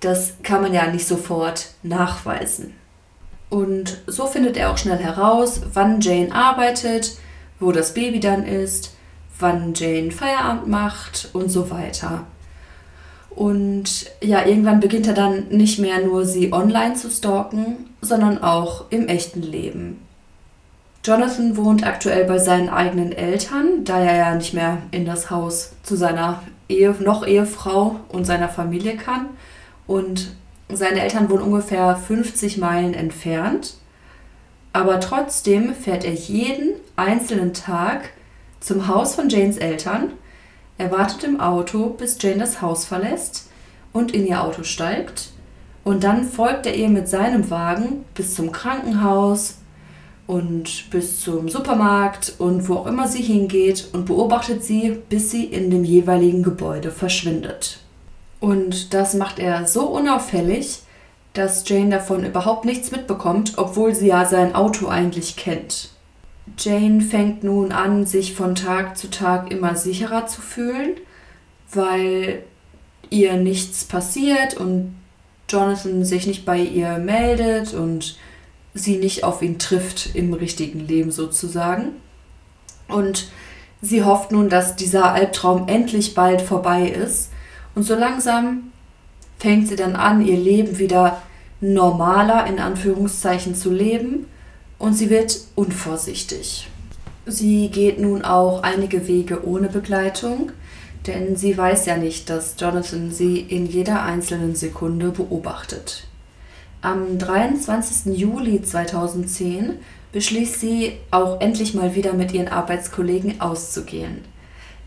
das 0.00 0.34
kann 0.42 0.62
man 0.62 0.74
ja 0.74 0.86
nicht 0.86 1.06
sofort 1.06 1.70
nachweisen. 1.82 2.74
Und 3.48 4.02
so 4.06 4.26
findet 4.26 4.56
er 4.56 4.70
auch 4.70 4.78
schnell 4.78 4.98
heraus, 4.98 5.62
wann 5.72 6.00
Jane 6.00 6.34
arbeitet, 6.34 7.18
wo 7.60 7.72
das 7.72 7.94
Baby 7.94 8.20
dann 8.20 8.44
ist, 8.44 8.94
wann 9.38 9.74
Jane 9.74 10.10
Feierabend 10.10 10.68
macht 10.68 11.30
und 11.32 11.50
so 11.50 11.70
weiter. 11.70 12.26
Und 13.30 14.10
ja, 14.22 14.46
irgendwann 14.46 14.80
beginnt 14.80 15.06
er 15.06 15.14
dann 15.14 15.48
nicht 15.48 15.78
mehr 15.78 16.00
nur 16.04 16.24
sie 16.24 16.52
online 16.52 16.94
zu 16.94 17.10
stalken, 17.10 17.90
sondern 18.00 18.42
auch 18.42 18.86
im 18.90 19.08
echten 19.08 19.42
Leben. 19.42 20.05
Jonathan 21.06 21.56
wohnt 21.56 21.86
aktuell 21.86 22.24
bei 22.24 22.38
seinen 22.38 22.68
eigenen 22.68 23.12
Eltern, 23.12 23.84
da 23.84 24.00
er 24.00 24.16
ja 24.16 24.34
nicht 24.34 24.54
mehr 24.54 24.78
in 24.90 25.06
das 25.06 25.30
Haus 25.30 25.70
zu 25.84 25.94
seiner 25.94 26.42
Ehe, 26.68 26.96
noch 26.98 27.24
Ehefrau 27.24 28.00
und 28.08 28.24
seiner 28.24 28.48
Familie 28.48 28.96
kann 28.96 29.28
und 29.86 30.34
seine 30.68 31.02
Eltern 31.02 31.30
wohnen 31.30 31.44
ungefähr 31.44 31.94
50 31.94 32.58
Meilen 32.58 32.92
entfernt. 32.92 33.74
Aber 34.72 34.98
trotzdem 34.98 35.74
fährt 35.76 36.04
er 36.04 36.12
jeden 36.12 36.74
einzelnen 36.96 37.54
Tag 37.54 38.10
zum 38.58 38.88
Haus 38.88 39.14
von 39.14 39.28
Janes 39.28 39.58
Eltern. 39.58 40.10
Er 40.76 40.90
wartet 40.90 41.22
im 41.22 41.40
Auto, 41.40 41.90
bis 41.90 42.20
Jane 42.20 42.38
das 42.38 42.60
Haus 42.60 42.84
verlässt 42.84 43.48
und 43.92 44.12
in 44.12 44.26
ihr 44.26 44.42
Auto 44.42 44.64
steigt. 44.64 45.28
Und 45.84 46.02
dann 46.02 46.24
folgt 46.24 46.66
er 46.66 46.74
ihr 46.74 46.88
mit 46.88 47.08
seinem 47.08 47.48
Wagen 47.48 48.04
bis 48.16 48.34
zum 48.34 48.50
Krankenhaus 48.50 49.58
und 50.26 50.90
bis 50.90 51.20
zum 51.20 51.48
Supermarkt 51.48 52.34
und 52.38 52.68
wo 52.68 52.74
auch 52.74 52.86
immer 52.86 53.06
sie 53.06 53.22
hingeht 53.22 53.88
und 53.92 54.06
beobachtet 54.06 54.64
sie, 54.64 54.98
bis 55.08 55.30
sie 55.30 55.44
in 55.44 55.70
dem 55.70 55.84
jeweiligen 55.84 56.42
Gebäude 56.42 56.90
verschwindet. 56.90 57.78
Und 58.40 58.92
das 58.92 59.14
macht 59.14 59.38
er 59.38 59.66
so 59.66 59.86
unauffällig, 59.86 60.80
dass 61.32 61.68
Jane 61.68 61.90
davon 61.90 62.24
überhaupt 62.24 62.64
nichts 62.64 62.90
mitbekommt, 62.90 63.54
obwohl 63.56 63.94
sie 63.94 64.08
ja 64.08 64.24
sein 64.24 64.54
Auto 64.54 64.88
eigentlich 64.88 65.36
kennt. 65.36 65.90
Jane 66.58 67.00
fängt 67.00 67.44
nun 67.44 67.72
an, 67.72 68.06
sich 68.06 68.34
von 68.34 68.54
Tag 68.54 68.96
zu 68.96 69.10
Tag 69.10 69.50
immer 69.50 69.76
sicherer 69.76 70.26
zu 70.26 70.40
fühlen, 70.40 70.96
weil 71.72 72.42
ihr 73.10 73.34
nichts 73.34 73.84
passiert 73.84 74.56
und 74.56 74.94
Jonathan 75.48 76.04
sich 76.04 76.26
nicht 76.26 76.44
bei 76.44 76.58
ihr 76.58 76.98
meldet 76.98 77.74
und 77.74 78.16
sie 78.76 78.98
nicht 78.98 79.24
auf 79.24 79.42
ihn 79.42 79.58
trifft 79.58 80.14
im 80.14 80.32
richtigen 80.32 80.86
Leben 80.86 81.10
sozusagen. 81.10 81.92
Und 82.88 83.28
sie 83.82 84.04
hofft 84.04 84.32
nun, 84.32 84.48
dass 84.48 84.76
dieser 84.76 85.12
Albtraum 85.12 85.68
endlich 85.68 86.14
bald 86.14 86.40
vorbei 86.42 86.88
ist 86.88 87.30
und 87.74 87.82
so 87.82 87.94
langsam 87.94 88.72
fängt 89.38 89.68
sie 89.68 89.76
dann 89.76 89.96
an, 89.96 90.24
ihr 90.24 90.38
Leben 90.38 90.78
wieder 90.78 91.22
normaler 91.60 92.46
in 92.46 92.58
Anführungszeichen 92.58 93.54
zu 93.54 93.70
leben 93.70 94.26
und 94.78 94.94
sie 94.94 95.10
wird 95.10 95.38
unvorsichtig. 95.54 96.68
Sie 97.26 97.68
geht 97.68 98.00
nun 98.00 98.22
auch 98.22 98.62
einige 98.62 99.08
Wege 99.08 99.46
ohne 99.46 99.68
Begleitung, 99.68 100.52
denn 101.06 101.36
sie 101.36 101.56
weiß 101.56 101.86
ja 101.86 101.96
nicht, 101.96 102.30
dass 102.30 102.54
Jonathan 102.58 103.10
sie 103.10 103.40
in 103.40 103.66
jeder 103.66 104.02
einzelnen 104.02 104.54
Sekunde 104.54 105.10
beobachtet. 105.10 106.06
Am 106.86 107.18
23. 107.18 108.16
Juli 108.16 108.62
2010 108.62 109.80
beschließt 110.12 110.60
sie 110.60 110.92
auch 111.10 111.40
endlich 111.40 111.74
mal 111.74 111.96
wieder 111.96 112.12
mit 112.12 112.32
ihren 112.32 112.46
Arbeitskollegen 112.46 113.40
auszugehen. 113.40 114.24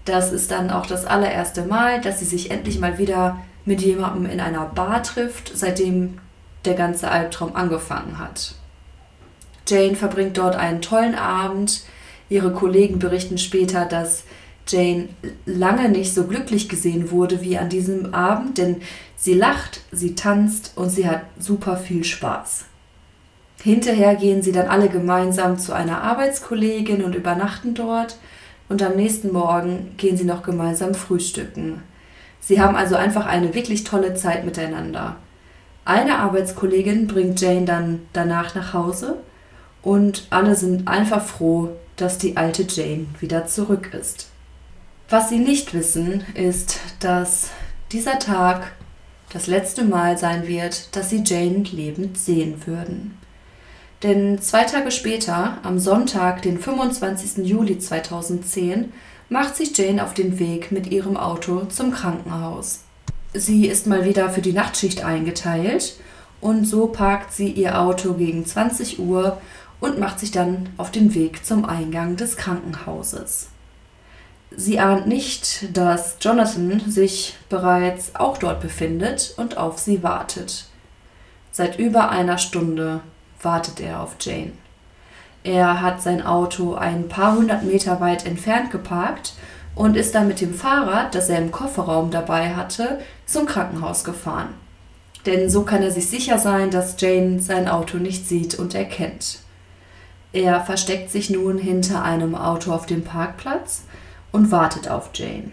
Das 0.05 0.31
ist 0.31 0.49
dann 0.49 0.71
auch 0.71 0.85
das 0.85 1.03
allererste 1.03 1.65
Mal, 1.65 1.99
dass 1.99 2.19
sie 2.19 2.25
sich 2.25 2.51
endlich 2.51 2.79
mal 2.79 2.99
wieder 2.99 3.41
mit 3.65 3.81
jemandem 3.81 4.31
in 4.31 4.39
einer 4.39 4.63
Bar 4.63 5.03
trifft, 5.03 5.51
seitdem 5.53 6.19
der 6.63 6.75
ganze 6.75 7.11
Albtraum 7.11 7.53
angefangen 7.57 8.17
hat. 8.17 8.55
Jane 9.67 9.97
verbringt 9.97 10.37
dort 10.37 10.55
einen 10.55 10.81
tollen 10.81 11.15
Abend. 11.15 11.81
Ihre 12.29 12.53
Kollegen 12.53 12.99
berichten 12.99 13.37
später, 13.37 13.83
dass 13.83 14.23
Jane 14.69 15.09
lange 15.45 15.89
nicht 15.89 16.13
so 16.13 16.27
glücklich 16.27 16.69
gesehen 16.69 17.11
wurde 17.11 17.41
wie 17.41 17.57
an 17.57 17.67
diesem 17.67 18.13
Abend, 18.13 18.57
denn 18.57 18.77
sie 19.19 19.33
lacht, 19.33 19.81
sie 19.91 20.15
tanzt 20.15 20.71
und 20.75 20.89
sie 20.89 21.07
hat 21.07 21.21
super 21.37 21.77
viel 21.77 22.03
Spaß. 22.03 22.65
Hinterher 23.61 24.15
gehen 24.15 24.41
sie 24.41 24.53
dann 24.53 24.69
alle 24.69 24.87
gemeinsam 24.87 25.59
zu 25.59 25.73
einer 25.73 26.01
Arbeitskollegin 26.01 27.03
und 27.03 27.13
übernachten 27.13 27.73
dort 27.75 28.17
und 28.69 28.81
am 28.81 28.95
nächsten 28.95 29.33
Morgen 29.33 29.95
gehen 29.97 30.15
sie 30.15 30.23
noch 30.23 30.43
gemeinsam 30.43 30.95
frühstücken. 30.95 31.83
Sie 32.39 32.61
haben 32.61 32.77
also 32.77 32.95
einfach 32.95 33.25
eine 33.25 33.53
wirklich 33.53 33.83
tolle 33.83 34.13
Zeit 34.13 34.45
miteinander. 34.45 35.17
Eine 35.83 36.19
Arbeitskollegin 36.19 37.07
bringt 37.07 37.41
Jane 37.41 37.65
dann 37.65 38.01
danach 38.13 38.55
nach 38.55 38.73
Hause 38.73 39.17
und 39.81 40.27
alle 40.29 40.55
sind 40.55 40.87
einfach 40.87 41.23
froh, 41.23 41.69
dass 41.97 42.17
die 42.17 42.37
alte 42.37 42.63
Jane 42.63 43.07
wieder 43.19 43.45
zurück 43.45 43.93
ist. 43.93 44.29
Was 45.09 45.27
sie 45.27 45.39
nicht 45.39 45.73
wissen, 45.73 46.23
ist, 46.35 46.79
dass 47.01 47.49
dieser 47.91 48.19
Tag 48.19 48.71
das 49.31 49.47
letzte 49.47 49.83
Mal 49.83 50.17
sein 50.17 50.47
wird, 50.47 50.95
dass 50.95 51.09
sie 51.09 51.23
Jane 51.25 51.63
lebend 51.71 52.17
sehen 52.17 52.65
würden. 52.65 53.17
Denn 54.03 54.41
zwei 54.41 54.63
Tage 54.63 54.91
später, 54.91 55.57
am 55.63 55.77
Sonntag, 55.77 56.41
den 56.41 56.57
25. 56.57 57.45
Juli 57.45 57.79
2010, 57.79 58.93
macht 59.27 59.55
sich 59.55 59.77
Jane 59.77 60.03
auf 60.03 60.13
den 60.13 60.39
Weg 60.39 60.71
mit 60.71 60.87
ihrem 60.87 61.17
Auto 61.17 61.65
zum 61.65 61.91
Krankenhaus. 61.91 62.81
Sie 63.33 63.67
ist 63.67 63.85
mal 63.85 64.05
wieder 64.05 64.29
für 64.29 64.41
die 64.41 64.53
Nachtschicht 64.53 65.03
eingeteilt 65.03 65.99
und 66.41 66.65
so 66.65 66.87
parkt 66.87 67.33
sie 67.33 67.51
ihr 67.51 67.79
Auto 67.79 68.13
gegen 68.13 68.45
20 68.45 68.99
Uhr 68.99 69.39
und 69.79 69.99
macht 69.99 70.19
sich 70.19 70.31
dann 70.31 70.69
auf 70.77 70.91
den 70.91 71.13
Weg 71.13 71.45
zum 71.45 71.65
Eingang 71.65 72.15
des 72.15 72.37
Krankenhauses. 72.37 73.49
Sie 74.55 74.79
ahnt 74.79 75.07
nicht, 75.07 75.77
dass 75.77 76.17
Jonathan 76.21 76.81
sich 76.87 77.35
bereits 77.49 78.15
auch 78.15 78.37
dort 78.37 78.61
befindet 78.61 79.33
und 79.37 79.57
auf 79.57 79.77
sie 79.77 80.01
wartet. 80.01 80.65
Seit 81.51 81.77
über 81.77 82.09
einer 82.09 82.37
Stunde 82.37 83.01
wartet 83.41 83.79
er 83.79 84.01
auf 84.01 84.15
Jane. 84.19 84.53
Er 85.43 85.81
hat 85.81 86.01
sein 86.01 86.25
Auto 86.25 86.75
ein 86.75 87.07
paar 87.07 87.35
hundert 87.35 87.63
Meter 87.63 88.01
weit 88.01 88.25
entfernt 88.25 88.71
geparkt 88.71 89.33
und 89.75 89.95
ist 89.95 90.13
dann 90.15 90.27
mit 90.27 90.41
dem 90.41 90.53
Fahrrad, 90.53 91.15
das 91.15 91.29
er 91.29 91.37
im 91.37 91.51
Kofferraum 91.51 92.11
dabei 92.11 92.55
hatte, 92.55 92.99
zum 93.25 93.45
Krankenhaus 93.45 94.03
gefahren. 94.03 94.49
Denn 95.25 95.49
so 95.49 95.63
kann 95.63 95.83
er 95.83 95.91
sich 95.91 96.09
sicher 96.09 96.39
sein, 96.39 96.71
dass 96.71 96.99
Jane 96.99 97.39
sein 97.39 97.67
Auto 97.67 97.97
nicht 97.97 98.27
sieht 98.27 98.55
und 98.55 98.73
erkennt. 98.73 99.39
Er 100.33 100.61
versteckt 100.61 101.11
sich 101.11 101.29
nun 101.29 101.57
hinter 101.57 102.03
einem 102.03 102.35
Auto 102.35 102.71
auf 102.71 102.85
dem 102.85 103.03
Parkplatz 103.03 103.83
und 104.31 104.51
wartet 104.51 104.89
auf 104.89 105.09
Jane. 105.13 105.51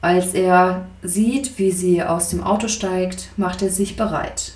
Als 0.00 0.34
er 0.34 0.86
sieht, 1.02 1.58
wie 1.58 1.72
sie 1.72 2.02
aus 2.02 2.30
dem 2.30 2.42
Auto 2.42 2.68
steigt, 2.68 3.30
macht 3.36 3.62
er 3.62 3.70
sich 3.70 3.96
bereit. 3.96 4.52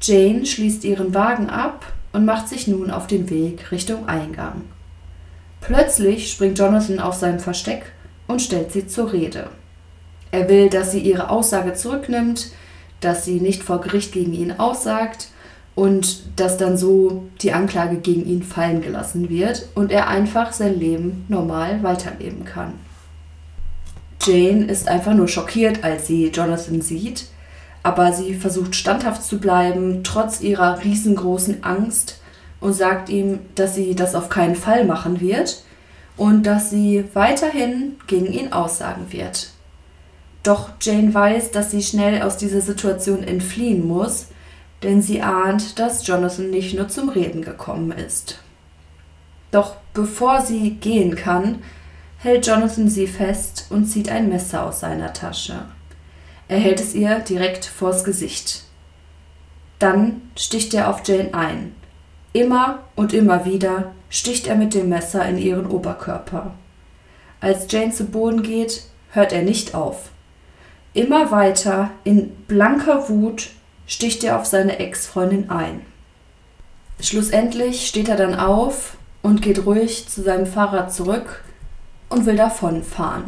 Jane 0.00 0.46
schließt 0.46 0.84
ihren 0.84 1.14
Wagen 1.14 1.50
ab 1.50 1.92
und 2.12 2.24
macht 2.24 2.48
sich 2.48 2.66
nun 2.66 2.90
auf 2.90 3.06
den 3.06 3.28
Weg 3.30 3.70
Richtung 3.70 4.08
Eingang. 4.08 4.62
Plötzlich 5.60 6.30
springt 6.30 6.58
Jonathan 6.58 6.98
auf 6.98 7.14
sein 7.14 7.40
Versteck 7.40 7.92
und 8.26 8.42
stellt 8.42 8.72
sie 8.72 8.86
zur 8.86 9.12
Rede. 9.12 9.48
Er 10.30 10.48
will, 10.48 10.68
dass 10.68 10.92
sie 10.92 11.00
ihre 11.00 11.30
Aussage 11.30 11.74
zurücknimmt, 11.74 12.50
dass 13.00 13.24
sie 13.24 13.40
nicht 13.40 13.62
vor 13.62 13.80
Gericht 13.80 14.12
gegen 14.12 14.32
ihn 14.32 14.52
aussagt 14.52 15.28
und 15.74 16.38
dass 16.38 16.56
dann 16.56 16.76
so 16.76 17.24
die 17.40 17.52
Anklage 17.52 17.96
gegen 17.96 18.26
ihn 18.26 18.42
fallen 18.42 18.80
gelassen 18.80 19.28
wird 19.28 19.68
und 19.74 19.90
er 19.90 20.08
einfach 20.08 20.52
sein 20.52 20.78
Leben 20.78 21.24
normal 21.28 21.82
weiterleben 21.82 22.44
kann. 22.44 22.74
Jane 24.22 24.64
ist 24.66 24.88
einfach 24.88 25.14
nur 25.14 25.28
schockiert, 25.28 25.84
als 25.84 26.06
sie 26.06 26.28
Jonathan 26.28 26.80
sieht, 26.80 27.26
aber 27.82 28.12
sie 28.12 28.34
versucht 28.34 28.74
standhaft 28.74 29.22
zu 29.22 29.38
bleiben, 29.38 30.02
trotz 30.04 30.40
ihrer 30.40 30.82
riesengroßen 30.82 31.64
Angst 31.64 32.20
und 32.60 32.72
sagt 32.72 33.10
ihm, 33.10 33.40
dass 33.54 33.74
sie 33.74 33.94
das 33.94 34.14
auf 34.14 34.30
keinen 34.30 34.56
Fall 34.56 34.86
machen 34.86 35.20
wird 35.20 35.62
und 36.16 36.44
dass 36.44 36.70
sie 36.70 37.04
weiterhin 37.12 37.96
gegen 38.06 38.32
ihn 38.32 38.52
aussagen 38.52 39.06
wird. 39.10 39.50
Doch 40.42 40.70
Jane 40.80 41.12
weiß, 41.12 41.50
dass 41.50 41.70
sie 41.70 41.82
schnell 41.82 42.22
aus 42.22 42.36
dieser 42.36 42.60
Situation 42.60 43.22
entfliehen 43.22 43.86
muss, 43.86 44.28
denn 44.82 45.00
sie 45.00 45.22
ahnt, 45.22 45.78
dass 45.78 46.06
Jonathan 46.06 46.50
nicht 46.50 46.74
nur 46.74 46.88
zum 46.88 47.08
Reden 47.08 47.42
gekommen 47.42 47.92
ist. 47.92 48.40
Doch 49.50 49.76
bevor 49.92 50.40
sie 50.40 50.70
gehen 50.72 51.14
kann, 51.14 51.62
hält 52.18 52.46
Jonathan 52.46 52.88
sie 52.88 53.06
fest 53.06 53.66
und 53.70 53.86
zieht 53.86 54.08
ein 54.08 54.28
Messer 54.28 54.66
aus 54.66 54.80
seiner 54.80 55.12
Tasche. 55.12 55.66
Er 56.48 56.58
hält 56.58 56.80
es 56.80 56.94
ihr 56.94 57.20
direkt 57.20 57.64
vors 57.64 58.04
Gesicht. 58.04 58.64
Dann 59.78 60.22
sticht 60.36 60.74
er 60.74 60.90
auf 60.90 61.06
Jane 61.06 61.32
ein. 61.34 61.74
Immer 62.32 62.80
und 62.96 63.12
immer 63.12 63.44
wieder 63.44 63.92
sticht 64.10 64.46
er 64.46 64.56
mit 64.56 64.74
dem 64.74 64.88
Messer 64.88 65.26
in 65.28 65.38
ihren 65.38 65.66
Oberkörper. 65.66 66.54
Als 67.40 67.70
Jane 67.70 67.92
zu 67.92 68.06
Boden 68.06 68.42
geht, 68.42 68.84
hört 69.10 69.32
er 69.32 69.42
nicht 69.42 69.74
auf. 69.74 70.10
Immer 70.94 71.30
weiter, 71.30 71.90
in 72.04 72.30
blanker 72.46 73.08
Wut, 73.08 73.50
sticht 73.86 74.24
er 74.24 74.38
auf 74.38 74.46
seine 74.46 74.78
Ex-Freundin 74.78 75.50
ein. 75.50 75.82
Schlussendlich 77.00 77.86
steht 77.86 78.08
er 78.08 78.16
dann 78.16 78.34
auf 78.34 78.96
und 79.22 79.42
geht 79.42 79.66
ruhig 79.66 80.08
zu 80.08 80.22
seinem 80.22 80.46
Fahrrad 80.46 80.92
zurück 80.92 81.44
und 82.08 82.26
will 82.26 82.36
davonfahren. 82.36 83.24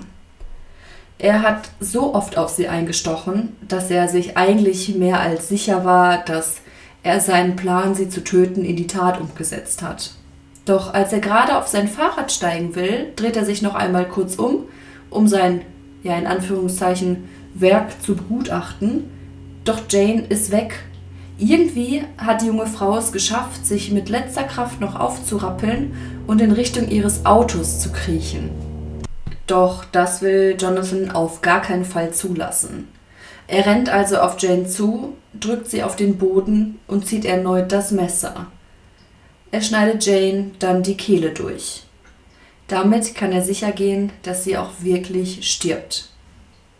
Er 1.18 1.42
hat 1.42 1.70
so 1.80 2.14
oft 2.14 2.36
auf 2.36 2.50
sie 2.50 2.68
eingestochen, 2.68 3.56
dass 3.66 3.90
er 3.90 4.08
sich 4.08 4.36
eigentlich 4.36 4.94
mehr 4.94 5.20
als 5.20 5.48
sicher 5.48 5.84
war, 5.84 6.18
dass 6.18 6.56
er 7.02 7.20
seinen 7.20 7.56
Plan, 7.56 7.94
sie 7.94 8.08
zu 8.08 8.22
töten, 8.22 8.64
in 8.64 8.76
die 8.76 8.86
Tat 8.86 9.20
umgesetzt 9.20 9.82
hat. 9.82 10.12
Doch 10.66 10.92
als 10.92 11.12
er 11.12 11.20
gerade 11.20 11.56
auf 11.56 11.68
sein 11.68 11.88
Fahrrad 11.88 12.32
steigen 12.32 12.74
will, 12.74 13.12
dreht 13.16 13.36
er 13.36 13.44
sich 13.44 13.62
noch 13.62 13.74
einmal 13.74 14.06
kurz 14.08 14.34
um, 14.34 14.64
um 15.08 15.28
sein, 15.28 15.62
ja 16.02 16.16
in 16.16 16.26
Anführungszeichen, 16.26 17.28
Werk 17.54 18.02
zu 18.02 18.16
begutachten 18.16 19.10
doch 19.68 19.82
Jane 19.88 20.24
ist 20.28 20.50
weg. 20.50 20.74
Irgendwie 21.38 22.02
hat 22.16 22.40
die 22.40 22.46
junge 22.46 22.66
Frau 22.66 22.96
es 22.96 23.12
geschafft, 23.12 23.66
sich 23.66 23.90
mit 23.90 24.08
letzter 24.08 24.44
Kraft 24.44 24.80
noch 24.80 24.98
aufzurappeln 24.98 25.94
und 26.26 26.40
in 26.40 26.52
Richtung 26.52 26.88
ihres 26.88 27.26
Autos 27.26 27.80
zu 27.80 27.92
kriechen. 27.92 28.50
Doch 29.46 29.84
das 29.84 30.22
will 30.22 30.56
Jonathan 30.58 31.10
auf 31.10 31.42
gar 31.42 31.60
keinen 31.60 31.84
Fall 31.84 32.12
zulassen. 32.12 32.88
Er 33.48 33.66
rennt 33.66 33.88
also 33.88 34.18
auf 34.18 34.40
Jane 34.40 34.66
zu, 34.66 35.14
drückt 35.38 35.68
sie 35.68 35.82
auf 35.82 35.94
den 35.94 36.16
Boden 36.16 36.78
und 36.86 37.06
zieht 37.06 37.24
erneut 37.24 37.70
das 37.70 37.90
Messer. 37.90 38.46
Er 39.52 39.60
schneidet 39.60 40.04
Jane 40.04 40.52
dann 40.58 40.82
die 40.82 40.96
Kehle 40.96 41.30
durch. 41.30 41.84
Damit 42.66 43.14
kann 43.14 43.30
er 43.30 43.42
sicher 43.42 43.70
gehen, 43.70 44.10
dass 44.22 44.42
sie 44.42 44.56
auch 44.56 44.70
wirklich 44.80 45.48
stirbt. 45.48 46.08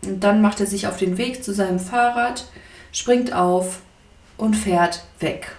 Und 0.05 0.23
dann 0.23 0.41
macht 0.41 0.59
er 0.59 0.65
sich 0.65 0.87
auf 0.87 0.97
den 0.97 1.17
Weg 1.17 1.43
zu 1.43 1.53
seinem 1.53 1.79
Fahrrad, 1.79 2.45
springt 2.91 3.33
auf 3.33 3.81
und 4.37 4.55
fährt 4.55 5.03
weg. 5.19 5.55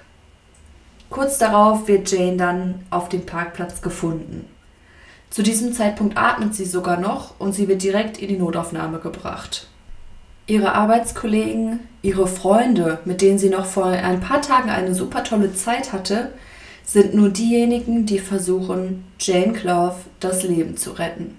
Kurz 1.10 1.38
darauf 1.38 1.88
wird 1.88 2.10
Jane 2.10 2.36
dann 2.36 2.86
auf 2.90 3.08
dem 3.08 3.24
Parkplatz 3.24 3.80
gefunden. 3.80 4.44
Zu 5.30 5.42
diesem 5.42 5.72
Zeitpunkt 5.72 6.16
atmet 6.16 6.54
sie 6.54 6.64
sogar 6.64 6.98
noch 6.98 7.38
und 7.38 7.52
sie 7.52 7.68
wird 7.68 7.82
direkt 7.82 8.18
in 8.18 8.28
die 8.28 8.38
Notaufnahme 8.38 8.98
gebracht. 8.98 9.68
Ihre 10.46 10.74
Arbeitskollegen, 10.74 11.80
ihre 12.00 12.26
Freunde, 12.26 13.00
mit 13.04 13.20
denen 13.20 13.38
sie 13.38 13.50
noch 13.50 13.66
vor 13.66 13.86
ein 13.86 14.20
paar 14.20 14.40
Tagen 14.40 14.70
eine 14.70 14.94
super 14.94 15.24
tolle 15.24 15.52
Zeit 15.52 15.92
hatte, 15.92 16.32
sind 16.84 17.12
nur 17.12 17.28
diejenigen, 17.28 18.06
die 18.06 18.18
versuchen, 18.18 19.04
Jane 19.20 19.52
Clough 19.52 19.96
das 20.20 20.42
Leben 20.44 20.78
zu 20.78 20.92
retten. 20.92 21.36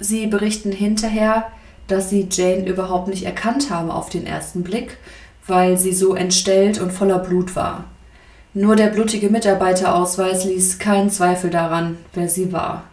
Sie 0.00 0.26
berichten 0.26 0.72
hinterher, 0.72 1.52
dass 1.88 2.10
sie 2.10 2.28
Jane 2.30 2.66
überhaupt 2.66 3.08
nicht 3.08 3.24
erkannt 3.24 3.70
haben 3.70 3.90
auf 3.90 4.08
den 4.08 4.26
ersten 4.26 4.62
Blick 4.62 4.98
weil 5.46 5.76
sie 5.76 5.92
so 5.92 6.14
entstellt 6.14 6.80
und 6.80 6.92
voller 6.92 7.18
Blut 7.18 7.56
war. 7.56 7.84
Nur 8.54 8.76
der 8.76 8.88
blutige 8.88 9.30
Mitarbeiterausweis 9.30 10.44
ließ 10.44 10.78
keinen 10.78 11.10
Zweifel 11.10 11.50
daran, 11.50 11.96
wer 12.12 12.28
sie 12.28 12.52
war. 12.52 12.84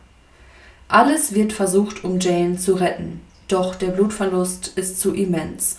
Alles 0.88 1.36
wird 1.36 1.54
versucht, 1.54 2.04
um 2.04 2.20
Jane 2.20 2.58
zu 2.58 2.74
retten, 2.74 3.22
doch 3.48 3.76
der 3.76 3.90
Blutverlust 3.90 4.70
ist 4.76 5.00
zu 5.00 5.14
immens. 5.14 5.78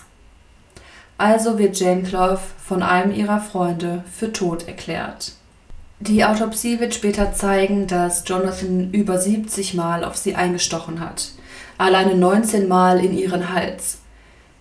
Also 1.17 1.57
wird 1.57 1.79
Jane 1.79 2.03
Clough 2.03 2.41
von 2.63 2.83
einem 2.83 3.13
ihrer 3.13 3.41
Freunde 3.41 4.03
für 4.11 4.31
tot 4.31 4.67
erklärt. 4.67 5.33
Die 5.99 6.23
Autopsie 6.25 6.79
wird 6.79 6.95
später 6.95 7.33
zeigen, 7.33 7.85
dass 7.85 8.23
Jonathan 8.25 8.91
über 8.91 9.19
70 9.19 9.75
Mal 9.75 10.03
auf 10.03 10.17
sie 10.17 10.35
eingestochen 10.35 10.99
hat, 10.99 11.31
alleine 11.81 12.15
19 12.15 12.67
Mal 12.67 13.03
in 13.03 13.17
ihren 13.17 13.53
Hals. 13.53 13.99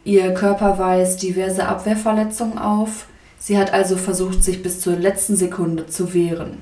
Ihr 0.05 0.33
Körper 0.33 0.79
weist 0.79 1.23
diverse 1.23 1.67
Abwehrverletzungen 1.67 2.59
auf, 2.59 3.07
sie 3.39 3.59
hat 3.59 3.73
also 3.73 3.97
versucht, 3.97 4.43
sich 4.43 4.63
bis 4.63 4.81
zur 4.81 4.97
letzten 4.97 5.37
Sekunde 5.37 5.87
zu 5.87 6.15
wehren. 6.15 6.59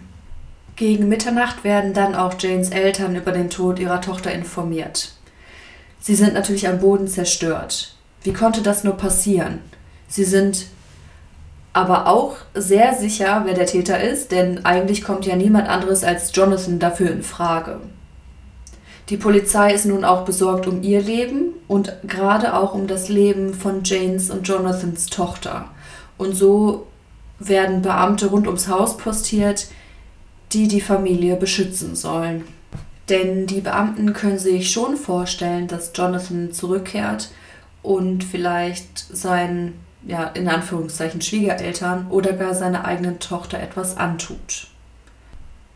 Gegen 0.76 1.08
Mitternacht 1.08 1.64
werden 1.64 1.92
dann 1.92 2.14
auch 2.14 2.34
Janes 2.38 2.70
Eltern 2.70 3.16
über 3.16 3.32
den 3.32 3.50
Tod 3.50 3.78
ihrer 3.78 4.00
Tochter 4.00 4.32
informiert. 4.32 5.12
Sie 6.00 6.14
sind 6.14 6.34
natürlich 6.34 6.68
am 6.68 6.78
Boden 6.78 7.08
zerstört. 7.08 7.96
Wie 8.22 8.32
konnte 8.32 8.62
das 8.62 8.84
nur 8.84 8.96
passieren? 8.96 9.60
Sie 10.08 10.24
sind 10.24 10.66
aber 11.72 12.06
auch 12.06 12.36
sehr 12.54 12.94
sicher, 12.94 13.42
wer 13.44 13.54
der 13.54 13.66
Täter 13.66 14.00
ist, 14.00 14.32
denn 14.32 14.64
eigentlich 14.64 15.04
kommt 15.04 15.26
ja 15.26 15.36
niemand 15.36 15.68
anderes 15.68 16.02
als 16.02 16.34
Jonathan 16.34 16.78
dafür 16.78 17.10
in 17.10 17.22
Frage. 17.22 17.80
Die 19.08 19.16
Polizei 19.16 19.72
ist 19.72 19.86
nun 19.86 20.04
auch 20.04 20.24
besorgt 20.24 20.66
um 20.66 20.82
ihr 20.82 21.00
Leben 21.00 21.54
und 21.66 21.92
gerade 22.06 22.54
auch 22.54 22.74
um 22.74 22.86
das 22.86 23.08
Leben 23.08 23.54
von 23.54 23.82
Janes 23.82 24.30
und 24.30 24.46
Jonathans 24.46 25.06
Tochter. 25.06 25.70
Und 26.18 26.34
so 26.34 26.86
werden 27.38 27.80
Beamte 27.80 28.26
rund 28.26 28.46
ums 28.46 28.68
Haus 28.68 28.98
postiert, 28.98 29.68
die 30.52 30.68
die 30.68 30.82
Familie 30.82 31.36
beschützen 31.36 31.94
sollen. 31.94 32.44
Denn 33.08 33.46
die 33.46 33.62
Beamten 33.62 34.12
können 34.12 34.38
sich 34.38 34.70
schon 34.70 34.96
vorstellen, 34.96 35.68
dass 35.68 35.92
Jonathan 35.94 36.52
zurückkehrt 36.52 37.30
und 37.82 38.24
vielleicht 38.24 38.98
seinen, 38.98 39.74
ja, 40.06 40.24
in 40.24 40.48
Anführungszeichen 40.48 41.22
Schwiegereltern 41.22 42.08
oder 42.10 42.34
gar 42.34 42.54
seiner 42.54 42.84
eigenen 42.84 43.20
Tochter 43.20 43.58
etwas 43.58 43.96
antut. 43.96 44.66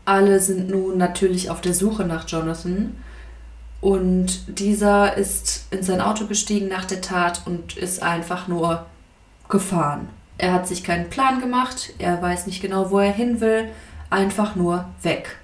Alle 0.05 0.39
sind 0.39 0.69
nun 0.69 0.97
natürlich 0.99 1.49
auf 1.49 1.61
der 1.61 1.73
Suche 1.73 2.03
nach 2.05 2.27
Jonathan 2.27 2.95
und 3.83 4.57
dieser 4.59 5.17
ist 5.17 5.67
in 5.69 5.83
sein 5.83 5.99
Auto 5.99 6.25
gestiegen 6.25 6.69
nach 6.69 6.85
der 6.85 7.01
Tat 7.01 7.41
und 7.45 7.75
ist 7.75 8.01
einfach 8.01 8.47
nur 8.47 8.85
gefahren. 9.49 10.07
Er 10.37 10.53
hat 10.53 10.69
sich 10.69 10.85
keinen 10.85 11.09
Plan 11.09 11.41
gemacht, 11.41 11.93
er 11.99 12.21
weiß 12.21 12.47
nicht 12.47 12.61
genau, 12.61 12.91
wo 12.91 12.99
er 12.99 13.11
hin 13.11 13.41
will, 13.41 13.67
einfach 14.09 14.55
nur 14.55 14.85
weg. 15.01 15.37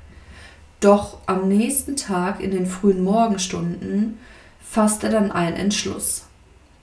Doch 0.80 1.18
am 1.26 1.50
nächsten 1.50 1.98
Tag 1.98 2.40
in 2.40 2.52
den 2.52 2.66
frühen 2.66 3.04
Morgenstunden 3.04 4.18
fasst 4.62 5.04
er 5.04 5.10
dann 5.10 5.34
einen 5.34 5.58
Entschluss. 5.58 6.24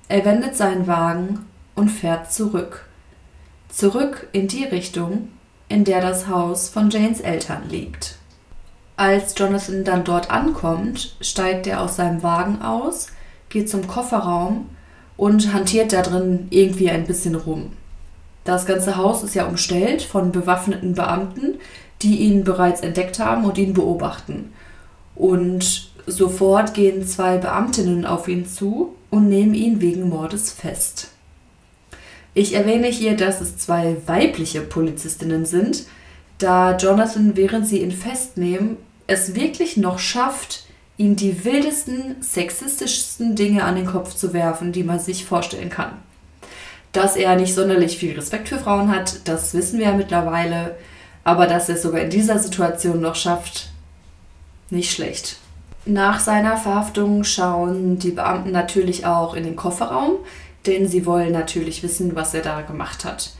Er 0.08 0.26
wendet 0.26 0.56
seinen 0.56 0.86
Wagen 0.86 1.46
und 1.74 1.88
fährt 1.88 2.30
zurück. 2.30 2.86
Zurück 3.70 4.28
in 4.32 4.46
die 4.46 4.64
Richtung, 4.64 5.30
in 5.70 5.84
der 5.84 6.02
das 6.02 6.28
Haus 6.28 6.68
von 6.68 6.90
Janes 6.90 7.20
Eltern 7.20 7.62
liegt. 7.70 8.15
Als 8.96 9.34
Jonathan 9.36 9.84
dann 9.84 10.04
dort 10.04 10.30
ankommt, 10.30 11.16
steigt 11.20 11.66
er 11.66 11.82
aus 11.82 11.96
seinem 11.96 12.22
Wagen 12.22 12.62
aus, 12.62 13.08
geht 13.50 13.68
zum 13.68 13.86
Kofferraum 13.86 14.66
und 15.16 15.52
hantiert 15.52 15.92
da 15.92 16.02
drin 16.02 16.46
irgendwie 16.50 16.90
ein 16.90 17.06
bisschen 17.06 17.34
rum. 17.34 17.72
Das 18.44 18.64
ganze 18.64 18.96
Haus 18.96 19.22
ist 19.22 19.34
ja 19.34 19.46
umstellt 19.46 20.02
von 20.02 20.32
bewaffneten 20.32 20.94
Beamten, 20.94 21.56
die 22.02 22.18
ihn 22.18 22.44
bereits 22.44 22.80
entdeckt 22.80 23.18
haben 23.18 23.44
und 23.44 23.58
ihn 23.58 23.74
beobachten. 23.74 24.52
Und 25.14 25.90
sofort 26.06 26.72
gehen 26.72 27.06
zwei 27.06 27.38
Beamtinnen 27.38 28.06
auf 28.06 28.28
ihn 28.28 28.46
zu 28.46 28.94
und 29.10 29.28
nehmen 29.28 29.54
ihn 29.54 29.80
wegen 29.80 30.08
Mordes 30.08 30.52
fest. 30.52 31.08
Ich 32.34 32.54
erwähne 32.54 32.88
hier, 32.88 33.16
dass 33.16 33.40
es 33.40 33.56
zwei 33.56 33.96
weibliche 34.06 34.60
Polizistinnen 34.60 35.46
sind, 35.46 35.86
da 36.38 36.76
Jonathan, 36.76 37.36
während 37.36 37.66
sie 37.66 37.82
ihn 37.82 37.92
festnehmen, 37.92 38.76
es 39.06 39.34
wirklich 39.34 39.76
noch 39.76 39.98
schafft, 39.98 40.64
ihm 40.98 41.16
die 41.16 41.44
wildesten, 41.44 42.16
sexistischsten 42.20 43.36
Dinge 43.36 43.64
an 43.64 43.76
den 43.76 43.86
Kopf 43.86 44.14
zu 44.14 44.32
werfen, 44.32 44.72
die 44.72 44.84
man 44.84 44.98
sich 44.98 45.24
vorstellen 45.24 45.70
kann. 45.70 45.92
Dass 46.92 47.16
er 47.16 47.36
nicht 47.36 47.54
sonderlich 47.54 47.98
viel 47.98 48.14
Respekt 48.14 48.48
für 48.48 48.58
Frauen 48.58 48.90
hat, 48.90 49.28
das 49.28 49.52
wissen 49.54 49.78
wir 49.78 49.86
ja 49.86 49.92
mittlerweile, 49.92 50.76
aber 51.24 51.46
dass 51.46 51.68
er 51.68 51.76
es 51.76 51.82
sogar 51.82 52.00
in 52.00 52.10
dieser 52.10 52.38
Situation 52.38 53.00
noch 53.00 53.16
schafft, 53.16 53.68
nicht 54.70 54.92
schlecht. 54.92 55.36
Nach 55.84 56.18
seiner 56.18 56.56
Verhaftung 56.56 57.22
schauen 57.22 57.98
die 57.98 58.10
Beamten 58.10 58.50
natürlich 58.50 59.06
auch 59.06 59.34
in 59.34 59.44
den 59.44 59.56
Kofferraum, 59.56 60.16
denn 60.66 60.88
sie 60.88 61.06
wollen 61.06 61.32
natürlich 61.32 61.82
wissen, 61.82 62.16
was 62.16 62.34
er 62.34 62.42
da 62.42 62.62
gemacht 62.62 63.04
hat. 63.04 63.30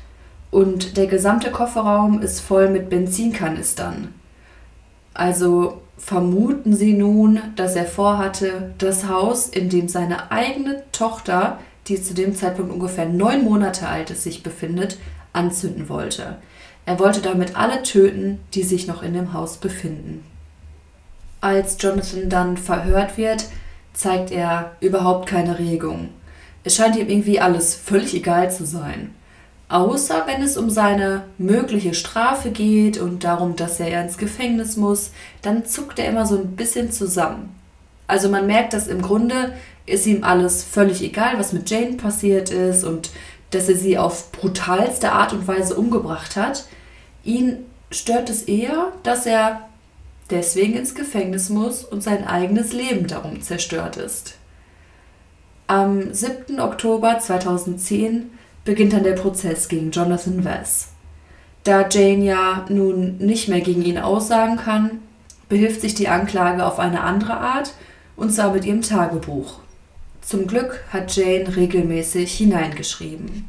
Und 0.51 0.97
der 0.97 1.07
gesamte 1.07 1.51
Kofferraum 1.51 2.23
ist 2.23 2.41
voll 2.41 2.69
mit 2.69 2.89
Benzinkanistern. 2.89 4.15
Also 5.13 5.83
vermuten 5.99 6.75
sie 6.75 6.93
nun, 6.93 7.41
dass 7.57 7.75
er 7.75 7.87
vorhatte, 7.87 8.75
das 8.79 9.09
Haus, 9.09 9.49
in 9.49 9.69
dem 9.69 9.89
seine 9.89 10.31
eigene 10.31 10.83
Tochter, 10.93 11.59
die 11.89 12.01
zu 12.01 12.15
dem 12.15 12.35
Zeitpunkt 12.35 12.73
ungefähr 12.73 13.07
neun 13.07 13.45
Monate 13.45 13.89
alt 13.89 14.11
ist, 14.11 14.23
sich 14.23 14.43
befindet, 14.43 14.99
anzünden 15.33 15.89
wollte. 15.89 16.37
Er 16.85 16.99
wollte 16.99 17.21
damit 17.21 17.57
alle 17.57 17.83
töten, 17.83 18.39
die 18.55 18.63
sich 18.63 18.87
noch 18.87 19.03
in 19.03 19.15
dem 19.15 19.33
Haus 19.33 19.57
befinden. 19.57 20.25
Als 21.41 21.77
Jonathan 21.81 22.29
dann 22.29 22.57
verhört 22.57 23.17
wird, 23.17 23.47
zeigt 23.93 24.31
er 24.31 24.73
überhaupt 24.81 25.29
keine 25.29 25.59
Regung. 25.59 26.11
Es 26.63 26.77
scheint 26.77 26.97
ihm 26.97 27.09
irgendwie 27.09 27.41
alles 27.41 27.75
völlig 27.75 28.15
egal 28.15 28.51
zu 28.51 28.65
sein. 28.65 29.15
Außer 29.69 30.25
wenn 30.27 30.43
es 30.43 30.57
um 30.57 30.71
seine 30.71 31.25
mögliche 31.39 31.95
Strafe 31.95 32.51
geht 32.51 32.99
und 32.99 33.25
darum, 33.25 33.57
dass 33.57 33.81
er 33.81 34.03
ins 34.03 34.17
Gefängnis 34.17 34.77
muss, 34.77 35.11
dann 35.43 35.67
zuckt 35.67 35.99
er 35.99 36.09
immer 36.09 36.25
so 36.25 36.37
ein 36.37 36.55
bisschen 36.55 36.93
zusammen. 36.93 37.55
Also 38.07 38.29
man 38.29 38.47
merkt, 38.47 38.73
dass 38.73 38.87
im 38.87 39.03
Grunde 39.03 39.55
ist 39.85 40.07
ihm 40.07 40.23
alles 40.23 40.63
völlig 40.63 41.03
egal, 41.03 41.39
was 41.39 41.53
mit 41.53 41.69
Jane 41.69 41.97
passiert 41.97 42.51
ist 42.51 42.85
und 42.85 43.11
dass 43.51 43.69
er 43.69 43.77
sie 43.77 43.99
auf 43.99 44.31
brutalste 44.33 45.13
Art 45.13 45.33
und 45.33 45.49
Weise 45.49 45.75
umgebracht 45.75 46.37
hat. 46.37 46.67
Ihn 47.25 47.59
stört 47.91 48.31
es 48.31 48.43
eher, 48.43 48.93
dass 49.03 49.27
er 49.27 49.69
deswegen 50.31 50.75
ins 50.75 50.95
Gefängnis 50.95 51.49
muss 51.51 51.85
und 51.85 52.03
sein 52.03 52.27
eigenes 52.27 52.73
Leben 52.73 53.07
darum 53.09 53.43
zerstört 53.43 53.97
ist. 53.97 54.35
Am 55.69 56.13
7. 56.13 56.61
Oktober 56.61 57.19
2010 57.19 58.31
beginnt 58.67 58.93
dann 58.93 59.05
der 59.05 59.15
Prozess 59.15 59.69
gegen 59.69 59.93
Jonathan 59.93 60.45
West. 60.45 60.89
Da 61.65 61.89
Jane 61.89 62.25
ja 62.25 62.67
nun 62.69 63.17
nicht 63.17 63.49
mehr 63.49 63.63
gegen 63.63 63.83
ihn 63.83 63.97
aussagen 63.97 64.57
kann, 64.57 64.99
behilft 65.49 65.81
sich 65.81 65.95
die 65.95 66.09
Anklage 66.09 66.67
auf 66.67 66.79
eine 66.79 67.01
andere 67.01 67.39
Art, 67.39 67.73
und 68.17 68.33
zwar 68.33 68.53
mit 68.53 68.65
ihrem 68.65 68.83
Tagebuch. 68.83 69.61
Zum 70.21 70.47
Glück 70.47 70.83
hat 70.93 71.17
Jane 71.17 71.57
regelmäßig 71.57 72.37
hineingeschrieben. 72.37 73.49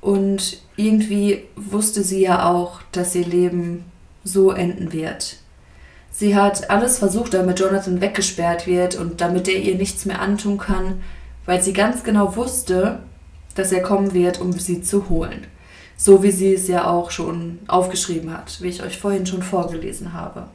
Und 0.00 0.58
irgendwie 0.76 1.44
wusste 1.56 2.02
sie 2.02 2.20
ja 2.20 2.50
auch, 2.50 2.82
dass 2.92 3.14
ihr 3.14 3.26
Leben 3.26 3.84
so 4.24 4.50
enden 4.50 4.92
wird. 4.92 5.36
Sie 6.10 6.36
hat 6.36 6.70
alles 6.70 6.98
versucht, 6.98 7.34
damit 7.34 7.60
Jonathan 7.60 8.00
weggesperrt 8.00 8.66
wird 8.66 8.96
und 8.96 9.20
damit 9.20 9.48
er 9.48 9.60
ihr 9.60 9.76
nichts 9.76 10.04
mehr 10.06 10.20
antun 10.20 10.58
kann, 10.58 11.02
weil 11.46 11.62
sie 11.62 11.72
ganz 11.72 12.02
genau 12.02 12.36
wusste, 12.36 13.00
dass 13.54 13.72
er 13.72 13.82
kommen 13.82 14.14
wird, 14.14 14.40
um 14.40 14.52
sie 14.52 14.82
zu 14.82 15.08
holen. 15.08 15.46
So 15.96 16.22
wie 16.22 16.30
sie 16.30 16.54
es 16.54 16.68
ja 16.68 16.86
auch 16.90 17.10
schon 17.10 17.60
aufgeschrieben 17.68 18.36
hat, 18.36 18.60
wie 18.60 18.68
ich 18.68 18.82
euch 18.82 18.98
vorhin 18.98 19.26
schon 19.26 19.42
vorgelesen 19.42 20.12
habe. 20.12 20.48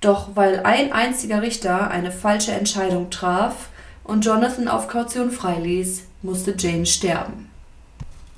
Doch 0.00 0.36
weil 0.36 0.60
ein 0.60 0.92
einziger 0.92 1.42
Richter 1.42 1.90
eine 1.90 2.12
falsche 2.12 2.52
Entscheidung 2.52 3.10
traf 3.10 3.68
und 4.04 4.24
Jonathan 4.24 4.68
auf 4.68 4.88
Kaution 4.88 5.30
freiließ, 5.30 6.04
musste 6.22 6.54
Jane 6.56 6.86
sterben. 6.86 7.50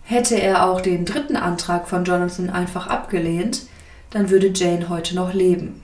Hätte 0.04 0.40
er 0.40 0.68
auch 0.68 0.80
den 0.80 1.04
dritten 1.04 1.36
Antrag 1.36 1.88
von 1.88 2.04
Jonathan 2.04 2.50
einfach 2.50 2.86
abgelehnt, 2.86 3.62
dann 4.10 4.30
würde 4.30 4.50
Jane 4.52 4.88
heute 4.88 5.14
noch 5.14 5.32
leben. 5.34 5.79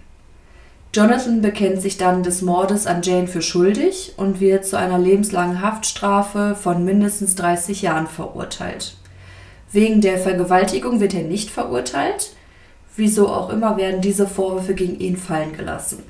Jonathan 0.94 1.42
bekennt 1.42 1.82
sich 1.82 1.98
dann 1.98 2.22
des 2.22 2.40
Mordes 2.40 2.86
an 2.86 3.02
Jane 3.02 3.26
für 3.26 3.42
schuldig 3.42 4.14
und 4.16 4.40
wird 4.40 4.64
zu 4.64 4.78
einer 4.78 4.98
lebenslangen 4.98 5.60
Haftstrafe 5.60 6.54
von 6.54 6.84
mindestens 6.84 7.34
30 7.34 7.82
Jahren 7.82 8.06
verurteilt. 8.06 8.96
Wegen 9.72 10.00
der 10.00 10.18
Vergewaltigung 10.18 11.00
wird 11.00 11.12
er 11.12 11.24
nicht 11.24 11.50
verurteilt. 11.50 12.30
Wieso 12.96 13.28
auch 13.28 13.50
immer 13.50 13.76
werden 13.76 14.00
diese 14.00 14.26
Vorwürfe 14.26 14.74
gegen 14.74 14.98
ihn 14.98 15.18
fallen 15.18 15.52
gelassen. 15.54 16.02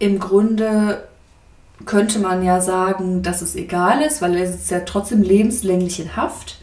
Im 0.00 0.18
Grunde 0.18 1.06
könnte 1.86 2.18
man 2.18 2.42
ja 2.44 2.60
sagen, 2.60 3.22
dass 3.22 3.42
es 3.42 3.54
egal 3.54 4.02
ist, 4.02 4.22
weil 4.22 4.36
er 4.36 4.50
sitzt 4.50 4.70
ja 4.70 4.80
trotzdem 4.80 5.22
lebenslänglich 5.22 6.00
in 6.00 6.16
Haft. 6.16 6.58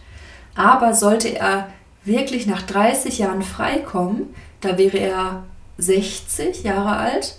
Aber 0.56 0.94
sollte 0.94 1.36
er 1.38 1.70
wirklich 2.04 2.48
nach 2.48 2.62
30 2.62 3.20
Jahren 3.20 3.44
freikommen, 3.44 4.34
da 4.60 4.78
wäre 4.78 4.98
er 4.98 5.44
60 5.82 6.64
Jahre 6.64 6.98
alt, 6.98 7.36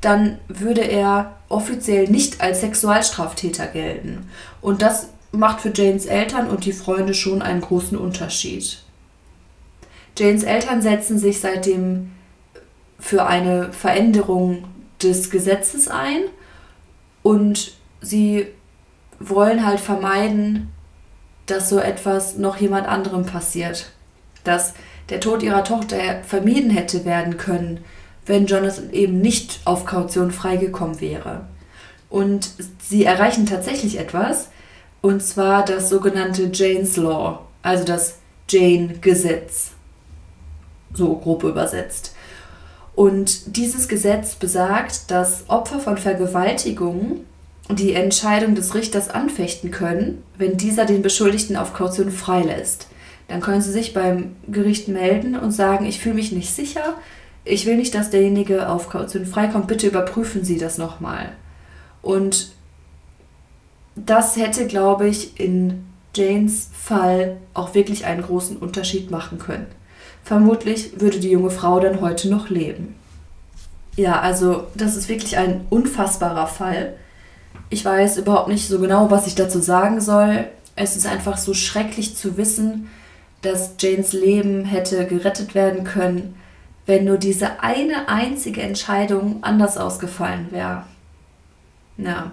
dann 0.00 0.38
würde 0.48 0.82
er 0.82 1.36
offiziell 1.48 2.08
nicht 2.08 2.40
als 2.40 2.60
Sexualstraftäter 2.60 3.66
gelten. 3.66 4.28
Und 4.60 4.82
das 4.82 5.08
macht 5.32 5.60
für 5.60 5.72
Janes 5.74 6.06
Eltern 6.06 6.48
und 6.48 6.64
die 6.64 6.72
Freunde 6.72 7.14
schon 7.14 7.42
einen 7.42 7.60
großen 7.60 7.98
Unterschied. 7.98 8.78
Janes 10.16 10.42
Eltern 10.42 10.82
setzen 10.82 11.18
sich 11.18 11.40
seitdem 11.40 12.12
für 12.98 13.26
eine 13.26 13.72
Veränderung 13.72 14.64
des 15.02 15.30
Gesetzes 15.30 15.88
ein 15.88 16.22
und 17.22 17.72
sie 18.00 18.46
wollen 19.20 19.64
halt 19.64 19.80
vermeiden, 19.80 20.70
dass 21.46 21.68
so 21.68 21.78
etwas 21.78 22.36
noch 22.36 22.56
jemand 22.56 22.86
anderem 22.86 23.24
passiert. 23.26 23.90
Dass 24.44 24.74
der 25.10 25.20
Tod 25.20 25.42
ihrer 25.42 25.64
Tochter 25.64 25.96
vermieden 26.26 26.70
hätte 26.70 27.04
werden 27.04 27.36
können, 27.36 27.84
wenn 28.26 28.46
Jonathan 28.46 28.90
eben 28.92 29.20
nicht 29.20 29.60
auf 29.64 29.84
Kaution 29.84 30.30
freigekommen 30.30 31.00
wäre. 31.00 31.46
Und 32.10 32.50
sie 32.82 33.04
erreichen 33.04 33.46
tatsächlich 33.46 33.98
etwas, 33.98 34.48
und 35.00 35.22
zwar 35.22 35.64
das 35.64 35.88
sogenannte 35.88 36.50
Jane's 36.52 36.96
Law, 36.96 37.46
also 37.62 37.84
das 37.84 38.18
Jane-Gesetz, 38.48 39.72
so 40.92 41.16
grob 41.16 41.44
übersetzt. 41.44 42.14
Und 42.94 43.56
dieses 43.56 43.88
Gesetz 43.88 44.34
besagt, 44.34 45.10
dass 45.10 45.44
Opfer 45.48 45.78
von 45.78 45.98
Vergewaltigungen 45.98 47.24
die 47.70 47.92
Entscheidung 47.92 48.54
des 48.54 48.74
Richters 48.74 49.10
anfechten 49.10 49.70
können, 49.70 50.24
wenn 50.36 50.56
dieser 50.56 50.84
den 50.84 51.02
Beschuldigten 51.02 51.56
auf 51.56 51.74
Kaution 51.74 52.10
freilässt. 52.10 52.88
Dann 53.28 53.40
können 53.40 53.60
sie 53.60 53.72
sich 53.72 53.94
beim 53.94 54.36
Gericht 54.48 54.88
melden 54.88 55.36
und 55.36 55.52
sagen, 55.52 55.84
ich 55.86 56.00
fühle 56.00 56.14
mich 56.16 56.32
nicht 56.32 56.50
sicher, 56.50 56.94
ich 57.44 57.66
will 57.66 57.76
nicht, 57.76 57.94
dass 57.94 58.10
derjenige 58.10 58.68
auf 58.68 58.90
Kaution 58.90 59.24
freikommt, 59.24 59.68
bitte 59.68 59.86
überprüfen 59.86 60.44
Sie 60.44 60.58
das 60.58 60.76
nochmal. 60.76 61.32
Und 62.02 62.52
das 63.96 64.36
hätte, 64.36 64.66
glaube 64.66 65.08
ich, 65.08 65.40
in 65.40 65.84
Janes 66.14 66.70
Fall 66.72 67.36
auch 67.54 67.74
wirklich 67.74 68.04
einen 68.04 68.22
großen 68.22 68.56
Unterschied 68.56 69.10
machen 69.10 69.38
können. 69.38 69.66
Vermutlich 70.24 71.00
würde 71.00 71.20
die 71.20 71.30
junge 71.30 71.50
Frau 71.50 71.80
dann 71.80 72.00
heute 72.00 72.28
noch 72.28 72.50
leben. 72.50 72.94
Ja, 73.96 74.20
also 74.20 74.66
das 74.74 74.96
ist 74.96 75.08
wirklich 75.08 75.38
ein 75.38 75.66
unfassbarer 75.70 76.46
Fall. 76.46 76.94
Ich 77.70 77.84
weiß 77.84 78.18
überhaupt 78.18 78.48
nicht 78.48 78.68
so 78.68 78.78
genau, 78.78 79.10
was 79.10 79.26
ich 79.26 79.34
dazu 79.34 79.60
sagen 79.60 80.00
soll. 80.00 80.44
Es 80.76 80.96
ist 80.96 81.06
einfach 81.06 81.36
so 81.38 81.54
schrecklich 81.54 82.14
zu 82.14 82.36
wissen, 82.36 82.88
dass 83.42 83.74
Janes 83.78 84.12
Leben 84.12 84.64
hätte 84.64 85.06
gerettet 85.06 85.54
werden 85.54 85.84
können, 85.84 86.36
wenn 86.86 87.04
nur 87.04 87.18
diese 87.18 87.60
eine 87.60 88.08
einzige 88.08 88.62
Entscheidung 88.62 89.38
anders 89.42 89.76
ausgefallen 89.76 90.48
wäre. 90.50 90.84
Ja, 91.98 92.32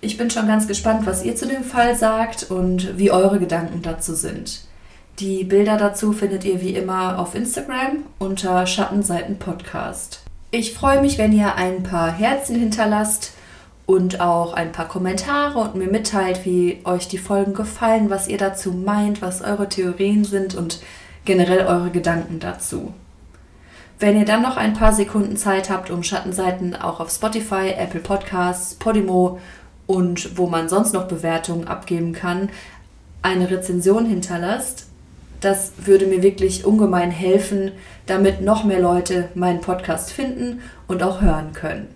ich 0.00 0.16
bin 0.16 0.30
schon 0.30 0.46
ganz 0.46 0.66
gespannt, 0.66 1.06
was 1.06 1.24
ihr 1.24 1.36
zu 1.36 1.46
dem 1.46 1.64
Fall 1.64 1.94
sagt 1.94 2.50
und 2.50 2.98
wie 2.98 3.10
eure 3.10 3.38
Gedanken 3.38 3.82
dazu 3.82 4.14
sind. 4.14 4.62
Die 5.20 5.44
Bilder 5.44 5.76
dazu 5.76 6.12
findet 6.12 6.44
ihr 6.44 6.60
wie 6.60 6.74
immer 6.74 7.18
auf 7.18 7.34
Instagram 7.34 8.04
unter 8.18 8.66
Schattenseiten 8.66 9.38
Podcast. 9.38 10.22
Ich 10.50 10.74
freue 10.74 11.00
mich, 11.00 11.18
wenn 11.18 11.32
ihr 11.32 11.54
ein 11.54 11.84
paar 11.84 12.12
Herzen 12.12 12.56
hinterlasst 12.56 13.32
und 13.86 14.20
auch 14.20 14.54
ein 14.54 14.72
paar 14.72 14.88
Kommentare 14.88 15.58
und 15.58 15.74
mir 15.74 15.88
mitteilt, 15.88 16.44
wie 16.44 16.80
euch 16.84 17.08
die 17.08 17.18
Folgen 17.18 17.54
gefallen, 17.54 18.08
was 18.10 18.28
ihr 18.28 18.38
dazu 18.38 18.72
meint, 18.72 19.20
was 19.20 19.42
eure 19.42 19.68
Theorien 19.68 20.24
sind 20.24 20.54
und 20.54 20.80
generell 21.24 21.66
eure 21.66 21.90
Gedanken 21.90 22.40
dazu. 22.40 22.94
Wenn 24.00 24.18
ihr 24.18 24.24
dann 24.24 24.42
noch 24.42 24.56
ein 24.56 24.74
paar 24.74 24.92
Sekunden 24.92 25.36
Zeit 25.36 25.70
habt, 25.70 25.90
um 25.90 26.02
Schattenseiten 26.02 26.74
auch 26.74 27.00
auf 27.00 27.10
Spotify, 27.10 27.74
Apple 27.76 28.00
Podcasts, 28.00 28.74
Podimo 28.74 29.38
und 29.86 30.36
wo 30.36 30.46
man 30.46 30.68
sonst 30.68 30.92
noch 30.92 31.06
Bewertungen 31.06 31.68
abgeben 31.68 32.12
kann, 32.12 32.50
eine 33.22 33.50
Rezension 33.50 34.06
hinterlasst, 34.06 34.86
das 35.40 35.72
würde 35.76 36.06
mir 36.06 36.22
wirklich 36.22 36.64
ungemein 36.64 37.10
helfen, 37.10 37.72
damit 38.06 38.40
noch 38.40 38.64
mehr 38.64 38.80
Leute 38.80 39.28
meinen 39.34 39.60
Podcast 39.60 40.10
finden 40.10 40.62
und 40.88 41.02
auch 41.02 41.20
hören 41.20 41.52
können. 41.52 41.93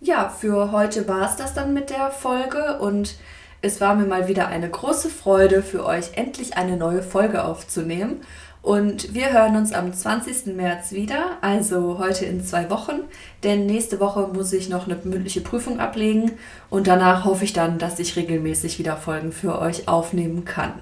Ja, 0.00 0.28
für 0.28 0.72
heute 0.72 1.08
war 1.08 1.28
es 1.28 1.36
das 1.36 1.54
dann 1.54 1.72
mit 1.72 1.88
der 1.88 2.10
Folge 2.10 2.78
und 2.80 3.16
es 3.62 3.80
war 3.80 3.94
mir 3.94 4.04
mal 4.04 4.28
wieder 4.28 4.48
eine 4.48 4.68
große 4.68 5.08
Freude 5.08 5.62
für 5.62 5.86
euch 5.86 6.12
endlich 6.16 6.56
eine 6.58 6.76
neue 6.76 7.02
Folge 7.02 7.44
aufzunehmen. 7.44 8.20
Und 8.60 9.14
wir 9.14 9.32
hören 9.32 9.56
uns 9.56 9.72
am 9.72 9.94
20. 9.94 10.54
März 10.54 10.92
wieder, 10.92 11.38
also 11.40 11.98
heute 11.98 12.26
in 12.26 12.44
zwei 12.44 12.68
Wochen, 12.68 13.00
denn 13.42 13.64
nächste 13.64 13.98
Woche 13.98 14.26
muss 14.26 14.52
ich 14.52 14.68
noch 14.68 14.86
eine 14.86 14.98
mündliche 15.02 15.40
Prüfung 15.40 15.80
ablegen 15.80 16.32
und 16.68 16.88
danach 16.88 17.24
hoffe 17.24 17.44
ich 17.44 17.54
dann, 17.54 17.78
dass 17.78 17.98
ich 17.98 18.16
regelmäßig 18.16 18.78
wieder 18.78 18.96
Folgen 18.96 19.32
für 19.32 19.58
euch 19.60 19.88
aufnehmen 19.88 20.44
kann. 20.44 20.74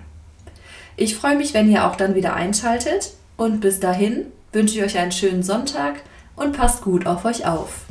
Ich 0.97 1.15
freue 1.15 1.37
mich, 1.37 1.55
wenn 1.55 1.71
ihr 1.71 1.87
auch 1.87 1.97
dann 1.97 2.15
wieder 2.15 2.35
einschaltet 2.35 3.13
und 3.37 3.61
bis 3.61 3.79
dahin 3.81 4.27
wünsche 4.53 4.79
ich 4.79 4.85
euch 4.85 4.99
einen 4.99 5.13
schönen 5.13 5.43
Sonntag 5.43 6.01
und 6.35 6.57
passt 6.57 6.83
gut 6.83 7.07
auf 7.07 7.25
euch 7.25 7.47
auf. 7.47 7.84